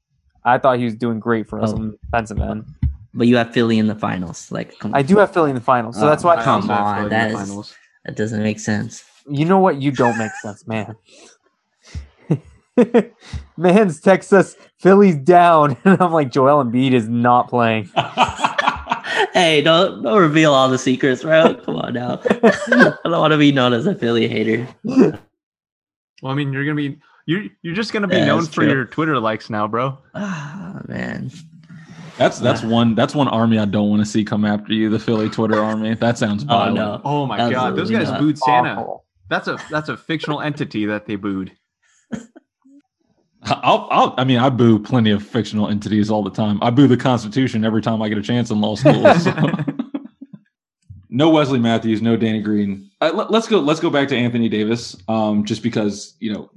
I 0.45 0.59
thought 0.59 0.79
he 0.79 0.85
was 0.85 0.95
doing 0.95 1.19
great 1.19 1.49
for 1.49 1.61
us 1.61 1.73
Oh. 1.73 1.77
on 1.77 1.91
the 1.91 1.97
defensive 2.05 2.39
end. 2.39 2.65
But 3.17 3.27
you 3.27 3.37
have 3.37 3.53
Philly 3.53 3.79
in 3.79 3.89
the 3.89 3.95
finals. 3.97 4.53
Like 4.53 4.79
come 4.79 4.95
I 4.95 5.03
do 5.03 5.19
have 5.19 5.33
Philly 5.33 5.51
in 5.51 5.57
the 5.57 5.61
finals, 5.63 5.97
so 5.97 6.05
Oh, 6.05 6.07
that's 6.09 6.23
why. 6.23 6.37
Come 6.43 6.71
also 6.71 6.73
on, 6.73 6.95
Philly 6.95 7.05
in 7.07 7.33
the 7.33 7.41
is- 7.41 7.49
finals. 7.49 7.75
that 8.05 8.15
doesn't 8.17 8.43
make 8.45 8.61
sense. 8.61 9.03
You 9.29 9.45
know 9.47 9.59
what? 9.59 9.81
You 9.81 9.91
don't 9.91 10.19
make 10.19 10.33
sense, 10.43 10.67
man. 10.69 10.95
Man's 13.57 14.01
Texas 14.01 14.55
us 14.55 14.57
Philly's 14.81 15.17
down, 15.17 15.77
and 15.85 16.01
I'm 16.01 16.13
like, 16.13 16.31
Joel 16.31 16.65
Embiid 16.65 16.93
is 16.93 17.09
not 17.09 17.49
playing. 17.49 17.89
hey, 19.33 19.63
don't 19.63 20.03
don't 20.03 20.21
reveal 20.21 20.53
all 20.53 20.69
the 20.69 20.79
secrets, 20.79 21.23
bro. 21.23 21.55
Come 21.55 21.77
on 21.77 21.93
now. 21.95 22.21
I 22.25 22.97
don't 23.05 23.13
want 23.21 23.33
to 23.33 23.39
be 23.39 23.53
known 23.53 23.73
as 23.73 23.87
a 23.87 23.95
Philly 23.95 24.29
hater. 24.29 24.67
Well, 24.85 25.13
I 26.33 26.35
mean, 26.35 26.53
you're 26.53 26.65
gonna 26.65 26.75
be 26.75 26.99
you're 27.27 27.45
you're 27.63 27.75
just 27.75 27.93
gonna 27.93 28.09
be 28.09 28.17
Yeah, 28.17 28.27
known 28.27 28.47
for 28.47 28.63
true. 28.63 28.69
your 28.71 28.85
Twitter 28.87 29.19
likes 29.21 29.51
now, 29.51 29.67
bro. 29.69 29.99
Ah 30.15 30.81
man. 30.89 31.31
That's 32.19 32.39
that's 32.39 32.63
one 32.63 32.95
that's 32.95 33.15
one 33.15 33.29
army 33.29 33.59
I 33.59 33.65
don't 33.65 33.91
want 33.91 34.01
to 34.01 34.07
see 34.07 34.25
come 34.25 34.45
after 34.45 34.73
you. 34.73 34.89
The 34.89 34.99
Philly 35.01 35.29
Twitter 35.29 35.61
army. 35.63 35.95
That 35.95 36.17
sounds 36.19 36.45
Oh 36.49 36.71
no. 36.73 37.01
Oh 37.05 37.27
my 37.27 37.37
god, 37.51 37.77
those 37.77 37.91
guys 37.91 38.11
not. 38.11 38.21
booed 38.21 38.39
Santa. 38.39 38.75
Awful. 38.75 39.05
That's 39.29 39.49
a 39.49 39.59
that's 39.71 39.89
a 39.89 39.97
fictional 39.97 40.41
entity 40.41 40.87
that 40.87 41.07
they 41.07 41.17
booed. 41.17 41.53
I'll, 43.47 43.89
I'll, 43.91 44.15
I 44.17 44.25
mean, 44.25 44.39
I 44.39 44.49
boo 44.49 44.79
plenty 44.79 45.11
of 45.11 45.23
fictional 45.23 45.69
entities 45.69 46.11
all 46.11 46.23
the 46.23 46.31
time. 46.31 46.59
I 46.63 46.71
boo 46.71 46.87
the 46.87 46.97
Constitution 46.97 47.65
every 47.65 47.83
time 47.83 48.01
I 48.01 48.09
get 48.09 48.19
a 48.19 48.23
chance 48.23 48.51
in 48.51 48.61
law 48.61 48.75
school. 48.75 49.15
so. 49.15 49.35
no 51.11 51.31
Wesley 51.31 51.59
Matthews, 51.59 52.01
no 52.01 52.17
Danny 52.17 52.41
Green. 52.41 52.91
Uh, 53.01 53.11
let, 53.15 53.31
us 53.31 53.47
go. 53.47 53.61
Let's 53.61 53.81
go 53.81 53.91
back 53.91 54.09
to 54.09 54.17
Anthony 54.17 54.49
Davis. 54.49 54.97
Um, 55.09 55.45
just 55.45 55.63
because 55.63 56.17
you 56.21 56.33
know 56.33 56.51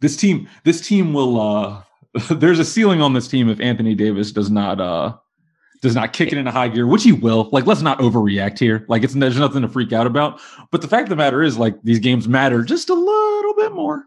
this 0.00 0.16
team, 0.16 0.48
this 0.64 0.80
team 0.80 1.12
will. 1.12 1.40
Uh, 1.40 1.82
there's 2.30 2.60
a 2.60 2.64
ceiling 2.64 3.02
on 3.02 3.12
this 3.12 3.28
team 3.28 3.48
if 3.48 3.60
Anthony 3.60 3.94
Davis 3.94 4.32
does 4.32 4.50
not 4.50 4.80
uh, 4.80 5.14
does 5.82 5.94
not 5.94 6.14
kick 6.14 6.32
it 6.32 6.38
into 6.38 6.50
high 6.50 6.68
gear, 6.68 6.86
which 6.86 7.02
he 7.02 7.12
will. 7.12 7.50
Like, 7.52 7.66
let's 7.66 7.82
not 7.82 7.98
overreact 7.98 8.58
here. 8.58 8.86
Like, 8.88 9.02
it's 9.02 9.14
there's 9.14 9.38
nothing 9.38 9.62
to 9.62 9.68
freak 9.68 9.92
out 9.92 10.06
about. 10.06 10.40
But 10.70 10.80
the 10.80 10.88
fact 10.88 11.04
of 11.04 11.08
the 11.10 11.16
matter 11.16 11.42
is, 11.42 11.58
like, 11.58 11.82
these 11.82 11.98
games 11.98 12.26
matter 12.26 12.62
just 12.62 12.88
a 12.88 12.94
little 12.94 13.54
bit 13.54 13.72
more 13.72 14.06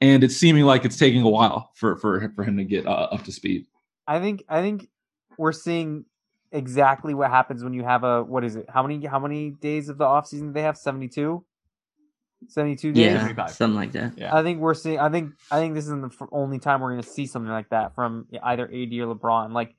and 0.00 0.22
it's 0.24 0.36
seeming 0.36 0.64
like 0.64 0.84
it's 0.84 0.96
taking 0.96 1.22
a 1.22 1.28
while 1.28 1.70
for 1.74 1.96
for 1.96 2.32
for 2.34 2.44
him 2.44 2.56
to 2.56 2.64
get 2.64 2.86
uh, 2.86 3.08
up 3.10 3.24
to 3.24 3.32
speed. 3.32 3.66
I 4.06 4.20
think 4.20 4.44
I 4.48 4.60
think 4.60 4.88
we're 5.36 5.52
seeing 5.52 6.04
exactly 6.52 7.14
what 7.14 7.30
happens 7.30 7.62
when 7.62 7.74
you 7.74 7.84
have 7.84 8.04
a 8.04 8.22
what 8.22 8.44
is 8.44 8.56
it? 8.56 8.66
How 8.68 8.82
many 8.82 9.04
how 9.06 9.18
many 9.18 9.50
days 9.50 9.88
of 9.88 9.98
the 9.98 10.04
off 10.04 10.26
season 10.26 10.48
do 10.48 10.52
they 10.54 10.62
have? 10.62 10.76
72? 10.76 11.44
72 12.46 12.92
days. 12.92 13.04
Yeah, 13.04 13.20
75. 13.20 13.50
something 13.50 13.76
like 13.76 13.92
that. 13.92 14.16
Yeah. 14.16 14.34
I 14.34 14.42
think 14.42 14.60
we're 14.60 14.74
seeing. 14.74 14.98
I 14.98 15.08
think. 15.08 15.32
I 15.50 15.58
think 15.58 15.74
this 15.74 15.84
is 15.84 15.90
the 15.90 16.10
only 16.30 16.58
time 16.58 16.80
we're 16.80 16.92
going 16.92 17.02
to 17.02 17.08
see 17.08 17.26
something 17.26 17.50
like 17.50 17.70
that 17.70 17.94
from 17.94 18.26
either 18.42 18.64
AD 18.64 18.72
or 18.72 19.14
LeBron. 19.14 19.52
Like, 19.52 19.74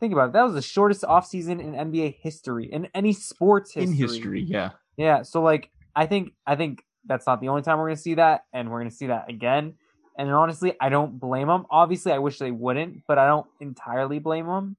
think 0.00 0.12
about 0.12 0.30
it. 0.30 0.32
That 0.32 0.42
was 0.42 0.54
the 0.54 0.62
shortest 0.62 1.02
offseason 1.02 1.60
in 1.60 1.72
NBA 1.72 2.16
history, 2.20 2.66
in 2.66 2.88
any 2.94 3.12
sports 3.12 3.72
history. 3.72 3.92
In 3.92 3.96
history, 3.96 4.42
yeah. 4.42 4.70
Yeah. 4.96 5.22
So, 5.22 5.42
like, 5.42 5.70
I 5.94 6.06
think. 6.06 6.32
I 6.46 6.56
think 6.56 6.82
that's 7.06 7.26
not 7.26 7.40
the 7.40 7.48
only 7.48 7.62
time 7.62 7.78
we're 7.78 7.86
going 7.86 7.96
to 7.96 8.02
see 8.02 8.14
that, 8.14 8.44
and 8.52 8.70
we're 8.70 8.80
going 8.80 8.90
to 8.90 8.96
see 8.96 9.06
that 9.06 9.28
again. 9.28 9.74
And 10.18 10.30
honestly, 10.30 10.74
I 10.80 10.88
don't 10.88 11.18
blame 11.18 11.48
them. 11.48 11.66
Obviously, 11.70 12.12
I 12.12 12.18
wish 12.18 12.38
they 12.38 12.50
wouldn't, 12.50 13.02
but 13.06 13.18
I 13.18 13.26
don't 13.26 13.46
entirely 13.60 14.18
blame 14.18 14.46
them. 14.46 14.76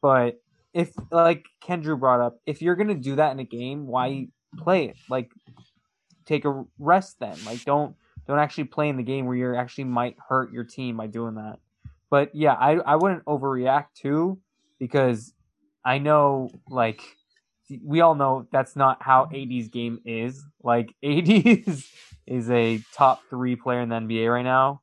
But 0.00 0.40
if, 0.72 0.92
like 1.10 1.44
Kendrew 1.64 1.98
brought 1.98 2.20
up, 2.20 2.38
if 2.46 2.62
you're 2.62 2.76
going 2.76 2.88
to 2.88 2.94
do 2.94 3.16
that 3.16 3.32
in 3.32 3.40
a 3.40 3.44
game, 3.44 3.86
why 3.86 4.28
play 4.58 4.86
it? 4.86 4.96
Like, 5.10 5.30
take 6.24 6.44
a 6.44 6.64
rest 6.78 7.18
then. 7.20 7.36
Like 7.44 7.64
don't 7.64 7.94
don't 8.26 8.38
actually 8.38 8.64
play 8.64 8.88
in 8.88 8.96
the 8.96 9.02
game 9.02 9.26
where 9.26 9.36
you're 9.36 9.56
actually 9.56 9.84
might 9.84 10.16
hurt 10.28 10.52
your 10.52 10.64
team 10.64 10.96
by 10.96 11.06
doing 11.06 11.34
that. 11.36 11.58
But 12.10 12.34
yeah, 12.34 12.54
I 12.54 12.74
I 12.76 12.96
wouldn't 12.96 13.24
overreact 13.24 13.94
too 13.94 14.38
because 14.78 15.32
I 15.84 15.98
know 15.98 16.50
like 16.68 17.02
we 17.82 18.00
all 18.00 18.14
know 18.14 18.46
that's 18.52 18.76
not 18.76 19.02
how 19.02 19.28
AD's 19.34 19.68
game 19.68 20.00
is. 20.04 20.44
Like 20.62 20.94
AD 21.04 21.28
is 21.28 21.88
is 22.26 22.50
a 22.50 22.80
top 22.94 23.22
3 23.30 23.56
player 23.56 23.80
in 23.80 23.88
the 23.88 23.96
NBA 23.96 24.32
right 24.32 24.42
now. 24.42 24.80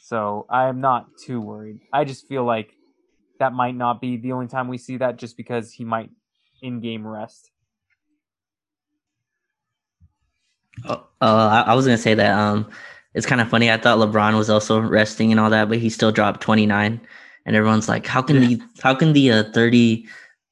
So 0.00 0.46
I 0.48 0.68
am 0.68 0.80
not 0.80 1.08
too 1.18 1.40
worried. 1.40 1.80
I 1.92 2.04
just 2.04 2.28
feel 2.28 2.44
like 2.44 2.72
that 3.40 3.52
might 3.52 3.74
not 3.74 4.00
be 4.00 4.16
the 4.16 4.32
only 4.32 4.46
time 4.46 4.68
we 4.68 4.78
see 4.78 4.98
that 4.98 5.16
just 5.16 5.36
because 5.36 5.72
he 5.72 5.84
might 5.84 6.10
in-game 6.62 7.06
rest. 7.06 7.50
Oh, 10.84 11.04
uh, 11.20 11.64
I, 11.66 11.74
was 11.74 11.86
gonna 11.86 11.98
say 11.98 12.14
that 12.14 12.38
um, 12.38 12.70
it's 13.14 13.26
kind 13.26 13.40
of 13.40 13.48
funny. 13.48 13.70
I 13.70 13.78
thought 13.78 13.98
LeBron 13.98 14.36
was 14.36 14.50
also 14.50 14.78
resting 14.78 15.30
and 15.30 15.40
all 15.40 15.50
that, 15.50 15.68
but 15.68 15.78
he 15.78 15.88
still 15.88 16.12
dropped 16.12 16.42
29, 16.42 17.00
and 17.46 17.56
everyone's 17.56 17.88
like, 17.88 18.06
"How 18.06 18.20
can 18.20 18.40
the 18.40 18.60
how 18.82 18.94
can 18.94 19.14
the 19.14 19.32
uh, 19.32 19.44
30 19.52 20.06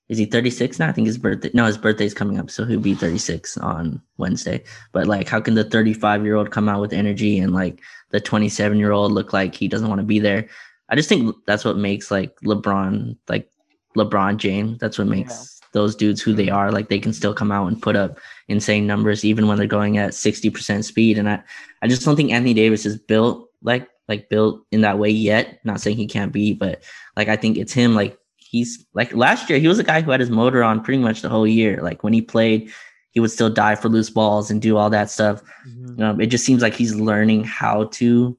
is 0.08 0.18
he 0.18 0.26
36 0.26 0.78
now? 0.78 0.88
I 0.88 0.92
think 0.92 1.06
his 1.06 1.16
birthday. 1.16 1.50
No, 1.54 1.64
his 1.64 1.78
birthday's 1.78 2.12
coming 2.12 2.38
up, 2.38 2.50
so 2.50 2.64
he'll 2.64 2.80
be 2.80 2.94
36 2.94 3.56
on 3.58 4.02
Wednesday. 4.18 4.62
But 4.92 5.06
like, 5.06 5.28
how 5.28 5.40
can 5.40 5.54
the 5.54 5.64
35 5.64 6.24
year 6.24 6.36
old 6.36 6.50
come 6.50 6.68
out 6.68 6.80
with 6.80 6.92
energy 6.92 7.38
and 7.38 7.54
like 7.54 7.80
the 8.10 8.20
27 8.20 8.78
year 8.78 8.92
old 8.92 9.12
look 9.12 9.32
like 9.32 9.54
he 9.54 9.66
doesn't 9.66 9.88
want 9.88 10.00
to 10.00 10.06
be 10.06 10.18
there? 10.18 10.46
I 10.90 10.96
just 10.96 11.08
think 11.08 11.34
that's 11.46 11.64
what 11.64 11.78
makes 11.78 12.10
like 12.10 12.38
LeBron, 12.40 13.16
like 13.28 13.50
LeBron 13.96 14.36
James. 14.36 14.78
That's 14.78 14.98
what 14.98 15.06
makes 15.06 15.60
those 15.72 15.96
dudes 15.96 16.20
who 16.20 16.34
they 16.34 16.50
are. 16.50 16.70
Like 16.70 16.88
they 16.88 16.98
can 16.98 17.14
still 17.14 17.34
come 17.34 17.50
out 17.50 17.66
and 17.66 17.80
put 17.80 17.96
up 17.96 18.18
insane 18.48 18.86
numbers 18.86 19.24
even 19.24 19.48
when 19.48 19.56
they're 19.56 19.66
going 19.66 19.96
at 19.96 20.12
60% 20.12 20.84
speed. 20.84 21.18
And 21.18 21.30
I, 21.30 21.42
I 21.80 21.88
just 21.88 22.04
don't 22.04 22.16
think 22.16 22.30
Anthony 22.30 22.54
Davis 22.54 22.84
is 22.84 22.98
built 22.98 23.50
like 23.62 23.88
like 24.06 24.28
built 24.28 24.64
in 24.70 24.82
that 24.82 24.98
way 24.98 25.08
yet. 25.08 25.60
Not 25.64 25.80
saying 25.80 25.96
he 25.96 26.06
can't 26.06 26.32
be, 26.32 26.52
but 26.52 26.82
like 27.16 27.28
I 27.28 27.36
think 27.36 27.56
it's 27.56 27.72
him 27.72 27.94
like 27.94 28.18
he's 28.54 28.86
like 28.94 29.12
last 29.14 29.50
year 29.50 29.58
he 29.58 29.66
was 29.66 29.80
a 29.80 29.84
guy 29.90 30.00
who 30.00 30.12
had 30.12 30.20
his 30.20 30.30
motor 30.30 30.62
on 30.62 30.80
pretty 30.80 31.02
much 31.02 31.22
the 31.22 31.28
whole 31.28 31.46
year. 31.46 31.82
Like 31.82 32.04
when 32.04 32.12
he 32.12 32.22
played, 32.22 32.70
he 33.10 33.18
would 33.18 33.32
still 33.32 33.50
dive 33.50 33.80
for 33.80 33.88
loose 33.88 34.10
balls 34.10 34.48
and 34.48 34.62
do 34.62 34.76
all 34.76 34.90
that 34.90 35.10
stuff. 35.10 35.42
Mhm. 35.68 36.00
Um, 36.00 36.20
it 36.20 36.26
just 36.26 36.44
seems 36.44 36.62
like 36.62 36.74
he's 36.74 36.94
learning 36.94 37.42
how 37.42 37.84
to 37.98 38.38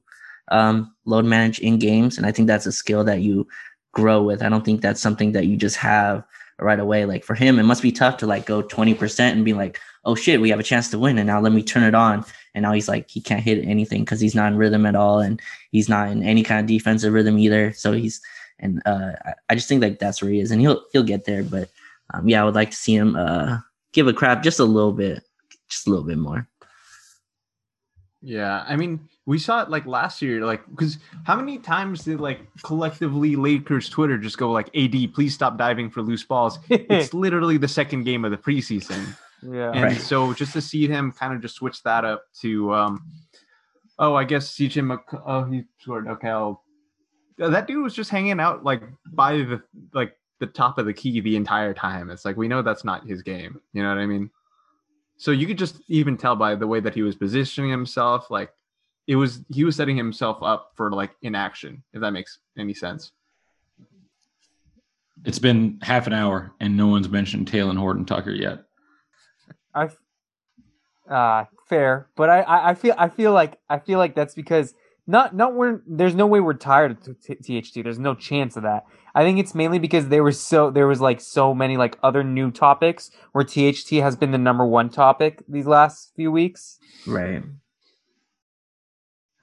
um, 0.50 0.90
load 1.04 1.26
manage 1.26 1.58
in 1.58 1.78
games, 1.78 2.16
and 2.16 2.26
I 2.26 2.32
think 2.32 2.48
that's 2.48 2.66
a 2.66 2.72
skill 2.72 3.04
that 3.04 3.20
you 3.20 3.46
grow 3.92 4.22
with. 4.22 4.42
I 4.42 4.48
don't 4.48 4.64
think 4.64 4.80
that's 4.80 5.02
something 5.02 5.32
that 5.32 5.46
you 5.46 5.56
just 5.56 5.76
have 5.76 6.24
right 6.58 6.80
away. 6.80 7.04
Like 7.04 7.22
for 7.24 7.34
him, 7.34 7.58
it 7.58 7.64
must 7.64 7.82
be 7.82 7.92
tough 7.92 8.16
to 8.18 8.26
like 8.26 8.46
go 8.46 8.62
twenty 8.62 8.94
percent 8.94 9.36
and 9.36 9.44
be 9.44 9.52
like, 9.52 9.78
"Oh 10.06 10.14
shit, 10.14 10.40
we 10.40 10.48
have 10.50 10.60
a 10.60 10.70
chance 10.72 10.88
to 10.90 10.98
win," 10.98 11.18
and 11.18 11.26
now 11.26 11.40
let 11.40 11.52
me 11.52 11.62
turn 11.62 11.82
it 11.82 11.94
on. 11.94 12.24
And 12.54 12.62
now 12.62 12.72
he's 12.72 12.88
like, 12.88 13.10
he 13.10 13.20
can't 13.20 13.42
hit 13.42 13.62
anything 13.66 14.00
because 14.02 14.18
he's 14.20 14.34
not 14.34 14.50
in 14.50 14.56
rhythm 14.56 14.86
at 14.86 14.94
all, 14.96 15.18
and 15.18 15.42
he's 15.72 15.90
not 15.90 16.08
in 16.08 16.22
any 16.22 16.42
kind 16.42 16.60
of 16.60 16.66
defensive 16.66 17.12
rhythm 17.12 17.38
either. 17.38 17.74
So 17.74 17.92
he's 17.92 18.20
and 18.58 18.82
uh, 18.86 19.12
I- 19.24 19.34
I 19.50 19.54
just 19.54 19.68
think 19.68 19.82
like 19.82 19.98
that's 19.98 20.20
where 20.22 20.30
he 20.30 20.40
is, 20.40 20.50
and 20.50 20.60
he'll 20.60 20.82
he'll 20.92 21.02
get 21.02 21.24
there. 21.24 21.42
But 21.42 21.70
um, 22.14 22.28
yeah, 22.28 22.40
I 22.42 22.44
would 22.44 22.54
like 22.54 22.70
to 22.70 22.76
see 22.76 22.94
him 22.94 23.16
uh, 23.16 23.58
give 23.92 24.06
a 24.08 24.12
crap 24.12 24.42
just 24.42 24.60
a 24.60 24.64
little 24.64 24.92
bit, 24.92 25.22
just 25.68 25.86
a 25.86 25.90
little 25.90 26.04
bit 26.04 26.18
more. 26.18 26.48
Yeah, 28.22 28.64
I 28.66 28.76
mean, 28.76 29.08
we 29.26 29.38
saw 29.38 29.62
it 29.62 29.70
like 29.70 29.86
last 29.86 30.20
year, 30.22 30.44
like 30.44 30.62
because 30.70 30.98
how 31.24 31.36
many 31.36 31.58
times 31.58 32.04
did 32.04 32.20
like 32.20 32.40
collectively 32.62 33.36
Lakers 33.36 33.88
Twitter 33.88 34.18
just 34.18 34.38
go 34.38 34.50
like, 34.50 34.68
"AD, 34.74 35.12
please 35.14 35.34
stop 35.34 35.56
diving 35.58 35.90
for 35.90 36.02
loose 36.02 36.24
balls." 36.24 36.58
It's 36.70 37.14
literally 37.14 37.56
the 37.58 37.68
second 37.68 38.04
game 38.04 38.24
of 38.24 38.30
the 38.30 38.36
preseason, 38.38 39.14
yeah. 39.42 39.70
and 39.72 39.82
Right. 39.82 40.00
so 40.00 40.32
just 40.32 40.54
to 40.54 40.60
see 40.62 40.88
him 40.88 41.12
kind 41.12 41.34
of 41.34 41.42
just 41.42 41.56
switch 41.56 41.82
that 41.84 42.04
up 42.04 42.24
to, 42.40 42.74
um, 42.74 43.04
oh, 43.98 44.14
I 44.14 44.24
guess 44.24 44.56
CJ 44.56 44.82
Mc, 44.84 45.00
oh, 45.26 45.44
he 45.44 45.62
scored. 45.78 46.08
Okay, 46.08 46.28
I'll, 46.30 46.64
that 47.38 47.66
dude 47.66 47.82
was 47.82 47.94
just 47.94 48.10
hanging 48.10 48.40
out 48.40 48.64
like 48.64 48.82
by 49.12 49.32
the 49.36 49.62
like 49.92 50.16
the 50.38 50.46
top 50.46 50.78
of 50.78 50.86
the 50.86 50.92
key 50.92 51.20
the 51.20 51.36
entire 51.36 51.74
time. 51.74 52.10
It's 52.10 52.24
like 52.24 52.36
we 52.36 52.48
know 52.48 52.62
that's 52.62 52.84
not 52.84 53.06
his 53.06 53.22
game. 53.22 53.60
You 53.72 53.82
know 53.82 53.88
what 53.88 53.98
I 53.98 54.06
mean? 54.06 54.30
So 55.18 55.30
you 55.30 55.46
could 55.46 55.58
just 55.58 55.80
even 55.88 56.16
tell 56.16 56.36
by 56.36 56.54
the 56.54 56.66
way 56.66 56.80
that 56.80 56.94
he 56.94 57.02
was 57.02 57.16
positioning 57.16 57.70
himself, 57.70 58.30
like 58.30 58.50
it 59.06 59.16
was 59.16 59.40
he 59.48 59.64
was 59.64 59.76
setting 59.76 59.96
himself 59.96 60.42
up 60.42 60.72
for 60.74 60.90
like 60.90 61.16
inaction, 61.22 61.82
if 61.92 62.00
that 62.00 62.12
makes 62.12 62.38
any 62.58 62.74
sense. 62.74 63.12
It's 65.24 65.38
been 65.38 65.78
half 65.82 66.06
an 66.06 66.12
hour 66.12 66.52
and 66.60 66.76
no 66.76 66.86
one's 66.86 67.08
mentioned 67.08 67.50
Talen 67.50 67.78
Horton 67.78 68.04
Tucker 68.04 68.30
yet. 68.30 68.64
I 69.74 69.90
uh 71.10 71.44
fair, 71.66 72.08
but 72.16 72.28
I, 72.28 72.40
I 72.42 72.70
I 72.70 72.74
feel 72.74 72.94
I 72.98 73.08
feel 73.08 73.32
like 73.32 73.58
I 73.68 73.78
feel 73.78 73.98
like 73.98 74.14
that's 74.14 74.34
because 74.34 74.74
not 75.06 75.34
not 75.34 75.54
we're 75.54 75.82
there's 75.86 76.14
no 76.14 76.26
way 76.26 76.40
we're 76.40 76.54
tired 76.54 76.92
of 76.92 77.20
t- 77.22 77.60
THT. 77.60 77.84
There's 77.84 77.98
no 77.98 78.14
chance 78.14 78.56
of 78.56 78.64
that. 78.64 78.86
I 79.14 79.22
think 79.22 79.38
it's 79.38 79.54
mainly 79.54 79.78
because 79.78 80.08
there 80.08 80.24
was 80.24 80.40
so 80.40 80.70
there 80.70 80.86
was 80.86 81.00
like 81.00 81.20
so 81.20 81.54
many 81.54 81.76
like 81.76 81.98
other 82.02 82.24
new 82.24 82.50
topics 82.50 83.10
where 83.32 83.44
THT 83.44 83.90
has 83.92 84.16
been 84.16 84.32
the 84.32 84.38
number 84.38 84.66
one 84.66 84.90
topic 84.90 85.42
these 85.48 85.66
last 85.66 86.12
few 86.16 86.32
weeks. 86.32 86.78
Right. 87.06 87.42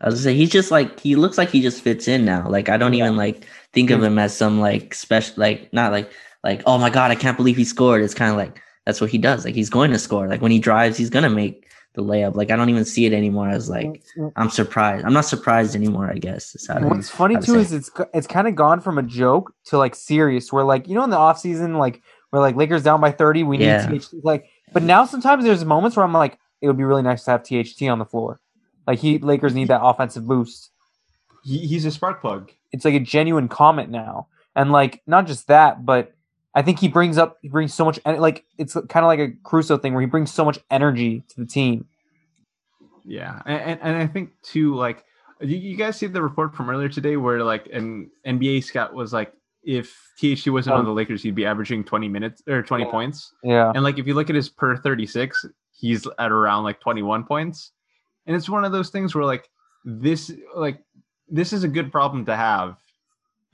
I 0.01 0.05
was 0.07 0.15
gonna 0.15 0.23
say 0.23 0.35
he's 0.35 0.49
just 0.49 0.69
like 0.69 0.99
he 0.99 1.15
looks 1.15 1.37
like 1.37 1.49
he 1.49 1.61
just 1.61 1.81
fits 1.81 2.09
in 2.09 2.25
now. 2.25 2.49
Like 2.49 2.67
I 2.67 2.75
don't 2.75 2.93
even 2.93 3.15
like 3.15 3.45
think 3.71 3.89
of 3.89 4.03
him 4.03 4.19
as 4.19 4.35
some 4.35 4.59
like 4.59 4.93
special 4.93 5.35
like 5.37 5.71
not 5.71 5.93
like 5.93 6.11
like 6.43 6.61
oh 6.65 6.77
my 6.77 6.89
god 6.89 7.09
I 7.11 7.15
can't 7.15 7.37
believe 7.37 7.55
he 7.55 7.63
scored. 7.63 8.01
It's 8.01 8.13
kind 8.13 8.31
of 8.31 8.37
like 8.37 8.61
that's 8.85 8.99
what 8.99 9.11
he 9.11 9.17
does. 9.17 9.45
Like 9.45 9.55
he's 9.55 9.69
going 9.69 9.91
to 9.91 9.99
score. 9.99 10.27
Like 10.27 10.41
when 10.41 10.51
he 10.51 10.59
drives, 10.59 10.97
he's 10.97 11.09
gonna 11.09 11.29
make 11.29 11.69
the 11.93 12.03
layup. 12.03 12.35
Like 12.35 12.51
I 12.51 12.55
don't 12.55 12.69
even 12.69 12.85
see 12.85 13.05
it 13.05 13.13
anymore 13.13 13.49
as 13.49 13.69
mm-hmm. 13.69 14.23
like 14.23 14.33
I'm 14.35 14.49
surprised. 14.49 15.05
I'm 15.05 15.13
not 15.13 15.25
surprised 15.25 15.75
anymore. 15.75 16.09
I 16.09 16.17
guess. 16.17 16.55
is 16.55 16.67
how 16.67 16.79
to- 16.79 16.87
What's 16.87 17.09
funny 17.09 17.35
how 17.35 17.41
to 17.41 17.45
too 17.45 17.53
say 17.53 17.61
is 17.61 17.73
it's 17.73 17.91
it's 18.13 18.27
kind 18.27 18.47
of 18.47 18.55
gone 18.55 18.81
from 18.81 18.97
a 18.97 19.03
joke 19.03 19.53
to 19.65 19.77
like 19.77 19.95
serious. 19.95 20.51
Where 20.51 20.63
like 20.63 20.87
you 20.87 20.95
know 20.95 21.03
in 21.03 21.09
the 21.09 21.17
off 21.17 21.39
season 21.39 21.75
like 21.75 22.01
where 22.31 22.41
like 22.41 22.55
Lakers 22.55 22.83
down 22.83 23.01
by 23.01 23.11
thirty, 23.11 23.43
we 23.43 23.57
Yeah. 23.59 23.87
need 23.87 24.01
THT. 24.01 24.13
Like, 24.23 24.49
but 24.71 24.83
now 24.83 25.05
sometimes 25.05 25.43
there's 25.43 25.63
moments 25.63 25.95
where 25.95 26.05
I'm 26.05 26.13
like, 26.13 26.39
it 26.61 26.67
would 26.67 26.77
be 26.77 26.83
really 26.83 27.03
nice 27.03 27.23
to 27.25 27.31
have 27.31 27.43
THT 27.43 27.83
on 27.83 27.99
the 27.99 28.05
floor. 28.05 28.39
Like 28.87 28.99
he 28.99 29.19
Lakers 29.19 29.53
need 29.53 29.67
that 29.67 29.81
offensive 29.83 30.25
boost. 30.27 30.71
He, 31.43 31.59
he's 31.59 31.85
a 31.85 31.91
spark 31.91 32.21
plug. 32.21 32.51
It's 32.71 32.85
like 32.85 32.95
a 32.95 32.99
genuine 32.99 33.47
comment 33.47 33.89
now, 33.89 34.27
and 34.55 34.71
like 34.71 35.01
not 35.05 35.27
just 35.27 35.47
that, 35.47 35.85
but 35.85 36.13
I 36.55 36.61
think 36.61 36.79
he 36.79 36.87
brings 36.87 37.17
up 37.17 37.37
he 37.41 37.49
brings 37.49 37.73
so 37.73 37.83
much 37.85 37.99
and 38.05 38.19
like 38.19 38.45
it's 38.57 38.73
kind 38.73 39.03
of 39.03 39.05
like 39.05 39.19
a 39.19 39.31
Caruso 39.43 39.77
thing 39.77 39.93
where 39.93 40.01
he 40.01 40.07
brings 40.07 40.31
so 40.31 40.45
much 40.45 40.59
energy 40.69 41.23
to 41.29 41.39
the 41.39 41.45
team. 41.45 41.85
Yeah, 43.05 43.41
and, 43.45 43.61
and, 43.61 43.79
and 43.81 43.97
I 43.97 44.07
think 44.07 44.29
too, 44.43 44.75
like 44.75 45.03
you, 45.41 45.57
you 45.57 45.75
guys 45.75 45.97
see 45.97 46.07
the 46.07 46.21
report 46.21 46.55
from 46.55 46.69
earlier 46.69 46.89
today 46.89 47.17
where 47.17 47.43
like 47.43 47.67
an 47.73 48.09
NBA 48.25 48.63
scout 48.63 48.93
was 48.93 49.11
like, 49.11 49.33
if 49.63 49.93
THT 50.19 50.47
wasn't 50.49 50.75
on 50.75 50.79
Um, 50.81 50.85
the 50.85 50.91
Lakers, 50.93 51.21
he'd 51.23 51.35
be 51.35 51.45
averaging 51.45 51.83
20 51.83 52.07
minutes 52.07 52.41
or 52.47 52.61
20 52.61 52.83
Yeah. 52.85 52.91
points. 52.91 53.33
Yeah, 53.43 53.71
And 53.75 53.83
like 53.83 53.97
if 53.99 54.07
you 54.07 54.13
look 54.13 54.29
at 54.29 54.35
his 54.35 54.47
per 54.49 54.77
36, 54.77 55.45
he's 55.71 56.07
at 56.19 56.31
around 56.31 56.63
like 56.63 56.79
21 56.79 57.23
points. 57.25 57.71
And 58.25 58.35
it's 58.35 58.47
one 58.49 58.63
of 58.63 58.71
those 58.71 58.89
things 58.89 59.13
where 59.15 59.25
like 59.25 59.49
this 59.83 60.31
like 60.55 60.79
this 61.27 61.51
is 61.51 61.63
a 61.65 61.67
good 61.67 61.91
problem 61.91 62.23
to 62.25 62.35
have 62.35 62.77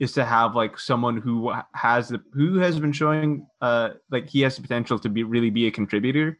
is 0.00 0.12
to 0.12 0.24
have 0.24 0.56
like 0.56 0.78
someone 0.78 1.18
who 1.18 1.52
has 1.74 2.08
the 2.08 2.20
who 2.32 2.56
has 2.58 2.80
been 2.80 2.90
showing 2.92 3.46
uh 3.60 3.90
like 4.10 4.28
he 4.28 4.40
has 4.40 4.56
the 4.56 4.62
potential 4.62 4.98
to 4.98 5.08
be 5.08 5.22
really 5.22 5.50
be 5.50 5.66
a 5.66 5.70
contributor. 5.70 6.38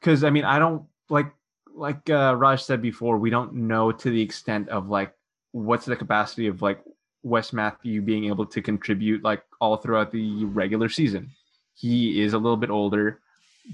Cause 0.00 0.24
I 0.24 0.30
mean 0.30 0.44
I 0.44 0.58
don't 0.58 0.84
like 1.10 1.26
like 1.74 2.08
uh 2.08 2.34
Raj 2.38 2.62
said 2.62 2.80
before, 2.80 3.18
we 3.18 3.30
don't 3.30 3.52
know 3.52 3.92
to 3.92 4.10
the 4.10 4.22
extent 4.22 4.68
of 4.68 4.88
like 4.88 5.12
what's 5.50 5.84
the 5.84 5.96
capacity 5.96 6.46
of 6.46 6.62
like 6.62 6.80
Wes 7.24 7.52
Matthew 7.52 8.00
being 8.00 8.24
able 8.26 8.46
to 8.46 8.62
contribute 8.62 9.22
like 9.22 9.42
all 9.60 9.76
throughout 9.76 10.12
the 10.12 10.44
regular 10.44 10.88
season. 10.88 11.30
He 11.74 12.22
is 12.22 12.32
a 12.32 12.38
little 12.38 12.56
bit 12.56 12.70
older. 12.70 13.20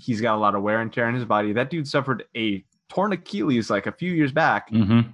He's 0.00 0.20
got 0.20 0.34
a 0.34 0.38
lot 0.38 0.54
of 0.54 0.62
wear 0.62 0.80
and 0.80 0.92
tear 0.92 1.08
in 1.08 1.14
his 1.14 1.24
body. 1.24 1.52
That 1.52 1.70
dude 1.70 1.88
suffered 1.88 2.24
a 2.36 2.64
torn 2.88 3.12
Achilles 3.12 3.70
like 3.70 3.86
a 3.86 3.92
few 3.92 4.12
years 4.12 4.32
back. 4.32 4.70
Mm-hmm. 4.70 5.10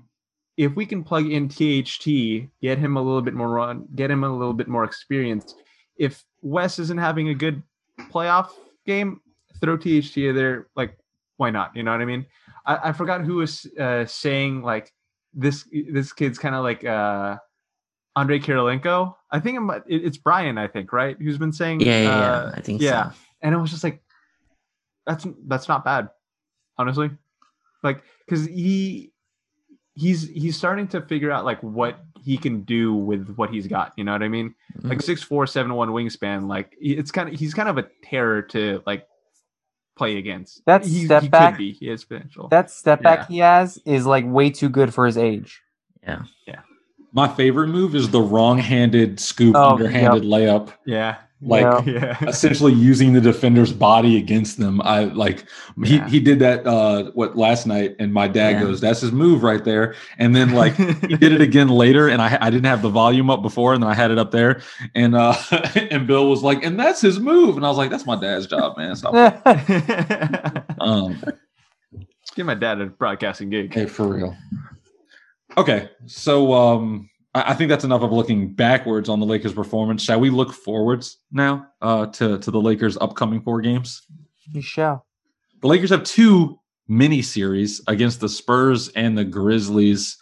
If 0.57 0.75
we 0.77 0.87
can 0.87 1.03
plug 1.03 1.31
in 1.31 1.49
THT, 1.49 2.49
get 2.63 2.79
him 2.79 2.97
a 2.97 3.03
little 3.03 3.23
bit 3.23 3.35
more 3.35 3.49
run, 3.49 3.87
get 3.95 4.11
him 4.11 4.23
a 4.25 4.31
little 4.31 4.53
bit 4.53 4.69
more 4.69 4.85
experience. 4.85 5.55
If 5.97 6.25
Wes 6.43 6.79
isn't 6.79 6.99
having 6.99 7.29
a 7.29 7.35
good 7.35 7.63
playoff 8.11 8.51
game, 8.87 9.21
throw 9.61 9.77
THT 9.77 10.15
there. 10.15 10.69
Like, 10.77 10.97
why 11.37 11.51
not? 11.51 11.75
You 11.75 11.83
know 11.83 11.91
what 11.91 12.01
I 12.01 12.05
mean? 12.05 12.27
I, 12.67 12.91
I 12.91 12.93
forgot 12.93 13.23
who 13.23 13.37
was 13.37 13.67
uh, 13.79 14.07
saying 14.07 14.63
like 14.63 14.93
this. 15.33 15.67
This 15.91 16.13
kid's 16.13 16.39
kind 16.39 16.55
of 16.55 16.63
like 16.63 16.85
uh, 16.85 17.37
Andre 18.17 18.39
Kirilenko. 18.39 19.15
I 19.31 19.41
think 19.41 19.59
it 19.87 20.05
it's 20.05 20.19
Brian. 20.19 20.59
I 20.59 20.69
think 20.69 20.93
right, 20.93 21.17
who's 21.21 21.39
been 21.39 21.53
saying 21.53 21.81
Yeah, 21.81 22.03
yeah, 22.03 22.03
yeah. 22.03 22.33
uh, 22.33 22.53
I 22.55 22.61
think 22.61 22.81
yeah. 22.81 23.11
so. 23.11 23.17
and 23.43 23.55
it 23.55 23.59
was 23.59 23.71
just 23.71 23.85
like 23.85 24.01
that's 25.07 25.27
that's 25.47 25.69
not 25.69 25.85
bad 25.85 26.09
honestly 26.79 27.11
like 27.83 28.03
because 28.27 28.47
he 28.47 29.13
he's 29.95 30.29
he's 30.29 30.57
starting 30.57 30.89
to 30.89 31.01
figure 31.03 31.31
out 31.31 31.45
like 31.45 31.61
what 31.61 32.01
he 32.23 32.37
can 32.37 32.63
do 32.63 32.95
with 32.95 33.35
what 33.37 33.51
he's 33.51 33.67
got 33.67 33.93
you 33.97 34.05
know 34.05 34.13
what 34.13 34.23
i 34.23 34.29
mean 34.29 34.55
mm-hmm. 34.77 34.89
like 34.89 35.01
six 35.03 35.23
four 35.23 35.47
seven 35.47 35.75
one 35.75 35.91
wingspan 35.91 36.49
like 36.49 36.75
it's 36.81 37.11
kind 37.11 37.29
of 37.29 37.39
he's 37.39 37.55
kind 37.55 37.69
of 37.69 37.79
a 37.79 37.87
terror 38.03 38.43
to 38.43 38.83
like 38.87 39.07
play 39.97 40.17
against 40.17 40.63
That 40.67 40.85
he, 40.85 41.05
step 41.05 41.23
he 41.23 41.29
back- 41.29 41.55
could 41.55 41.59
be 41.59 41.73
he 41.73 41.87
has 41.89 42.05
potential 42.05 42.49
that 42.49 42.71
step 42.71 43.03
back 43.03 43.21
Yeah. 43.21 43.27
he 43.27 43.39
has 43.39 43.79
is 43.85 44.07
like 44.07 44.25
way 44.27 44.51
too 44.51 44.69
good 44.69 44.93
for 44.93 45.07
his 45.07 45.17
age. 45.17 45.63
Yeah. 46.03 46.23
Yeah. 46.47 46.61
My 47.13 47.29
favorite 47.29 47.69
move 47.69 47.95
is 47.95 48.11
the 48.11 48.21
wrong-handed 48.21 49.21
scoop, 49.21 49.55
Oh, 49.57 49.71
underhanded 49.71 50.25
layup. 50.25 50.73
yeah 50.85 51.19
Like 51.47 51.87
Yeah. 51.87 52.17
yeah 52.23 52.29
essentially 52.29 52.73
using 52.73 53.13
the 53.13 53.21
defender's 53.21 53.73
body 53.73 54.17
against 54.17 54.59
them. 54.59 54.81
I 54.83 55.05
like 55.05 55.45
he, 55.85 55.97
Yeah. 55.97 56.09
he 56.09 56.19
did 56.21 56.39
that 56.39 56.67
uh 56.67 57.11
what 57.13 57.37
last 57.37 57.67
night 57.67 57.97
and 57.99 58.13
my 58.13 58.29
dad 58.29 58.51
Yeah. 58.55 58.61
goes, 58.63 58.81
That's 58.81 59.01
his 59.03 59.13
move 59.13 59.43
right 59.43 59.63
there. 59.63 59.95
And 60.19 60.35
then 60.35 60.53
like 60.55 60.75
he 61.03 61.17
did 61.17 61.33
it 61.33 61.41
again 61.43 61.69
later 61.69 62.09
and 62.09 62.23
I 62.23 62.39
I 62.41 62.49
didn't 62.51 62.65
have 62.67 62.81
the 62.83 62.89
volume 62.89 63.29
up 63.31 63.43
before 63.43 63.75
and 63.75 63.83
then 63.83 63.91
I 63.91 63.95
had 63.95 64.11
it 64.11 64.19
up 64.19 64.31
there 64.31 64.63
and 64.95 65.15
uh 65.15 65.35
and 65.75 66.07
Bill 66.07 66.31
was 66.31 66.43
like, 66.43 66.65
and 66.65 66.81
that's 66.81 67.01
his 67.03 67.21
move. 67.21 67.57
And 67.57 67.67
I 67.67 67.69
was 67.69 67.77
like, 67.77 67.91
That's 67.91 68.07
my 68.07 68.19
dad's 68.19 68.47
job, 68.47 68.77
man. 68.79 68.97
Stop. 68.97 69.15
um 70.81 71.23
give 72.37 72.47
my 72.47 72.55
dad 72.55 72.81
a 72.81 72.87
broadcasting 72.87 73.51
gig 73.51 73.73
hey, 73.73 73.87
for 73.87 74.09
real. 74.09 74.37
Okay. 75.57 75.91
So 76.07 76.53
um 76.55 77.09
I 77.35 77.55
think 77.55 77.69
that's 77.69 77.85
enough 77.85 78.03
of 78.03 78.13
looking 78.13 78.55
backwards 78.55 79.09
on 79.09 79.19
the 79.19 79.27
Lakers' 79.27 79.53
performance. 79.53 80.03
Shall 80.03 80.21
we 80.21 80.31
look 80.31 80.53
forwards 80.53 81.19
now 81.33 81.67
uh, 81.83 82.07
to 82.07 82.39
to 82.39 82.51
the 82.51 82.61
Lakers' 82.61 82.97
upcoming 83.01 83.43
four 83.43 83.61
games? 83.61 84.03
You 84.53 84.63
shall. 84.63 85.07
The 85.61 85.69
Lakers 85.69 85.91
have 85.91 86.05
two 86.05 86.59
mini 86.87 87.23
series 87.23 87.81
against 87.89 88.21
the 88.21 88.29
Spurs 88.29 88.89
and 88.91 89.17
the 89.19 89.25
Grizzlies. 89.25 90.17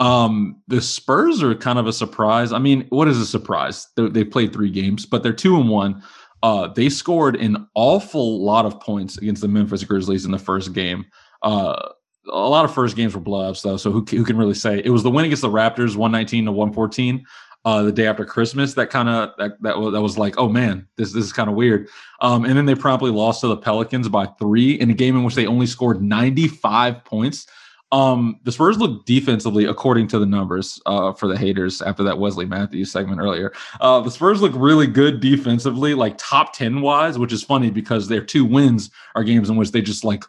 Um, 0.00 0.62
the 0.68 0.80
Spurs 0.80 1.42
are 1.42 1.54
kind 1.54 1.78
of 1.78 1.86
a 1.86 1.92
surprise. 1.92 2.52
I 2.52 2.58
mean, 2.58 2.86
what 2.88 3.08
is 3.08 3.18
a 3.18 3.26
surprise? 3.26 3.86
They, 3.96 4.08
they 4.08 4.24
played 4.24 4.52
three 4.52 4.70
games, 4.70 5.06
but 5.06 5.22
they're 5.22 5.32
two 5.32 5.56
and 5.60 5.68
one. 5.68 6.02
Uh, 6.42 6.68
they 6.68 6.88
scored 6.88 7.36
an 7.36 7.68
awful 7.74 8.44
lot 8.44 8.64
of 8.64 8.80
points 8.80 9.18
against 9.18 9.42
the 9.42 9.48
Memphis 9.48 9.84
Grizzlies 9.84 10.24
in 10.24 10.30
the 10.30 10.38
first 10.38 10.72
game. 10.72 11.04
Uh, 11.42 11.90
a 12.28 12.48
lot 12.48 12.64
of 12.64 12.74
first 12.74 12.96
games 12.96 13.14
were 13.14 13.20
blowups 13.20 13.62
though, 13.62 13.76
so 13.76 13.90
who, 13.90 14.04
who 14.08 14.24
can 14.24 14.36
really 14.36 14.54
say? 14.54 14.82
It 14.84 14.90
was 14.90 15.02
the 15.02 15.10
win 15.10 15.24
against 15.24 15.42
the 15.42 15.50
Raptors, 15.50 15.96
one 15.96 16.12
nineteen 16.12 16.44
to 16.46 16.52
one 16.52 16.72
fourteen. 16.72 17.24
Uh, 17.64 17.82
the 17.82 17.92
day 17.92 18.06
after 18.06 18.24
Christmas, 18.24 18.74
that 18.74 18.88
kind 18.88 19.08
of 19.08 19.30
that 19.38 19.60
that 19.62 19.78
was, 19.78 19.92
that 19.92 20.00
was 20.00 20.16
like, 20.16 20.38
oh 20.38 20.48
man, 20.48 20.86
this 20.96 21.12
this 21.12 21.24
is 21.24 21.32
kind 21.32 21.50
of 21.50 21.56
weird. 21.56 21.88
Um, 22.20 22.44
and 22.44 22.56
then 22.56 22.66
they 22.66 22.74
promptly 22.74 23.10
lost 23.10 23.40
to 23.42 23.48
the 23.48 23.56
Pelicans 23.56 24.08
by 24.08 24.26
three 24.38 24.72
in 24.72 24.90
a 24.90 24.94
game 24.94 25.16
in 25.16 25.24
which 25.24 25.34
they 25.34 25.46
only 25.46 25.66
scored 25.66 26.02
ninety 26.02 26.48
five 26.48 27.04
points. 27.04 27.46
Um, 27.90 28.38
the 28.44 28.52
Spurs 28.52 28.78
look 28.78 29.06
defensively, 29.06 29.64
according 29.64 30.08
to 30.08 30.18
the 30.18 30.26
numbers, 30.26 30.80
uh, 30.86 31.12
for 31.14 31.26
the 31.26 31.38
haters 31.38 31.80
after 31.80 32.02
that 32.02 32.18
Wesley 32.18 32.44
Matthews 32.44 32.92
segment 32.92 33.20
earlier. 33.20 33.52
Uh, 33.80 34.00
the 34.00 34.10
Spurs 34.10 34.42
look 34.42 34.52
really 34.54 34.86
good 34.86 35.20
defensively, 35.20 35.94
like 35.94 36.14
top 36.18 36.52
10 36.52 36.82
wise, 36.82 37.18
which 37.18 37.32
is 37.32 37.42
funny 37.42 37.70
because 37.70 38.06
their 38.06 38.22
two 38.22 38.44
wins 38.44 38.90
are 39.14 39.24
games 39.24 39.48
in 39.48 39.56
which 39.56 39.72
they 39.72 39.80
just 39.80 40.04
like 40.04 40.24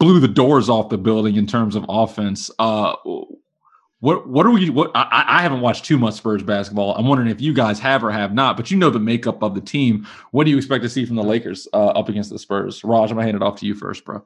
blew 0.00 0.18
the 0.18 0.26
doors 0.28 0.68
off 0.68 0.88
the 0.88 0.98
building 0.98 1.36
in 1.36 1.46
terms 1.46 1.76
of 1.76 1.84
offense. 1.88 2.50
Uh, 2.58 2.96
what 4.00 4.26
what 4.28 4.46
are 4.46 4.50
we? 4.50 4.70
What 4.70 4.90
I, 4.94 5.24
I 5.28 5.42
haven't 5.42 5.60
watched 5.60 5.84
too 5.84 5.98
much 5.98 6.14
Spurs 6.14 6.42
basketball. 6.42 6.94
I'm 6.96 7.06
wondering 7.06 7.28
if 7.28 7.40
you 7.40 7.52
guys 7.52 7.78
have 7.78 8.02
or 8.02 8.10
have 8.10 8.32
not, 8.32 8.56
but 8.56 8.70
you 8.70 8.76
know 8.78 8.90
the 8.90 8.98
makeup 8.98 9.42
of 9.42 9.54
the 9.54 9.60
team. 9.60 10.06
What 10.32 10.44
do 10.44 10.50
you 10.50 10.56
expect 10.56 10.82
to 10.82 10.88
see 10.88 11.04
from 11.04 11.16
the 11.16 11.22
Lakers 11.22 11.68
uh, 11.74 11.88
up 11.88 12.08
against 12.08 12.30
the 12.30 12.38
Spurs? 12.38 12.82
Raj, 12.82 13.10
I'm 13.10 13.16
gonna 13.16 13.26
hand 13.26 13.36
it 13.36 13.42
off 13.42 13.60
to 13.60 13.66
you 13.66 13.74
first, 13.74 14.04
bro. 14.04 14.24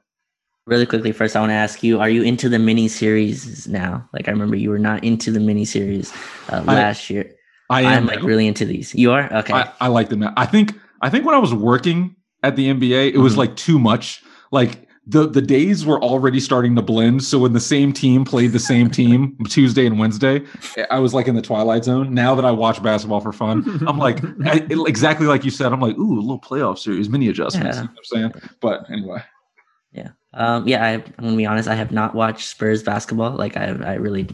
Really 0.66 0.86
quickly, 0.86 1.12
first 1.12 1.36
I 1.36 1.40
want 1.40 1.50
to 1.50 1.54
ask 1.54 1.82
you: 1.82 2.00
Are 2.00 2.08
you 2.08 2.22
into 2.22 2.48
the 2.48 2.58
mini 2.58 2.86
series 2.88 3.66
now? 3.68 4.08
Like 4.14 4.28
I 4.28 4.30
remember 4.30 4.54
you 4.56 4.70
were 4.70 4.78
not 4.78 5.02
into 5.02 5.30
the 5.32 5.40
mini 5.40 5.64
series 5.64 6.12
uh, 6.48 6.64
I- 6.66 6.74
last 6.74 7.10
year. 7.10 7.30
I 7.70 7.80
am 7.82 7.86
I'm 8.02 8.06
like 8.06 8.22
really 8.22 8.46
into 8.46 8.64
these. 8.66 8.94
You 8.94 9.10
are 9.12 9.32
okay. 9.38 9.54
I, 9.54 9.72
I 9.80 9.88
like 9.88 10.08
them. 10.10 10.22
I 10.36 10.46
think 10.46 10.78
I 11.00 11.10
think 11.10 11.24
when 11.26 11.34
I 11.34 11.38
was 11.38 11.52
working 11.52 12.14
at 12.44 12.54
the 12.56 12.68
NBA, 12.68 13.12
it 13.12 13.18
was 13.18 13.34
Mhm. 13.34 13.38
like 13.38 13.56
too 13.56 13.78
much. 13.78 14.22
Like 14.52 14.86
the 15.06 15.26
the 15.28 15.42
days 15.42 15.84
were 15.84 16.00
already 16.02 16.40
starting 16.40 16.74
to 16.76 16.82
blend. 16.82 17.22
So 17.24 17.38
when 17.38 17.52
the 17.52 17.60
same 17.60 17.92
team 17.92 18.24
played 18.24 18.52
the 18.52 18.58
same 18.58 18.90
team 18.90 19.36
Tuesday 19.48 19.86
and 19.86 19.98
Wednesday, 19.98 20.42
I 20.90 20.98
was 20.98 21.12
like 21.12 21.28
in 21.28 21.34
the 21.34 21.42
twilight 21.42 21.84
zone. 21.84 22.14
Now 22.14 22.34
that 22.34 22.44
I 22.44 22.50
watch 22.50 22.82
basketball 22.82 23.20
for 23.20 23.32
fun, 23.32 23.84
I'm 23.86 23.98
like 23.98 24.20
I- 24.46 24.66
exactly 24.86 25.26
like 25.26 25.44
you 25.44 25.50
said. 25.50 25.72
I'm 25.72 25.80
like, 25.80 25.96
ooh, 25.98 26.18
a 26.18 26.20
little 26.20 26.40
playoff 26.40 26.78
series, 26.78 27.08
mini 27.08 27.28
adjustments. 27.28 27.76
Yeah. 27.76 27.82
You 27.82 27.88
know 27.88 27.94
what 27.94 28.30
I'm 28.30 28.32
saying? 28.32 28.50
But 28.60 28.90
anyway, 28.90 29.22
Um, 30.36 30.66
yeah, 30.66 30.84
I, 30.84 30.92
I'm 30.94 31.02
gonna 31.20 31.36
be 31.36 31.46
honest. 31.46 31.68
I 31.68 31.74
have 31.76 31.92
not 31.92 32.14
watched 32.14 32.48
Spurs 32.48 32.82
basketball. 32.82 33.36
Like 33.36 33.56
I, 33.56 33.66
I 33.66 33.94
really, 33.94 34.28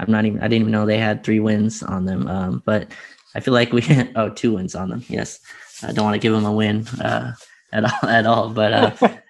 I'm 0.00 0.10
not 0.10 0.24
even. 0.24 0.40
I 0.40 0.48
didn't 0.48 0.62
even 0.62 0.72
know 0.72 0.84
they 0.84 0.98
had 0.98 1.22
three 1.22 1.38
wins 1.40 1.82
on 1.82 2.06
them. 2.06 2.26
Um, 2.26 2.62
but 2.66 2.88
I 3.36 3.40
feel 3.40 3.54
like 3.54 3.72
we 3.72 3.84
oh 4.16 4.30
two 4.30 4.54
wins 4.54 4.74
on 4.74 4.88
them. 4.88 5.04
Yes, 5.08 5.38
I 5.82 5.92
don't 5.92 6.04
want 6.04 6.14
to 6.14 6.18
give 6.18 6.32
them 6.32 6.44
a 6.44 6.52
win 6.52 6.86
uh, 7.00 7.34
at 7.72 7.84
all 7.84 8.08
at 8.08 8.26
all. 8.26 8.50
But 8.50 8.72
uh, 8.72 9.08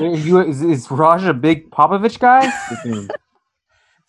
you, 0.00 0.40
is, 0.40 0.62
is 0.62 0.90
Raj 0.90 1.24
a 1.24 1.34
big 1.34 1.70
Popovich 1.70 2.18
guy? 2.18 2.50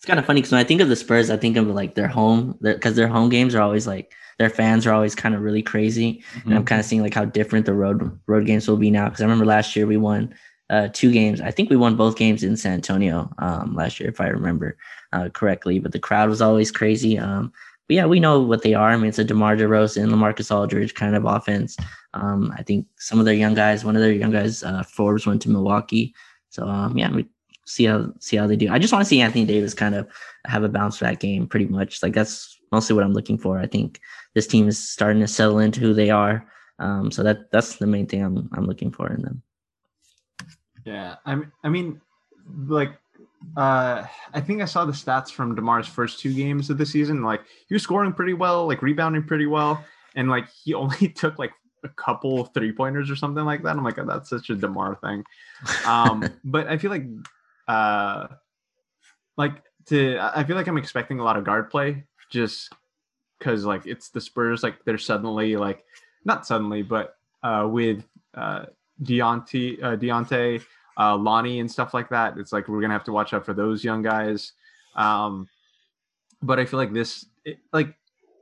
it's 0.00 0.06
kind 0.06 0.18
of 0.18 0.24
funny 0.24 0.40
because 0.40 0.52
when 0.52 0.60
I 0.60 0.64
think 0.64 0.80
of 0.80 0.88
the 0.88 0.96
Spurs, 0.96 1.30
I 1.30 1.36
think 1.36 1.56
of 1.56 1.66
like 1.66 1.94
their 1.94 2.08
home 2.08 2.58
because 2.62 2.96
their 2.96 3.08
home 3.08 3.28
games 3.28 3.54
are 3.54 3.60
always 3.60 3.86
like 3.86 4.12
their 4.38 4.48
fans 4.50 4.86
are 4.86 4.92
always 4.94 5.14
kind 5.14 5.34
of 5.34 5.42
really 5.42 5.62
crazy. 5.62 6.24
and 6.44 6.54
I'm 6.54 6.64
kind 6.64 6.80
of 6.80 6.86
seeing 6.86 7.02
like 7.02 7.12
how 7.12 7.26
different 7.26 7.66
the 7.66 7.74
road 7.74 8.18
road 8.26 8.46
games 8.46 8.66
will 8.66 8.78
be 8.78 8.90
now. 8.90 9.04
Because 9.04 9.20
I 9.20 9.24
remember 9.24 9.44
last 9.44 9.76
year 9.76 9.86
we 9.86 9.98
won 9.98 10.34
uh, 10.70 10.88
two 10.92 11.12
games. 11.12 11.42
I 11.42 11.50
think 11.50 11.68
we 11.68 11.76
won 11.76 11.96
both 11.96 12.16
games 12.16 12.42
in 12.42 12.56
San 12.56 12.72
Antonio 12.72 13.30
um, 13.38 13.74
last 13.74 14.00
year, 14.00 14.08
if 14.08 14.20
I 14.20 14.28
remember 14.28 14.78
uh, 15.12 15.28
correctly. 15.28 15.78
But 15.78 15.92
the 15.92 15.98
crowd 15.98 16.30
was 16.30 16.40
always 16.40 16.70
crazy. 16.70 17.18
Um, 17.18 17.52
but 17.86 17.96
yeah, 17.96 18.06
we 18.06 18.20
know 18.20 18.40
what 18.40 18.62
they 18.62 18.72
are. 18.72 18.90
I 18.90 18.96
mean, 18.96 19.08
it's 19.08 19.18
a 19.18 19.24
DeMar 19.24 19.56
DeRozan, 19.56 20.08
LaMarcus 20.08 20.54
Aldridge 20.54 20.94
kind 20.94 21.16
of 21.16 21.24
offense. 21.24 21.76
Um, 22.14 22.52
I 22.56 22.62
think 22.62 22.86
some 22.98 23.18
of 23.18 23.24
their 23.24 23.34
young 23.34 23.54
guys, 23.54 23.84
one 23.84 23.96
of 23.96 24.02
their 24.02 24.12
young 24.12 24.32
guys, 24.32 24.62
uh, 24.62 24.82
Forbes 24.82 25.26
went 25.26 25.42
to 25.42 25.50
Milwaukee. 25.50 26.14
So 26.48 26.66
um, 26.66 26.98
yeah, 26.98 27.10
we 27.12 27.28
see 27.66 27.84
how 27.84 28.12
see 28.18 28.36
how 28.36 28.46
they 28.46 28.56
do. 28.56 28.70
I 28.70 28.78
just 28.78 28.92
want 28.92 29.04
to 29.04 29.08
see 29.08 29.20
Anthony 29.20 29.44
Davis 29.44 29.74
kind 29.74 29.94
of 29.94 30.08
have 30.46 30.64
a 30.64 30.68
bounce 30.68 30.98
back 30.98 31.20
game, 31.20 31.46
pretty 31.46 31.66
much. 31.66 32.02
Like 32.02 32.14
that's 32.14 32.58
mostly 32.72 32.94
what 32.94 33.04
I'm 33.04 33.12
looking 33.12 33.38
for. 33.38 33.58
I 33.58 33.66
think 33.66 34.00
this 34.34 34.46
team 34.46 34.68
is 34.68 34.78
starting 34.78 35.20
to 35.20 35.28
settle 35.28 35.58
into 35.58 35.80
who 35.80 35.94
they 35.94 36.10
are. 36.10 36.46
Um, 36.78 37.10
so 37.10 37.22
that 37.22 37.50
that's 37.52 37.76
the 37.76 37.86
main 37.86 38.06
thing 38.06 38.22
I'm 38.22 38.48
I'm 38.54 38.66
looking 38.66 38.90
for 38.90 39.12
in 39.12 39.22
them. 39.22 39.42
Yeah, 40.84 41.16
I 41.26 41.34
mean, 41.34 41.52
I 41.62 41.68
mean, 41.68 42.00
like, 42.66 42.92
uh, 43.56 44.04
I 44.32 44.40
think 44.40 44.62
I 44.62 44.64
saw 44.64 44.84
the 44.84 44.92
stats 44.92 45.30
from 45.30 45.54
Demar's 45.54 45.86
first 45.86 46.20
two 46.20 46.32
games 46.32 46.70
of 46.70 46.78
the 46.78 46.86
season. 46.86 47.22
Like, 47.22 47.42
he 47.68 47.74
was 47.74 47.82
scoring 47.82 48.14
pretty 48.14 48.32
well, 48.32 48.66
like 48.66 48.80
rebounding 48.80 49.24
pretty 49.24 49.46
well, 49.46 49.84
and 50.16 50.30
like 50.30 50.48
he 50.48 50.72
only 50.82 51.08
took 51.08 51.38
like 51.38 51.52
a 51.84 51.88
couple 51.88 52.44
three 52.46 52.72
pointers 52.72 53.10
or 53.10 53.16
something 53.16 53.44
like 53.44 53.62
that. 53.62 53.76
I'm 53.76 53.84
like, 53.84 53.98
oh, 53.98 54.06
that's 54.06 54.30
such 54.30 54.50
a 54.50 54.54
Demar 54.54 54.96
thing. 54.96 55.24
Um, 55.86 56.28
but 56.44 56.66
I 56.66 56.78
feel 56.78 56.90
like, 56.90 57.06
uh, 57.68 58.28
like 59.36 59.62
to, 59.86 60.18
I 60.18 60.44
feel 60.44 60.56
like 60.56 60.66
I'm 60.66 60.78
expecting 60.78 61.20
a 61.20 61.24
lot 61.24 61.36
of 61.36 61.44
guard 61.44 61.70
play 61.70 62.04
just 62.30 62.72
because 63.38 63.64
like 63.64 63.86
it's 63.86 64.10
the 64.10 64.20
Spurs. 64.20 64.62
Like 64.62 64.84
they're 64.84 64.98
suddenly 64.98 65.56
like, 65.56 65.84
not 66.24 66.46
suddenly, 66.46 66.82
but 66.82 67.16
uh, 67.42 67.66
with 67.70 68.04
uh, 68.34 68.66
Dejounte, 69.02 69.82
uh, 69.82 69.96
Dejounte, 69.96 70.62
uh, 70.98 71.16
Lonnie, 71.16 71.60
and 71.60 71.70
stuff 71.70 71.94
like 71.94 72.08
that. 72.10 72.36
It's 72.36 72.52
like 72.52 72.68
we're 72.68 72.80
gonna 72.80 72.92
have 72.92 73.04
to 73.04 73.12
watch 73.12 73.32
out 73.32 73.46
for 73.46 73.54
those 73.54 73.82
young 73.82 74.02
guys. 74.02 74.52
Um, 74.94 75.48
but 76.42 76.58
I 76.58 76.64
feel 76.64 76.78
like 76.78 76.92
this, 76.92 77.26
it, 77.44 77.58
like, 77.72 77.94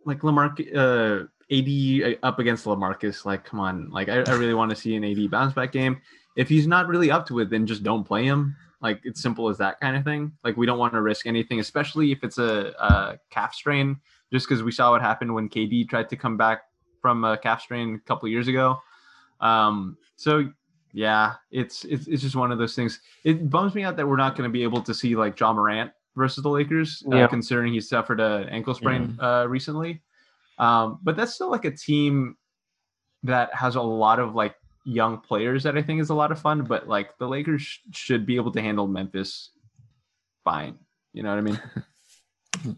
like 0.04 0.24
Lamarck, 0.24 0.60
uh, 0.74 1.24
AD 1.50 2.18
up 2.22 2.38
against 2.38 2.64
Lamarcus. 2.64 3.24
Like, 3.24 3.44
come 3.44 3.60
on, 3.60 3.90
like 3.90 4.08
I, 4.08 4.22
I 4.22 4.34
really 4.34 4.54
want 4.54 4.70
to 4.70 4.76
see 4.76 4.96
an 4.96 5.04
AD 5.04 5.30
bounce 5.30 5.54
back 5.54 5.72
game. 5.72 6.00
If 6.36 6.48
he's 6.48 6.66
not 6.66 6.86
really 6.86 7.10
up 7.10 7.26
to 7.28 7.40
it, 7.40 7.50
then 7.50 7.66
just 7.66 7.82
don't 7.82 8.04
play 8.04 8.24
him. 8.24 8.54
Like 8.80 9.00
it's 9.04 9.20
simple 9.20 9.48
as 9.48 9.58
that 9.58 9.80
kind 9.80 9.96
of 9.96 10.04
thing. 10.04 10.32
Like 10.44 10.56
we 10.56 10.66
don't 10.66 10.78
want 10.78 10.92
to 10.92 11.02
risk 11.02 11.26
anything, 11.26 11.58
especially 11.58 12.12
if 12.12 12.22
it's 12.22 12.38
a, 12.38 12.74
a 12.78 13.18
calf 13.30 13.54
strain. 13.54 13.98
Just 14.30 14.46
because 14.46 14.62
we 14.62 14.70
saw 14.70 14.90
what 14.90 15.00
happened 15.00 15.34
when 15.34 15.48
KD 15.48 15.88
tried 15.88 16.10
to 16.10 16.16
come 16.16 16.36
back 16.36 16.62
from 17.00 17.24
a 17.24 17.38
calf 17.38 17.62
strain 17.62 17.94
a 17.94 18.06
couple 18.06 18.28
years 18.28 18.46
ago. 18.46 18.78
Um, 19.40 19.96
so 20.16 20.50
yeah, 20.92 21.34
it's, 21.50 21.84
it's 21.84 22.06
it's 22.06 22.22
just 22.22 22.36
one 22.36 22.52
of 22.52 22.58
those 22.58 22.74
things. 22.74 23.00
It 23.24 23.48
bums 23.50 23.74
me 23.74 23.84
out 23.84 23.96
that 23.96 24.06
we're 24.06 24.16
not 24.16 24.36
going 24.36 24.48
to 24.48 24.52
be 24.52 24.62
able 24.62 24.82
to 24.82 24.92
see 24.94 25.16
like 25.16 25.38
Ja 25.40 25.52
Morant 25.52 25.90
versus 26.14 26.42
the 26.42 26.50
Lakers, 26.50 27.02
uh, 27.10 27.26
considering 27.28 27.72
he 27.72 27.80
suffered 27.80 28.20
an 28.20 28.48
ankle 28.48 28.74
sprain 28.74 29.16
uh, 29.20 29.46
recently. 29.48 30.02
Um, 30.58 30.98
but 31.02 31.16
that's 31.16 31.34
still 31.34 31.50
like 31.50 31.64
a 31.64 31.70
team 31.70 32.36
that 33.22 33.54
has 33.54 33.76
a 33.76 33.82
lot 33.82 34.18
of 34.18 34.34
like 34.34 34.54
young 34.84 35.18
players 35.18 35.62
that 35.64 35.76
I 35.76 35.82
think 35.82 36.00
is 36.00 36.10
a 36.10 36.14
lot 36.14 36.32
of 36.32 36.40
fun. 36.40 36.64
But 36.64 36.88
like 36.88 37.16
the 37.18 37.28
Lakers 37.28 37.62
sh- 37.62 37.78
should 37.92 38.26
be 38.26 38.36
able 38.36 38.52
to 38.52 38.60
handle 38.60 38.86
Memphis 38.86 39.50
fine. 40.44 40.76
You 41.12 41.22
know 41.22 41.30
what 41.30 41.38
I 41.38 41.42
mean? 41.42 41.60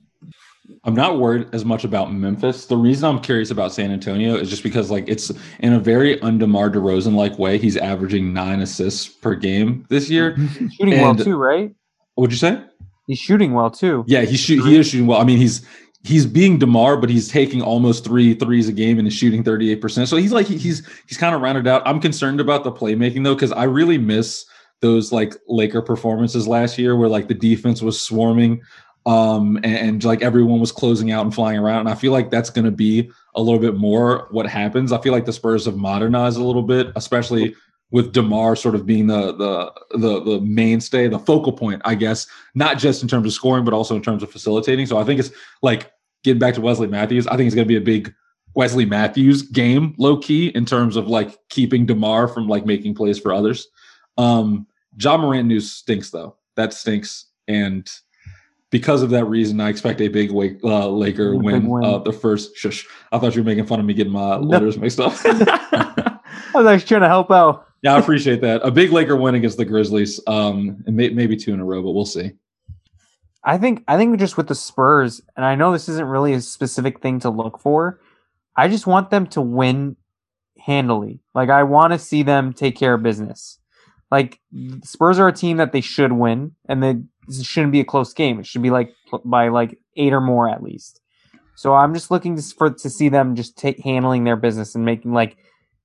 I'm 0.84 0.94
not 0.94 1.18
worried 1.18 1.48
as 1.52 1.64
much 1.64 1.84
about 1.84 2.12
Memphis. 2.12 2.66
The 2.66 2.76
reason 2.76 3.08
I'm 3.08 3.20
curious 3.20 3.50
about 3.50 3.72
San 3.72 3.90
Antonio 3.90 4.36
is 4.36 4.48
just 4.48 4.62
because 4.62 4.90
like 4.90 5.04
it's 5.08 5.32
in 5.60 5.72
a 5.72 5.80
very 5.80 6.16
undemar 6.18 6.72
DeRozan 6.72 7.14
like 7.14 7.38
way. 7.38 7.58
He's 7.58 7.76
averaging 7.76 8.32
nine 8.32 8.60
assists 8.60 9.08
per 9.08 9.34
game 9.34 9.84
this 9.88 10.08
year. 10.08 10.36
He's 10.36 10.74
shooting 10.74 11.00
well 11.00 11.14
too, 11.14 11.36
right? 11.36 11.74
What'd 12.14 12.32
you 12.32 12.38
say? 12.38 12.62
He's 13.06 13.18
shooting 13.18 13.52
well 13.52 13.70
too. 13.70 14.04
Yeah, 14.06 14.22
he's 14.22 14.40
shoot, 14.40 14.64
he 14.64 14.78
is 14.78 14.88
shooting 14.88 15.06
well. 15.06 15.20
I 15.20 15.24
mean, 15.24 15.38
he's 15.38 15.66
he's 16.02 16.26
being 16.26 16.58
Demar, 16.58 16.96
but 16.96 17.10
he's 17.10 17.28
taking 17.28 17.62
almost 17.62 18.04
three 18.04 18.34
threes 18.34 18.68
a 18.68 18.72
game 18.72 18.98
and 18.98 19.06
is 19.06 19.14
shooting 19.14 19.44
38%. 19.44 20.08
So 20.08 20.16
he's 20.16 20.32
like 20.32 20.46
he's 20.46 20.86
he's 21.06 21.18
kind 21.18 21.34
of 21.34 21.40
rounded 21.40 21.66
out. 21.66 21.82
I'm 21.86 22.00
concerned 22.00 22.40
about 22.40 22.64
the 22.64 22.72
playmaking 22.72 23.24
though, 23.24 23.34
because 23.34 23.52
I 23.52 23.64
really 23.64 23.98
miss 23.98 24.46
those 24.80 25.12
like 25.12 25.34
Laker 25.46 25.82
performances 25.82 26.48
last 26.48 26.78
year 26.78 26.96
where 26.96 27.08
like 27.08 27.28
the 27.28 27.34
defense 27.34 27.82
was 27.82 28.00
swarming 28.00 28.62
um 29.06 29.56
and, 29.56 29.76
and 29.76 30.04
like 30.04 30.22
everyone 30.22 30.60
was 30.60 30.72
closing 30.72 31.10
out 31.10 31.24
and 31.24 31.34
flying 31.34 31.58
around. 31.58 31.80
And 31.80 31.88
I 31.88 31.94
feel 31.94 32.12
like 32.12 32.30
that's 32.30 32.50
gonna 32.50 32.70
be 32.70 33.10
a 33.34 33.42
little 33.42 33.60
bit 33.60 33.76
more 33.76 34.26
what 34.30 34.46
happens. 34.46 34.92
I 34.92 35.00
feel 35.00 35.12
like 35.12 35.26
the 35.26 35.32
Spurs 35.32 35.66
have 35.66 35.76
modernized 35.76 36.38
a 36.38 36.44
little 36.44 36.62
bit, 36.62 36.88
especially 36.96 37.54
with 37.90 38.12
Demar 38.12 38.54
sort 38.56 38.74
of 38.74 38.86
being 38.86 39.06
the 39.06 39.32
the 39.32 39.98
the 39.98 40.22
the 40.22 40.40
mainstay, 40.40 41.08
the 41.08 41.18
focal 41.18 41.52
point, 41.52 41.82
I 41.84 41.94
guess, 41.94 42.26
not 42.54 42.78
just 42.78 43.02
in 43.02 43.08
terms 43.08 43.26
of 43.26 43.32
scoring, 43.32 43.64
but 43.64 43.74
also 43.74 43.96
in 43.96 44.02
terms 44.02 44.22
of 44.22 44.30
facilitating. 44.30 44.86
So 44.86 44.98
I 44.98 45.04
think 45.04 45.20
it's 45.20 45.30
like 45.62 45.90
getting 46.22 46.38
back 46.38 46.54
to 46.54 46.60
Wesley 46.60 46.86
Matthews. 46.86 47.26
I 47.26 47.36
think 47.36 47.46
it's 47.46 47.54
going 47.54 47.66
to 47.66 47.68
be 47.68 47.76
a 47.76 47.80
big 47.80 48.14
Wesley 48.54 48.84
Matthews 48.84 49.42
game, 49.42 49.94
low 49.98 50.18
key, 50.18 50.48
in 50.48 50.66
terms 50.66 50.96
of 50.96 51.08
like 51.08 51.36
keeping 51.48 51.86
Demar 51.86 52.28
from 52.28 52.48
like 52.48 52.66
making 52.66 52.94
plays 52.94 53.18
for 53.18 53.32
others. 53.32 53.68
Um, 54.18 54.66
Ja 54.98 55.16
Morant 55.16 55.46
news 55.46 55.70
stinks 55.70 56.10
though. 56.10 56.36
That 56.56 56.72
stinks, 56.72 57.26
and 57.48 57.88
because 58.70 59.02
of 59.02 59.10
that 59.10 59.24
reason, 59.24 59.60
I 59.60 59.68
expect 59.68 60.00
a 60.00 60.08
big 60.08 60.30
wake, 60.30 60.58
uh, 60.62 60.88
Laker 60.88 61.36
win. 61.36 61.66
win. 61.66 61.84
Uh, 61.84 61.98
the 61.98 62.12
first. 62.12 62.56
Shush! 62.56 62.86
I 63.12 63.18
thought 63.18 63.34
you 63.34 63.42
were 63.42 63.46
making 63.46 63.66
fun 63.66 63.80
of 63.80 63.86
me 63.86 63.94
getting 63.94 64.12
my 64.12 64.36
letters 64.36 64.78
mixed 64.78 65.00
up. 65.00 65.12
I 65.24 66.18
was 66.54 66.66
actually 66.66 66.88
trying 66.88 67.00
to 67.02 67.08
help 67.08 67.30
out. 67.30 67.66
Yeah, 67.82 67.94
I 67.94 67.98
appreciate 67.98 68.40
that. 68.42 68.60
A 68.62 68.70
big 68.70 68.92
Laker 68.92 69.16
win 69.16 69.34
against 69.34 69.56
the 69.56 69.64
Grizzlies, 69.64 70.20
um, 70.26 70.82
and 70.86 70.96
may, 70.96 71.08
maybe 71.10 71.36
two 71.36 71.54
in 71.54 71.60
a 71.60 71.64
row, 71.64 71.82
but 71.82 71.92
we'll 71.92 72.04
see. 72.04 72.32
I 73.42 73.56
think 73.56 73.84
I 73.88 73.96
think 73.96 74.18
just 74.18 74.36
with 74.36 74.48
the 74.48 74.54
Spurs, 74.54 75.22
and 75.36 75.44
I 75.46 75.54
know 75.54 75.72
this 75.72 75.88
isn't 75.88 76.06
really 76.06 76.34
a 76.34 76.40
specific 76.40 77.00
thing 77.00 77.20
to 77.20 77.30
look 77.30 77.58
for. 77.58 78.00
I 78.56 78.68
just 78.68 78.86
want 78.86 79.10
them 79.10 79.26
to 79.28 79.40
win 79.40 79.96
handily. 80.58 81.20
Like 81.34 81.48
I 81.48 81.62
want 81.62 81.94
to 81.94 81.98
see 81.98 82.22
them 82.22 82.52
take 82.52 82.76
care 82.76 82.94
of 82.94 83.02
business. 83.02 83.58
Like 84.10 84.40
Spurs 84.84 85.18
are 85.18 85.28
a 85.28 85.32
team 85.32 85.56
that 85.56 85.72
they 85.72 85.80
should 85.80 86.12
win, 86.12 86.54
and 86.68 86.82
they 86.82 86.96
it 87.28 87.44
shouldn't 87.44 87.72
be 87.72 87.80
a 87.80 87.84
close 87.84 88.12
game. 88.12 88.40
It 88.40 88.46
should 88.46 88.62
be 88.62 88.70
like 88.70 88.92
by 89.24 89.48
like 89.48 89.78
eight 89.96 90.12
or 90.12 90.20
more 90.20 90.48
at 90.48 90.62
least. 90.62 91.00
So 91.54 91.74
I'm 91.74 91.94
just 91.94 92.10
looking 92.10 92.40
for 92.40 92.70
to 92.70 92.90
see 92.90 93.08
them 93.08 93.36
just 93.36 93.56
take 93.56 93.78
handling 93.80 94.24
their 94.24 94.36
business 94.36 94.74
and 94.74 94.84
making 94.84 95.12
like 95.12 95.36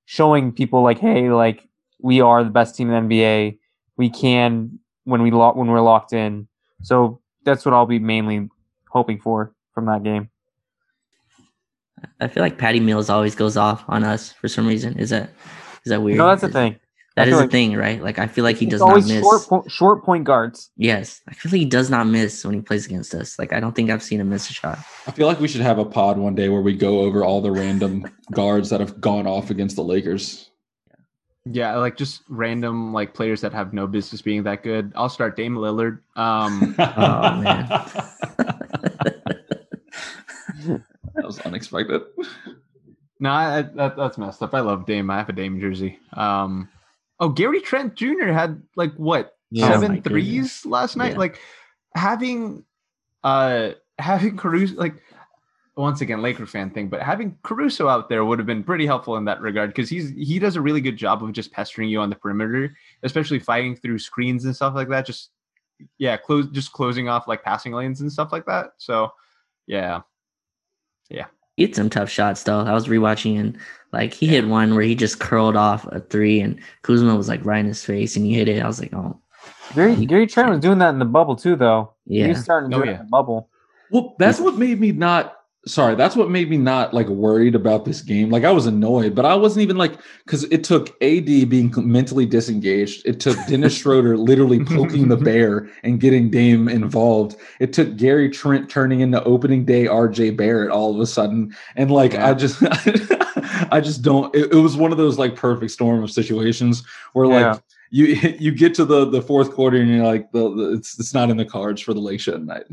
showing 0.06 0.52
people 0.52 0.82
like, 0.84 1.00
hey, 1.00 1.30
like 1.30 1.68
we 2.06 2.22
are 2.22 2.44
the 2.44 2.52
best 2.52 2.76
team 2.76 2.92
in 2.92 3.08
the 3.10 3.16
NBA. 3.16 3.58
We 3.98 4.10
can 4.12 4.78
when 5.06 5.24
we 5.24 5.32
lo- 5.32 5.54
when 5.54 5.68
we're 5.68 5.82
locked 5.82 6.14
in. 6.14 6.48
So 6.84 7.20
that's 7.46 7.66
what 7.66 7.74
I'll 7.74 7.88
be 7.88 8.00
mainly 8.00 8.48
hoping 8.92 9.20
for 9.20 9.54
from 9.74 9.86
that 9.88 10.04
game. 10.04 10.30
I 12.22 12.28
feel 12.28 12.44
like 12.44 12.58
Patty 12.58 12.80
Mills 12.80 13.10
always 13.10 13.36
goes 13.36 13.58
off 13.58 13.84
on 13.88 14.04
us 14.04 14.32
for 14.32 14.48
some 14.48 14.68
reason. 14.68 15.00
Is 15.00 15.10
that 15.10 15.32
is 15.86 15.90
that 15.90 16.02
weird? 16.04 16.18
No, 16.20 16.28
that's 16.28 16.42
the 16.42 16.48
Is- 16.48 16.54
thing. 16.54 16.76
That 17.16 17.22
I 17.22 17.26
is 17.28 17.32
feel 17.32 17.38
the 17.38 17.44
like- 17.46 17.52
thing, 17.52 17.76
right? 17.78 18.04
Like 18.04 18.20
I 18.20 18.28
feel 18.28 18.44
like 18.44 18.58
he 18.58 18.66
It's 18.66 18.72
does 18.74 18.82
not 18.82 18.96
miss. 18.98 19.22
short 19.22 19.42
po- 19.48 19.68
short 19.70 20.04
point 20.04 20.26
guards. 20.26 20.70
Yes, 20.76 21.22
I 21.30 21.34
feel 21.34 21.50
like 21.50 21.60
he 21.60 21.66
does 21.66 21.90
not 21.90 22.08
miss 22.08 22.44
when 22.46 22.54
he 22.54 22.60
plays 22.62 22.86
against 22.86 23.16
us. 23.16 23.40
Like 23.40 23.54
I 23.54 23.60
don't 23.62 23.74
think 23.74 23.90
I've 23.90 24.04
seen 24.04 24.20
him 24.20 24.30
miss 24.30 24.50
a 24.50 24.54
shot. 24.54 24.78
I 25.08 25.12
feel 25.12 25.26
like 25.26 25.40
we 25.40 25.48
should 25.48 25.62
have 25.62 25.80
a 25.80 25.86
pod 25.86 26.18
one 26.18 26.36
day 26.36 26.50
where 26.50 26.62
we 26.62 26.76
go 26.76 27.00
over 27.00 27.24
all 27.24 27.40
the 27.42 27.52
random 27.52 28.06
guards 28.34 28.70
that 28.70 28.82
have 28.82 29.00
gone 29.00 29.28
off 29.28 29.50
against 29.50 29.78
the 29.78 29.84
Lakers. 29.84 30.52
Yeah, 31.48 31.76
like 31.76 31.96
just 31.96 32.24
random 32.28 32.92
like 32.92 33.14
players 33.14 33.42
that 33.42 33.54
have 33.54 33.72
no 33.72 33.86
business 33.86 34.22
being 34.22 34.44
that 34.44 34.64
good. 34.64 34.92
I'll 34.96 35.10
start 35.10 35.36
Dame 35.36 35.56
Lillard. 35.56 36.00
Um, 36.16 36.76
Oh, 36.80 37.42
man. 37.42 37.68
that 41.16 41.24
was 41.24 41.40
unexpected. 41.42 42.02
no, 43.20 43.30
I, 43.30 43.62
that, 43.62 43.96
that's 43.96 44.18
messed 44.18 44.42
up. 44.42 44.56
I 44.56 44.62
love 44.62 44.88
Dame. 44.88 45.12
I 45.12 45.18
have 45.18 45.30
a 45.30 45.34
Dame 45.34 45.60
jersey. 45.60 46.00
Um, 46.14 46.68
oh, 47.20 47.30
Gary 47.30 47.62
Trent 47.62 47.96
Jr. 47.96 48.32
had 48.32 48.62
like 48.76 48.94
what 48.96 49.38
Yeah. 49.52 49.68
Oh 49.68 49.72
seven 49.74 49.94
my 49.94 50.00
threes 50.02 50.66
last 50.66 50.98
night. 50.98 51.14
Yeah. 51.14 51.20
Like 51.20 51.40
having 51.94 52.66
uh 53.24 53.72
having 54.00 54.36
Caruso 54.36 54.76
like 54.76 54.96
once 55.78 56.02
again 56.02 56.22
Laker 56.22 56.46
fan 56.46 56.70
thing, 56.70 56.88
but 56.88 57.02
having 57.02 57.38
Caruso 57.44 57.88
out 57.88 58.08
there 58.08 58.24
would 58.24 58.40
have 58.40 58.46
been 58.46 58.64
pretty 58.64 58.86
helpful 58.86 59.18
in 59.18 59.26
that 59.26 59.42
regard 59.42 59.70
because 59.70 59.90
he's 59.90 60.10
he 60.12 60.40
does 60.40 60.56
a 60.56 60.62
really 60.62 60.82
good 60.82 60.98
job 60.98 61.24
of 61.24 61.34
just 61.34 61.52
pestering 61.52 61.90
you 61.90 62.00
on 62.00 62.10
the 62.10 62.16
perimeter, 62.16 62.76
especially 63.04 63.40
fighting 63.40 63.76
through 63.76 64.00
screens 64.00 64.46
and 64.46 64.56
stuff 64.56 64.74
like 64.74 64.90
that. 64.90 65.06
Just 65.06 65.32
yeah, 65.98 66.18
close 66.18 66.48
just 66.48 66.72
closing 66.72 67.10
off 67.10 67.28
like 67.28 67.44
passing 67.44 67.74
lanes 67.74 68.02
and 68.02 68.12
stuff 68.12 68.32
like 68.32 68.46
that. 68.46 68.72
So 68.78 69.12
yeah. 69.68 70.02
He 71.56 71.64
hit 71.64 71.76
some 71.76 71.90
tough 71.90 72.10
shots 72.10 72.44
though. 72.44 72.60
I 72.60 72.74
was 72.74 72.88
rewatching 72.88 73.40
and 73.40 73.58
like 73.94 74.14
he 74.14 74.28
hit 74.28 74.48
one 74.48 74.76
where 74.76 74.84
he 74.84 74.96
just 74.96 75.20
curled 75.20 75.56
off 75.56 75.86
a 75.88 76.02
three 76.02 76.42
and 76.42 76.60
Kuzma 76.82 77.16
was 77.16 77.30
like 77.30 77.46
right 77.46 77.60
in 77.60 77.68
his 77.68 77.84
face 77.84 78.16
and 78.16 78.26
he 78.26 78.34
hit 78.34 78.50
it. 78.50 78.62
I 78.62 78.68
was 78.68 78.82
like, 78.82 78.94
oh 78.94 79.20
Gary 79.74 80.06
Gary 80.06 80.28
Trent 80.28 80.50
was 80.50 80.60
doing 80.60 80.80
that 80.80 80.90
in 80.90 81.00
the 81.00 81.06
bubble 81.06 81.36
too, 81.36 81.56
though. 81.56 81.94
Yeah, 82.06 82.14
he 82.14 82.22
yeah. 82.22 82.28
was 82.30 82.44
starting 82.44 82.72
to 82.72 82.78
oh, 82.78 82.82
do 82.82 82.90
Oh, 82.90 82.92
it 82.92 82.96
in 82.96 83.00
the 83.00 83.04
bubble. 83.06 83.50
Well, 83.92 84.16
that's 84.20 84.40
what 84.40 84.58
made 84.58 84.80
me 84.80 84.92
not 84.92 85.35
sorry, 85.68 85.96
that's 85.96 86.16
what 86.16 86.30
made 86.30 86.50
me 86.50 86.58
not 86.58 86.94
like 86.94 87.08
worried 87.08 87.56
about 87.56 87.86
this 87.86 88.02
game. 88.02 88.30
Like 88.30 88.44
I 88.44 88.52
was 88.52 88.66
annoyed, 88.66 89.16
but 89.16 89.26
I 89.26 89.36
wasn't 89.36 89.64
even 89.64 89.78
like 89.78 89.94
because 90.26 90.44
it 90.46 90.64
took 90.64 90.90
AD 91.02 91.26
being 91.26 91.74
mentally 91.78 92.26
disengaged. 92.26 93.06
It 93.06 93.20
took 93.20 93.38
Dennis 93.48 93.76
Schroeder 93.78 94.18
literally 94.18 94.64
poking 94.64 95.08
the 95.08 95.18
bear 95.18 95.70
and 95.84 96.00
getting 96.00 96.30
Dame 96.30 96.68
involved. 96.68 97.38
It 97.60 97.74
took 97.74 97.96
Gary 97.98 98.30
Trent 98.30 98.70
turning 98.70 99.00
into 99.00 99.24
opening 99.24 99.66
day 99.66 99.86
RJ 99.86 100.38
Barrett 100.38 100.72
all 100.72 100.94
of 100.94 101.00
a 101.00 101.06
sudden. 101.08 101.56
And 101.76 101.90
like 101.92 102.16
I 102.16 102.34
just 102.34 102.62
I 103.72 103.82
just 103.82 104.02
don't 104.02 104.34
it, 104.36 104.52
it 104.52 104.58
was 104.58 104.76
one 104.78 104.92
of 104.92 104.98
those 104.98 105.18
like 105.18 105.36
perfect 105.36 105.72
storm 105.72 106.04
of 106.04 106.12
situations 106.12 106.84
where 107.14 107.26
Yeah. 107.26 107.52
like 107.54 107.62
you 107.90 108.06
you 108.40 108.52
get 108.52 108.74
to 108.76 108.86
the 108.86 109.06
the 109.06 109.22
fourth 109.22 109.52
quarter 109.52 109.78
and 109.78 109.90
you're 109.90 110.06
like 110.06 110.32
the, 110.32 110.54
the 110.56 110.74
it's 110.74 111.00
it's 111.00 111.14
not 111.14 111.30
in 111.30 111.38
the 111.38 111.46
cards 111.46 111.82
for 111.82 111.94
the 111.94 112.00
Lake 112.00 112.20
Shot 112.20 112.44
night. 112.44 112.66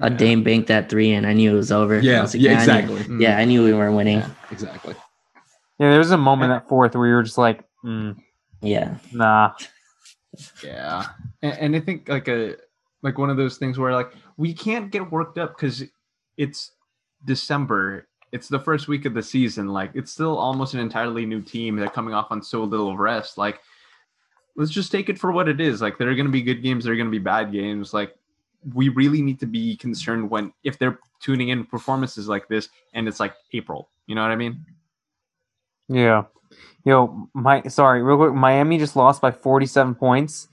A 0.00 0.10
Dame 0.10 0.44
banked 0.44 0.68
that 0.68 0.88
three 0.88 1.12
and 1.12 1.26
I 1.26 1.32
knew 1.32 1.52
it 1.52 1.56
was 1.56 1.72
over. 1.72 1.98
Yeah, 2.00 2.22
was 2.22 2.34
like, 2.34 2.42
yeah, 2.42 2.50
I 2.50 2.54
knew- 2.54 2.60
exactly. 2.60 2.96
Mm. 3.00 3.20
yeah, 3.20 3.38
I 3.38 3.44
knew 3.44 3.64
we 3.64 3.72
weren't 3.72 3.96
winning. 3.96 4.18
Yeah, 4.18 4.30
exactly. 4.50 4.94
Yeah, 5.80 5.90
there 5.90 5.98
was 5.98 6.10
a 6.12 6.16
moment 6.16 6.52
at 6.52 6.68
fourth 6.68 6.94
where 6.94 7.08
you 7.08 7.14
were 7.14 7.22
just 7.22 7.38
like, 7.38 7.64
mm, 7.84 8.16
Yeah. 8.62 8.96
nah. 9.12 9.52
Yeah, 10.62 11.06
and, 11.42 11.58
and 11.58 11.76
I 11.76 11.80
think 11.80 12.08
like 12.08 12.28
a 12.28 12.56
like 13.02 13.18
one 13.18 13.30
of 13.30 13.36
those 13.36 13.58
things 13.58 13.78
where 13.78 13.92
like 13.92 14.12
we 14.36 14.52
can't 14.52 14.90
get 14.90 15.10
worked 15.10 15.38
up 15.38 15.56
because 15.56 15.82
it's 16.36 16.72
December. 17.24 18.06
It's 18.30 18.46
the 18.48 18.58
first 18.60 18.88
week 18.88 19.04
of 19.04 19.14
the 19.14 19.22
season. 19.22 19.68
Like 19.68 19.90
it's 19.94 20.12
still 20.12 20.36
almost 20.38 20.74
an 20.74 20.80
entirely 20.80 21.24
new 21.26 21.40
team. 21.40 21.76
They're 21.76 21.88
coming 21.88 22.14
off 22.14 22.28
on 22.30 22.42
so 22.42 22.62
little 22.64 22.96
rest. 22.96 23.38
Like 23.38 23.60
let's 24.56 24.70
just 24.70 24.92
take 24.92 25.08
it 25.08 25.18
for 25.18 25.32
what 25.32 25.48
it 25.48 25.60
is. 25.60 25.80
Like 25.80 25.98
there 25.98 26.08
are 26.10 26.14
going 26.14 26.26
to 26.26 26.32
be 26.32 26.42
good 26.42 26.62
games. 26.62 26.84
There 26.84 26.92
are 26.92 26.96
going 26.96 27.06
to 27.08 27.10
be 27.10 27.18
bad 27.18 27.50
games. 27.52 27.94
Like 27.94 28.14
we 28.74 28.88
really 28.88 29.22
need 29.22 29.40
to 29.40 29.46
be 29.46 29.76
concerned 29.76 30.30
when 30.30 30.52
if 30.64 30.78
they're 30.78 30.98
tuning 31.20 31.48
in 31.48 31.64
performances 31.64 32.28
like 32.28 32.48
this 32.48 32.68
and 32.94 33.08
it's 33.08 33.20
like 33.20 33.34
April. 33.52 33.88
You 34.06 34.14
know 34.14 34.22
what 34.22 34.30
I 34.30 34.36
mean? 34.36 34.64
Yeah. 35.88 36.24
Yo, 36.84 37.28
my 37.34 37.62
sorry, 37.64 38.02
real 38.02 38.16
quick. 38.16 38.34
Miami 38.34 38.78
just 38.78 38.96
lost 38.96 39.20
by 39.20 39.30
47 39.30 39.94
points. 39.94 40.48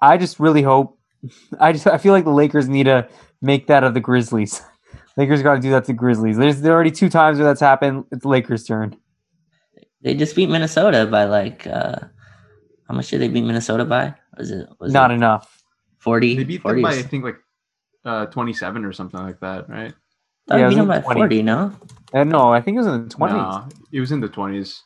I 0.00 0.16
just 0.16 0.40
really 0.40 0.62
hope. 0.62 0.98
I 1.60 1.72
just 1.72 1.86
I 1.86 1.98
feel 1.98 2.12
like 2.12 2.24
the 2.24 2.30
Lakers 2.30 2.68
need 2.68 2.84
to 2.84 3.08
make 3.40 3.66
that 3.68 3.84
of 3.84 3.94
the 3.94 4.00
Grizzlies. 4.00 4.62
Lakers 5.16 5.42
got 5.42 5.54
to 5.54 5.60
do 5.60 5.70
that 5.70 5.84
to 5.86 5.92
Grizzlies. 5.92 6.36
There's 6.36 6.60
there 6.60 6.72
are 6.72 6.74
already 6.74 6.90
two 6.90 7.08
times 7.08 7.38
where 7.38 7.46
that's 7.46 7.60
happened. 7.60 8.04
It's 8.10 8.24
Lakers' 8.24 8.64
turn. 8.64 8.96
They 10.02 10.14
just 10.14 10.34
beat 10.34 10.48
Minnesota 10.48 11.06
by 11.06 11.24
like 11.24 11.66
uh 11.66 11.98
how 12.88 12.94
much 12.94 13.08
did 13.08 13.20
they 13.20 13.28
beat 13.28 13.44
Minnesota 13.44 13.84
by? 13.84 14.14
Was 14.36 14.50
it 14.50 14.68
was 14.80 14.92
Not 14.92 15.10
it 15.10 15.14
enough. 15.14 15.61
40? 16.02 16.36
They 16.36 16.44
beat 16.44 16.62
40 16.62 16.76
them 16.76 16.90
by 16.90 16.96
I 16.98 17.02
think 17.02 17.24
like 17.24 17.36
uh 18.04 18.26
27 18.26 18.84
or 18.84 18.92
something 18.92 19.20
like 19.20 19.40
that, 19.40 19.68
right? 19.68 19.94
thought 20.48 20.58
Yeah, 20.58 20.66
we 20.68 20.74
it 20.74 20.76
beat 20.76 20.76
was 20.76 20.76
them 20.76 20.88
by 20.88 21.00
20. 21.00 21.20
40, 21.20 21.42
no? 21.42 21.72
Uh, 22.12 22.24
no, 22.24 22.52
I 22.52 22.60
think 22.60 22.74
it 22.76 22.78
was 22.78 22.86
in 22.88 23.08
the 23.08 23.14
20s. 23.14 23.30
No, 23.30 23.68
it 23.92 24.00
was 24.00 24.12
in 24.12 24.20
the 24.20 24.28
20s. 24.28 24.80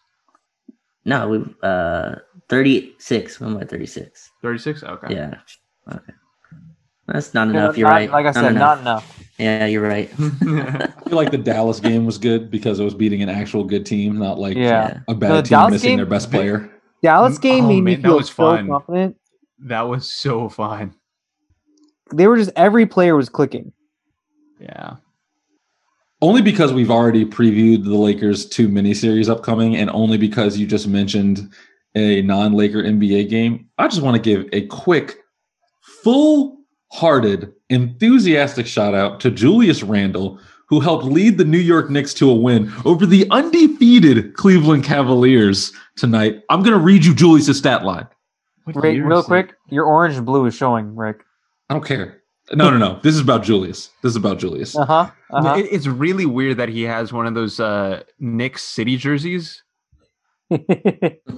No, 1.05 1.29
we 1.29 1.45
uh 1.63 2.17
36. 2.49 3.41
We 3.41 3.47
went 3.47 3.61
by 3.61 3.67
36. 3.67 4.31
36? 4.43 4.83
Okay. 4.83 5.15
Yeah. 5.15 5.35
Okay. 5.91 6.13
That's 7.07 7.35
not 7.35 7.47
Yeah, 7.49 7.53
enough. 7.55 7.79
You're 7.79 7.89
not- 7.89 7.95
right. 7.95 8.11
Like 8.11 8.23
I 8.25 8.29
Not 8.31 8.35
said, 8.35 8.51
enough. 8.51 8.61
not 8.61 8.81
enough. 8.81 9.23
Yeah, 9.39 9.67
you're 9.67 9.83
right. 9.87 10.11
I 10.19 10.87
feel 11.09 11.17
like 11.17 11.31
the 11.31 11.39
Dallas 11.39 11.79
game 11.79 12.05
was 12.05 12.19
good 12.19 12.51
because 12.51 12.81
it 12.81 12.85
was 12.85 12.95
beating 12.95 13.23
an 13.23 13.29
actual 13.29 13.63
good 13.65 13.87
team, 13.87 14.19
not 14.19 14.39
like 14.39 14.57
Yeah. 14.57 15.01
a 15.09 15.15
bad 15.15 15.31
the 15.31 15.43
team 15.43 15.51
Dallas 15.59 15.73
missing 15.73 15.91
game- 15.91 15.97
their 15.99 16.07
best 16.07 16.31
player. 16.31 16.71
Dallas 17.03 17.39
game 17.39 17.67
Oh, 17.67 17.69
made 17.69 17.83
me 17.83 17.93
man, 17.93 18.03
that 18.03 18.09
feel 18.09 18.17
was 18.17 18.27
so 18.29 18.35
fun. 18.35 18.67
confident. 18.69 19.17
that 19.67 19.83
was 19.83 20.11
so 20.11 20.49
fun. 20.49 20.95
They 22.13 22.27
were 22.27 22.37
just 22.37 22.53
every 22.57 22.87
player 22.87 23.17
was 23.17 23.29
clicking. 23.29 23.73
Yeah. 24.61 24.97
Only 26.23 26.41
because 26.41 26.73
we've 26.73 26.91
already 26.91 27.25
previewed 27.27 27.85
the 27.85 27.97
Lakers 27.97 28.47
two 28.47 28.69
miniseries 28.69 29.29
upcoming, 29.29 29.77
and 29.77 29.91
only 29.91 30.17
because 30.17 30.57
you 30.57 30.67
just 30.67 30.89
mentioned 30.89 31.53
a 31.95 32.23
non-Laker 32.23 32.83
NBA 32.83 33.29
game. 33.29 33.69
I 33.79 33.89
just 33.89 34.03
want 34.03 34.17
to 34.17 34.23
give 34.23 34.49
a 34.53 34.67
quick, 34.67 35.19
full-hearted, 36.03 37.53
enthusiastic 37.69 38.67
shout 38.67 38.95
out 38.95 39.21
to 39.21 39.31
Julius 39.31 39.83
Randle, 39.83 40.41
who 40.69 40.81
helped 40.81 41.05
lead 41.05 41.37
the 41.39 41.45
New 41.45 41.59
York 41.59 41.91
Knicks 41.91 42.15
to 42.15 42.31
a 42.31 42.35
win 42.35 42.73
over 42.85 43.05
the 43.05 43.29
undefeated 43.31 44.35
Cleveland 44.35 44.85
Cavaliers 44.85 45.73
tonight. 45.97 46.43
I'm 46.49 46.63
going 46.63 46.77
to 46.77 46.83
read 46.83 47.05
you 47.05 47.15
Julius's 47.15 47.59
stat 47.59 47.85
line. 47.85 48.07
What 48.65 48.77
Rick, 48.77 48.95
year 48.95 49.07
real 49.07 49.23
quick, 49.23 49.55
your 49.69 49.85
orange 49.85 50.17
and 50.17 50.25
blue 50.25 50.47
is 50.47 50.55
showing, 50.57 50.97
Rick. 50.97 51.26
I 51.69 51.75
don't 51.75 51.85
care. 51.85 52.23
No, 52.53 52.71
no, 52.71 52.79
no. 52.79 53.01
This 53.03 53.15
is 53.15 53.21
about 53.21 53.43
Julius. 53.43 53.91
This 54.03 54.11
is 54.11 54.17
about 54.17 54.39
Julius. 54.39 54.77
Uh-huh. 54.77 55.11
uh-huh. 55.31 55.55
It, 55.57 55.67
it's 55.73 55.87
really 55.87 56.27
weird 56.27 56.59
that 56.59 56.69
he 56.69 56.83
has 56.83 57.13
one 57.13 57.27
of 57.27 57.35
those 57.35 57.59
uh, 57.59 58.03
Knicks 58.21 58.63
city 58.63 58.97
jerseys. 58.97 59.63
I, 60.53 60.59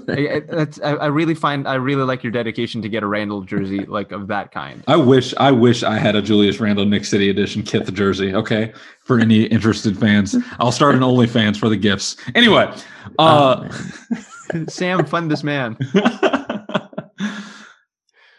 I, 0.07 0.41
that's, 0.47 0.79
I, 0.83 0.91
I, 0.91 1.07
really 1.07 1.35
find 1.35 1.67
I 1.67 1.77
really 1.77 2.03
like 2.03 2.23
your 2.23 2.31
dedication 2.31 2.83
to 2.83 2.91
get 2.91 3.03
a 3.03 3.07
Randle 3.07 3.41
jersey 3.41 3.87
like 3.87 4.13
of 4.13 4.27
that 4.29 4.53
kind. 4.53 4.85
I 4.87 4.97
wish 4.97 5.33
I 5.39 5.51
wish 5.51 5.83
I 5.83 5.97
had 5.97 6.15
a 6.15 6.21
Julius 6.21 6.61
Randle 6.61 6.85
Nick 6.85 7.07
City 7.07 7.31
edition 7.31 7.63
Kith 7.63 7.91
jersey. 7.95 8.35
Okay, 8.35 8.75
for 9.01 9.19
any 9.19 9.45
interested 9.45 9.99
fans, 9.99 10.37
I'll 10.61 10.73
start 10.73 10.95
an 10.95 11.01
OnlyFans 11.01 11.57
for 11.57 11.71
the 11.71 11.77
gifts. 11.77 12.17
Anyway, 12.35 12.71
uh, 13.19 13.67
oh, 13.67 14.67
Sam, 14.69 15.07
fund 15.07 15.31
this 15.31 15.43
man. 15.43 15.79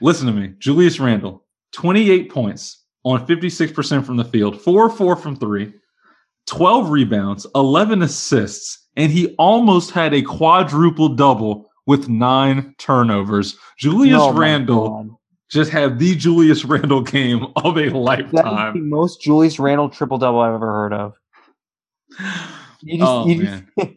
Listen 0.02 0.28
to 0.28 0.34
me, 0.34 0.54
Julius 0.60 1.00
Randle 1.00 1.44
28 1.74 2.32
points 2.32 2.86
on 3.04 3.26
56% 3.26 4.06
from 4.06 4.18
the 4.18 4.26
field, 4.26 4.62
4 4.62 4.90
4 4.90 5.16
from 5.16 5.36
three, 5.36 5.74
12 6.48 6.90
rebounds, 6.90 7.46
11 7.56 8.02
assists, 8.02 8.88
and 8.96 9.12
he 9.12 9.36
almost 9.38 9.92
had 9.92 10.14
a 10.14 10.22
quadruple 10.22 11.10
double 11.10 11.70
with 11.86 12.10
nine 12.10 12.76
turnovers. 12.78 13.58
Julius 13.78 14.20
oh 14.22 14.34
Randle 14.34 15.20
just 15.50 15.72
had 15.72 15.98
the 15.98 16.16
Julius 16.16 16.66
Randle 16.66 17.02
game 17.02 17.48
of 17.56 17.78
a 17.78 17.90
lifetime. 17.90 18.74
the 18.74 18.82
most 18.82 19.22
Julius 19.22 19.60
Randle 19.60 19.90
triple 19.90 20.18
double 20.18 20.40
I've 20.40 20.54
ever 20.54 20.72
heard 20.72 20.94
of. 20.94 21.14
Just, 22.86 23.02
oh, 23.02 23.26
man. 23.26 23.68
Just. 23.78 23.96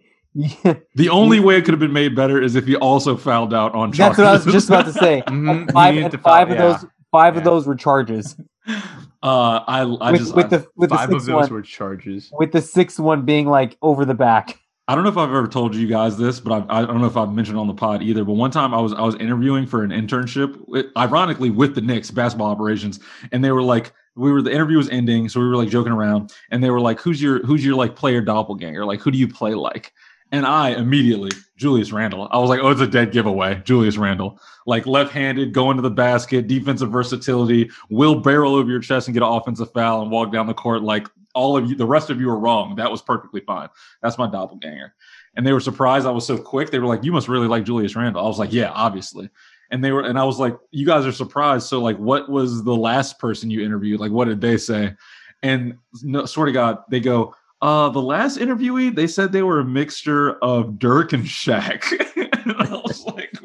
The 0.95 1.11
only 1.11 1.41
way 1.41 1.59
it 1.59 1.63
could 1.63 1.73
have 1.73 1.81
been 1.81 1.93
made 1.93 2.17
better 2.17 2.41
is 2.41 2.55
if 2.55 2.67
he 2.67 2.75
also 2.77 3.19
fouled 3.19 3.53
out 3.53 3.75
on. 3.75 3.91
That's 3.91 4.17
what 4.17 4.27
I 4.27 4.33
was 4.33 4.47
just 4.47 4.69
about 4.69 4.87
to 4.87 4.93
say. 4.93 5.23
Mm-hmm. 5.33 5.71
five, 5.71 6.13
five 6.23 6.23
foul, 6.23 6.43
of 6.43 6.49
yeah. 6.49 6.57
those 6.57 6.87
five 7.13 7.37
of 7.37 7.45
those 7.45 7.67
were 7.67 7.77
charges. 7.77 8.37
Uh, 9.25 9.63
I, 9.69 9.83
I 9.83 10.11
with, 10.11 10.21
just, 10.21 10.35
with 10.35 10.51
the 10.51 10.67
with 10.75 10.91
the 10.91 10.97
Five 10.97 11.11
of 11.11 11.15
sixth 11.15 11.27
those 11.29 11.43
one, 11.43 11.53
were 11.53 11.63
charges. 11.63 12.33
with 12.33 12.51
the 12.51 12.61
sixth 12.61 12.99
one 12.99 13.25
being 13.25 13.47
like 13.47 13.79
over 13.81 14.05
the 14.05 14.15
back. 14.15 14.59
I 14.89 14.97
don't 14.97 15.05
know 15.05 15.11
if 15.11 15.17
I've 15.17 15.29
ever 15.29 15.47
told 15.47 15.77
you 15.77 15.87
guys 15.87 16.19
this, 16.19 16.41
but 16.41 16.67
I, 16.69 16.81
I 16.81 16.85
don't 16.85 17.01
know 17.01 17.07
if 17.07 17.17
I've 17.17 17.33
mentioned 17.33 17.57
on 17.57 17.69
the 17.69 17.75
pod 17.75 18.03
either. 18.03 18.25
But 18.25 18.33
one 18.33 18.51
time 18.51 18.75
I 18.75 18.81
was 18.81 18.93
I 18.93 19.03
was 19.03 19.15
interviewing 19.17 19.65
for 19.65 19.85
an 19.85 19.91
internship, 19.91 20.59
ironically 20.97 21.51
with 21.51 21.77
the 21.77 21.81
Knicks 21.81 22.11
basketball 22.11 22.51
operations, 22.51 22.99
and 23.31 23.45
they 23.45 23.53
were 23.53 23.63
like, 23.63 23.93
we 24.17 24.33
were 24.33 24.43
the 24.43 24.53
interview 24.53 24.77
was 24.77 24.89
ending, 24.89 25.29
so 25.29 25.39
we 25.39 25.47
were 25.47 25.57
like 25.57 25.69
joking 25.69 25.93
around, 25.93 26.33
and 26.51 26.63
they 26.63 26.71
were 26.71 26.81
like, 26.81 27.01
"Who's 27.01 27.23
your 27.23 27.47
who's 27.47 27.65
your 27.65 27.77
like 27.77 27.95
player 27.95 28.21
doppelganger? 28.21 28.85
Like, 28.85 29.01
who 29.01 29.13
do 29.13 29.19
you 29.19 29.29
play 29.29 29.55
like?" 29.55 29.93
And 30.33 30.47
I 30.47 30.71
immediately 30.71 31.31
Julius 31.57 31.93
Randle. 31.93 32.27
I 32.33 32.39
was 32.39 32.49
like, 32.49 32.61
"Oh, 32.61 32.71
it's 32.71 32.81
a 32.81 32.87
dead 32.87 33.13
giveaway." 33.13 33.61
Julius 33.65 33.99
Randle, 33.99 34.41
like 34.67 34.87
left-handed, 34.87 35.53
going 35.53 35.77
to 35.77 35.83
the 35.83 35.91
basket, 35.91 36.49
defensive 36.49 36.91
versatility, 36.91 37.71
will 37.91 38.19
barrel 38.21 38.55
over 38.55 38.71
your 38.71 38.81
chest 38.81 39.09
and 39.09 39.15
get 39.15 39.23
an 39.23 39.29
offensive 39.29 39.71
foul 39.73 40.03
and 40.03 40.11
walk 40.11 40.33
down 40.33 40.47
the 40.47 40.55
court 40.55 40.83
like 40.83 41.07
all 41.35 41.57
of 41.57 41.69
you. 41.69 41.77
The 41.77 41.87
rest 41.87 42.09
of 42.09 42.19
you 42.19 42.31
are 42.31 42.39
wrong. 42.39 42.77
That 42.77 42.91
was 42.91 43.03
perfectly 43.03 43.41
fine. 43.41 43.69
That's 44.03 44.19
my 44.19 44.29
doppelganger. 44.29 44.95
And 45.37 45.47
they 45.47 45.53
were 45.53 45.61
surprised 45.61 46.07
I 46.07 46.11
was 46.11 46.27
so 46.27 46.39
quick. 46.39 46.71
They 46.71 46.79
were 46.79 46.87
like, 46.87 47.05
"You 47.05 47.13
must 47.13 47.29
really 47.29 47.47
like 47.47 47.65
Julius 47.65 47.95
Randle." 47.95 48.25
I 48.25 48.29
was 48.29 48.39
like, 48.39 48.53
"Yeah, 48.53 48.71
obviously." 48.71 49.29
And 49.71 49.85
they 49.85 49.93
were, 49.93 50.03
and 50.03 50.19
I 50.19 50.25
was 50.25 50.39
like, 50.39 50.57
"You 50.71 50.87
guys 50.87 51.07
are 51.07 51.13
surprised." 51.13 51.67
So, 51.67 51.81
like, 51.81 51.99
what 51.99 52.31
was 52.31 52.65
the 52.65 52.75
last 52.75 53.19
person 53.19 53.51
you 53.51 53.63
interviewed? 53.63 54.01
Like, 54.01 54.13
what 54.13 54.29
did 54.29 54.41
they 54.41 54.57
say? 54.57 54.95
And 55.43 55.77
no, 56.03 56.25
swear 56.25 56.47
to 56.47 56.53
God, 56.53 56.79
they 56.89 57.01
go, 57.01 57.35
"Uh, 57.63 57.89
the 57.89 58.03
last 58.03 58.39
interviewee, 58.39 58.95
they 58.95 59.07
said 59.07 59.33
they 59.33 59.43
were 59.43 59.61
a 59.61 59.65
mixture 59.65 60.33
of 60.43 60.79
Dirk 60.79 61.13
and 61.15 61.25
Shaq." 61.25 61.83
and 62.45 62.53
I 62.53 62.71
was 62.85 63.05
like, 63.07 63.39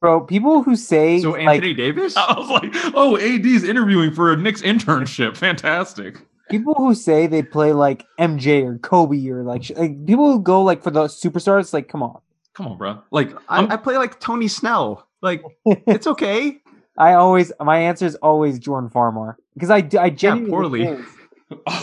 Bro, 0.00 0.22
people 0.22 0.62
who 0.62 0.76
say 0.76 1.20
So 1.20 1.32
like 1.32 1.46
Anthony 1.46 1.74
Davis? 1.74 2.16
I 2.16 2.32
was 2.38 2.48
like, 2.48 2.72
"Oh, 2.94 3.16
AD's 3.18 3.64
interviewing 3.64 4.12
for 4.14 4.32
a 4.32 4.36
Knicks 4.36 4.62
internship. 4.62 5.36
Fantastic." 5.46 6.16
people 6.50 6.74
who 6.74 6.96
say 6.96 7.28
they 7.28 7.44
play 7.44 7.72
like 7.72 8.04
MJ 8.18 8.64
or 8.64 8.76
Kobe 8.78 9.28
or 9.28 9.44
like, 9.44 9.70
like 9.76 10.04
people 10.04 10.32
who 10.32 10.42
go 10.42 10.62
like 10.64 10.82
for 10.82 10.90
the 10.90 11.04
superstars, 11.04 11.72
like 11.72 11.86
come 11.88 12.02
on. 12.02 12.20
Come 12.54 12.66
on, 12.66 12.76
bro. 12.76 12.98
Like, 13.12 13.30
I'm, 13.48 13.70
I, 13.70 13.74
I 13.74 13.76
play 13.76 13.96
like 13.98 14.18
Tony 14.18 14.48
Snell. 14.48 15.06
Like 15.22 15.44
it's 15.66 16.08
okay. 16.08 16.58
I 16.98 17.12
always 17.14 17.52
my 17.60 17.78
answer 17.78 18.04
is 18.04 18.16
always 18.16 18.58
Jordan 18.58 18.90
Farmar 18.90 19.36
because 19.54 19.70
I 19.70 19.80
d- 19.80 19.98
I 19.98 20.10
genuinely 20.10 20.50
poorly. 20.50 20.84
think- 20.86 21.06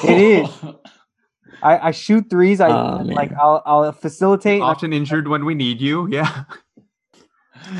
It 0.03 0.43
is. 0.43 0.49
I, 1.64 1.88
I 1.88 1.91
shoot 1.91 2.30
threes. 2.30 2.60
I 2.62 2.70
Oh, 2.70 3.01
like 3.03 3.32
I'll 3.34 3.62
I'll 3.66 3.91
facilitate. 3.91 4.55
and 4.55 4.64
I- 4.64 4.68
Often 4.68 4.93
injured 4.93 5.28
when 5.28 5.45
we 5.45 5.55
need 5.55 5.82
you. 5.82 6.08
Yeah. 6.12 6.43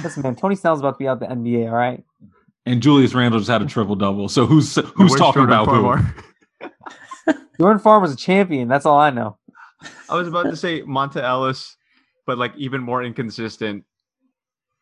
Listen, 0.04 0.24
man, 0.24 0.36
Tony 0.36 0.56
Snell's 0.56 0.80
about 0.80 0.92
to 0.94 0.98
be 0.98 1.08
out 1.08 1.20
the 1.20 1.28
NBA. 1.28 1.68
All 1.70 1.76
right. 1.76 2.04
and 2.66 2.82
Julius 2.82 3.14
Randle 3.14 3.40
just 3.40 3.50
had 3.50 3.62
a 3.62 3.66
triple 3.66 3.96
double. 3.96 4.28
So 4.28 4.46
who's 4.46 4.76
who's 4.76 4.92
Where's 4.96 5.16
talking 5.16 5.48
Jordan 5.48 5.54
about 5.54 5.68
who? 5.68 5.82
Farmar? 5.84 7.38
Jordan 7.60 7.82
Farmar's 7.82 8.12
a 8.14 8.16
champion. 8.16 8.68
That's 8.68 8.86
all 8.86 8.98
I 9.00 9.10
know. 9.12 9.38
I 10.10 10.16
was 10.16 10.28
about 10.28 10.44
to 10.44 10.56
say 10.58 10.82
Monta 10.82 11.22
Ellis, 11.22 11.76
but 12.26 12.38
like 12.38 12.54
even 12.58 12.82
more 12.82 13.04
inconsistent. 13.04 13.84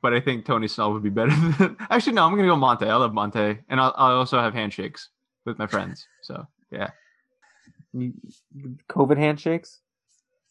But 0.01 0.13
I 0.13 0.19
think 0.21 0.45
Tony 0.45 0.67
Snell 0.67 0.93
would 0.93 1.03
be 1.03 1.09
better 1.09 1.31
than. 1.57 1.77
Actually, 1.89 2.13
no, 2.13 2.25
I'm 2.25 2.35
gonna 2.35 2.47
go 2.47 2.55
Monta. 2.55 2.87
I 2.87 2.95
love 2.95 3.11
Monta, 3.11 3.59
and 3.69 3.79
I'll, 3.79 3.93
I'll 3.97 4.17
also 4.17 4.39
have 4.39 4.53
handshakes 4.53 5.09
with 5.45 5.57
my 5.59 5.67
friends. 5.67 6.07
So 6.21 6.45
yeah. 6.71 6.89
You- 7.95 8.13
COVID 8.89 9.17
handshakes. 9.17 9.81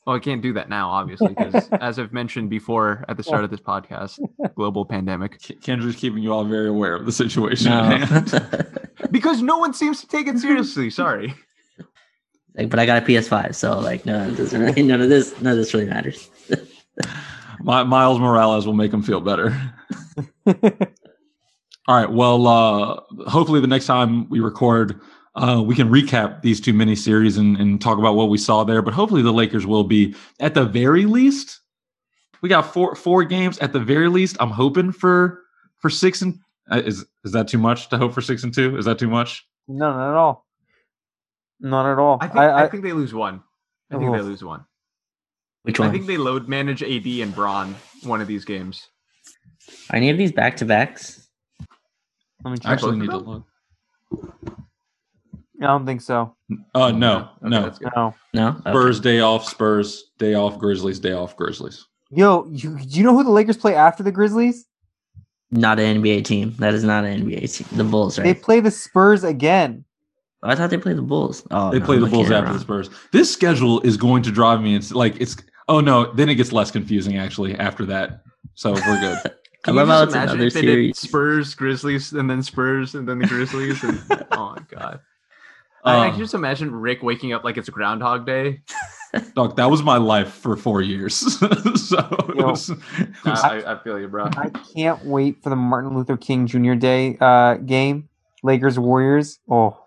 Well, 0.07 0.17
I 0.17 0.19
can't 0.19 0.43
do 0.43 0.53
that 0.55 0.69
now, 0.69 0.91
obviously, 0.91 1.29
because 1.29 1.69
as 1.81 1.99
I've 1.99 2.13
mentioned 2.13 2.51
before 2.51 3.05
at 3.09 3.17
the 3.17 3.23
start 3.23 3.43
of 3.45 3.51
this 3.51 3.61
podcast, 3.61 4.19
global 4.55 4.85
pandemic. 4.85 5.41
K- 5.41 5.55
Kendra's 5.57 5.97
keeping 5.97 6.23
you 6.23 6.33
all 6.33 6.45
very 6.45 6.69
aware 6.69 6.95
of 6.95 7.07
the 7.07 7.13
situation. 7.13 7.71
no. 7.71 7.81
at 7.81 8.09
hand. 8.09 8.79
Because 9.11 9.43
no 9.43 9.59
one 9.59 9.75
seems 9.75 10.01
to 10.01 10.07
take 10.07 10.27
it 10.27 10.39
seriously. 10.39 10.89
Sorry. 10.91 11.35
like, 12.57 12.71
but 12.71 12.79
I 12.79 12.87
got 12.87 13.03
a 13.03 13.07
PS5, 13.07 13.55
so 13.55 13.79
like, 13.79 14.07
no, 14.07 14.29
it 14.29 14.37
doesn't 14.37 14.61
really, 14.61 14.83
none 14.83 15.01
of 15.03 15.09
this, 15.09 15.41
none 15.41 15.53
of 15.53 15.59
this 15.59 15.73
really 15.75 15.87
matters. 15.87 16.31
My, 17.61 17.83
Miles 17.85 18.19
Morales 18.19 18.67
will 18.67 18.75
make 18.75 18.93
him 18.93 19.03
feel 19.03 19.21
better. 19.21 19.57
All 21.87 21.97
right. 21.97 22.11
Well, 22.11 22.47
uh, 22.47 23.01
hopefully 23.29 23.61
the 23.61 23.67
next 23.67 23.87
time 23.87 24.29
we 24.31 24.41
record, 24.41 25.01
uh, 25.37 25.63
we 25.65 25.75
can 25.75 25.89
recap 25.89 26.43
these 26.43 26.61
two 26.61 26.73
miniseries 26.73 27.39
and, 27.39 27.57
and 27.57 27.81
talk 27.81 27.99
about 27.99 28.15
what 28.15 28.29
we 28.29 28.39
saw 28.39 28.65
there. 28.65 28.83
But 28.83 28.95
hopefully 28.95 29.23
the 29.23 29.33
Lakers 29.33 29.67
will 29.67 29.85
be 29.85 30.15
at 30.41 30.55
the 30.55 30.65
very 30.65 31.07
least. 31.07 31.61
We 32.41 32.49
got 32.49 32.73
four 32.73 32.95
four 32.95 33.25
games 33.25 33.59
at 33.59 33.73
the 33.73 33.81
very 33.81 34.09
least. 34.09 34.37
I'm 34.39 34.51
hoping 34.51 34.93
for 34.93 35.43
for 35.79 35.91
six 35.91 36.23
and 36.23 36.39
uh, 36.71 36.83
is 36.85 37.05
is 37.25 37.33
that 37.33 37.49
too 37.49 37.59
much 37.59 37.89
to 37.89 37.99
hope 37.99 38.13
for 38.13 38.21
six 38.21 38.45
and 38.45 38.55
two? 38.55 38.77
Is 38.77 38.85
that 38.85 38.99
too 38.99 39.09
much? 39.09 39.47
no, 39.67 39.93
not 39.93 40.11
at 40.11 40.17
all. 40.17 40.47
Not 41.61 41.91
at 41.91 41.99
all. 41.99 42.19
I 42.21 42.27
think 42.27 42.39
I, 42.39 42.47
I, 42.47 42.65
I, 42.65 42.69
think 42.69 42.83
they 42.83 42.93
lose 42.93 43.15
one. 43.15 43.43
I 43.91 43.99
think 43.99 44.13
they 44.13 44.21
lose 44.21 44.45
one. 44.45 44.65
Which 45.63 45.79
one? 45.79 45.89
I 45.89 45.93
think 45.93 46.07
they 46.07 46.19
load 46.19 46.49
manage 46.49 46.83
AD 46.83 47.07
and 47.07 47.35
Bron 47.35 47.75
one 48.03 48.21
of 48.21 48.27
these 48.27 48.45
games. 48.45 48.89
Are 49.91 49.97
any 49.97 50.11
of 50.11 50.19
these 50.19 50.33
back 50.33 50.59
to 50.59 50.67
backs? 50.67 51.27
I 52.45 52.55
actually 52.65 52.99
need 52.99 53.11
to 53.11 53.17
look. 53.17 53.45
I 55.63 55.67
don't 55.67 55.87
think 55.87 56.01
so. 56.01 56.35
Uh, 56.75 56.91
no, 56.91 57.29
Okay, 57.43 57.49
no. 57.49 57.63
that's. 57.63 57.81
No. 57.81 58.15
No. 58.33 58.49
Okay. 58.49 58.71
Spurs 58.71 59.01
day 59.01 59.21
off. 59.21 59.47
Spurs 59.49 60.05
day 60.19 60.35
off. 60.35 60.59
Grizzlies 60.59 60.99
day 60.99 61.13
off. 61.13 61.37
Grizzlies. 61.37 61.87
Yo, 62.11 62.47
you 62.51 62.79
do 62.79 62.99
you 62.99 63.03
know 63.05 63.15
who 63.17 63.25
the 63.25 63.31
Lakers 63.31 63.57
play 63.57 63.75
after 63.75 64.03
the 64.03 64.13
Grizzlies? 64.13 64.67
Not 65.51 65.79
an 65.79 66.03
NBA 66.03 66.25
team. 66.25 66.55
That 66.59 66.75
is 66.75 66.83
not 66.85 67.05
an 67.05 67.23
NBA 67.27 67.57
team. 67.57 67.67
The 67.79 67.85
Bulls, 67.85 68.19
right? 68.19 68.25
They 68.25 68.35
play 68.35 68.61
the 68.61 68.71
Spurs 68.71 69.23
again. 69.23 69.85
I 70.43 70.55
thought 70.55 70.71
they 70.71 70.77
played 70.77 70.97
the 70.99 71.03
Bulls. 71.03 71.47
Oh, 71.51 71.71
They 71.71 71.79
no, 71.79 71.87
play 71.87 71.97
the 71.97 72.07
Bulls 72.07 72.29
looking 72.29 72.33
at 72.35 72.43
it 72.45 72.47
after 72.47 72.55
the. 72.55 72.61
Spurs. 72.61 72.91
This 73.13 73.33
schedule 73.33 73.81
is 73.81 73.97
going 73.97 74.23
to 74.25 74.31
drive 74.33 74.61
me. 74.61 74.75
It's 74.77 74.93
like 74.93 75.21
it's. 75.21 75.37
Oh 75.69 75.81
no, 75.81 76.13
then 76.13 76.29
it 76.29 76.35
gets 76.35 76.53
less 76.53 76.71
confusing 76.71 77.17
actually 77.17 77.55
after 77.57 77.87
that. 77.87 78.23
So 78.55 78.73
we're 78.73 79.01
good. 79.01 79.19
I 79.25 79.31
Can 79.65 79.75
you 79.75 79.81
love 79.81 79.89
how 79.89 80.03
it's 80.03 80.13
imagine 80.15 80.35
another 80.35 80.47
if 80.49 80.53
they 80.55 80.61
did 80.63 80.69
series. 80.73 80.99
Spurs, 80.99 81.55
Grizzlies, 81.55 82.13
and 82.13 82.29
then 82.29 82.43
Spurs, 82.43 82.95
and 82.95 83.09
then 83.09 83.19
the 83.19 83.27
Grizzlies? 83.27 83.83
And, 83.83 84.03
oh 84.33 84.55
my 84.57 84.59
god! 84.69 85.01
I, 85.85 85.95
I 85.97 86.07
Uh, 86.09 86.11
can 86.11 86.19
just 86.19 86.35
imagine 86.35 86.71
Rick 86.75 87.03
waking 87.03 87.33
up 87.33 87.45
like 87.45 87.57
it's 87.57 87.69
Groundhog 87.69 88.27
Day. 88.27 88.63
Dog, 89.37 89.57
that 89.57 89.71
was 89.71 89.83
my 89.83 89.97
life 89.97 90.33
for 90.33 90.57
four 90.57 90.83
years. 90.83 91.15
so 91.89 91.99
it 92.29 92.37
Yo. 92.37 92.47
was, 92.51 92.71
it 92.71 92.79
was 93.25 93.41
I, 93.45 93.75
I 93.75 93.79
feel 93.85 94.01
you, 94.01 94.09
bro. 94.09 94.25
I 94.37 94.51
can't 94.75 95.05
wait 95.05 95.43
for 95.43 95.51
the 95.51 95.57
Martin 95.57 95.97
Luther 95.97 96.17
King 96.17 96.47
Jr. 96.49 96.75
Day 96.75 97.17
uh, 97.21 97.55
game. 97.55 98.09
Lakers 98.43 98.79
Warriors. 98.79 99.39
Oh, 99.49 99.79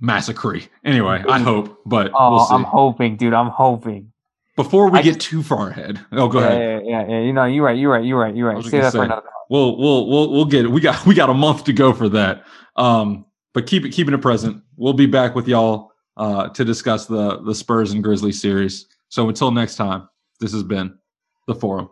massacre. 0.00 0.60
Anyway, 0.84 1.22
I 1.28 1.38
hope, 1.50 1.80
but 1.84 2.10
oh, 2.14 2.30
we'll 2.32 2.46
see. 2.46 2.54
I'm 2.54 2.64
hoping, 2.64 3.16
dude. 3.16 3.34
I'm 3.34 3.48
hoping. 3.50 4.12
Before 4.56 4.90
we 4.90 4.98
I 4.98 5.02
get 5.02 5.14
just- 5.14 5.26
too 5.28 5.42
far 5.42 5.70
ahead, 5.70 5.98
oh, 6.12 6.28
go 6.28 6.40
yeah, 6.40 6.46
ahead. 6.46 6.82
Yeah, 6.84 6.90
yeah, 7.02 7.08
yeah. 7.08 7.20
You 7.20 7.32
know, 7.32 7.44
you're 7.46 7.64
right. 7.64 7.76
You're 7.78 7.90
right. 7.90 8.04
You're 8.04 8.18
right. 8.20 8.34
You're 8.36 8.52
right. 8.54 8.62
Say 8.64 8.70
gonna 8.72 8.82
that 8.84 8.92
for 8.92 9.02
another. 9.04 9.28
We'll 9.50 9.76
we'll 9.76 10.08
we'll 10.08 10.30
we'll 10.30 10.44
get 10.44 10.64
it. 10.64 10.68
We 10.68 10.80
got 10.80 11.04
we 11.06 11.14
got 11.14 11.28
a 11.30 11.34
month 11.34 11.64
to 11.64 11.72
go 11.72 11.92
for 11.92 12.08
that. 12.10 12.44
Um, 12.76 13.24
but 13.54 13.66
keep 13.66 13.84
it 13.84 13.90
keeping 13.90 14.14
it 14.14 14.18
present. 14.18 14.62
We'll 14.76 14.92
be 14.92 15.06
back 15.06 15.34
with 15.34 15.48
y'all 15.48 15.92
uh 16.16 16.48
to 16.50 16.64
discuss 16.64 17.06
the 17.06 17.40
the 17.42 17.54
Spurs 17.54 17.92
and 17.92 18.02
Grizzlies 18.02 18.40
series. 18.40 18.86
So 19.08 19.28
until 19.28 19.50
next 19.50 19.76
time, 19.76 20.08
this 20.40 20.52
has 20.52 20.62
been 20.62 20.98
the 21.46 21.54
forum. 21.54 21.90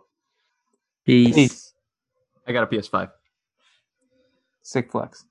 Peace. 1.05 1.35
Peace. 1.35 1.73
I 2.47 2.51
got 2.51 2.63
a 2.63 2.67
PS5. 2.67 3.11
Sick 4.63 4.91
flex. 4.91 5.25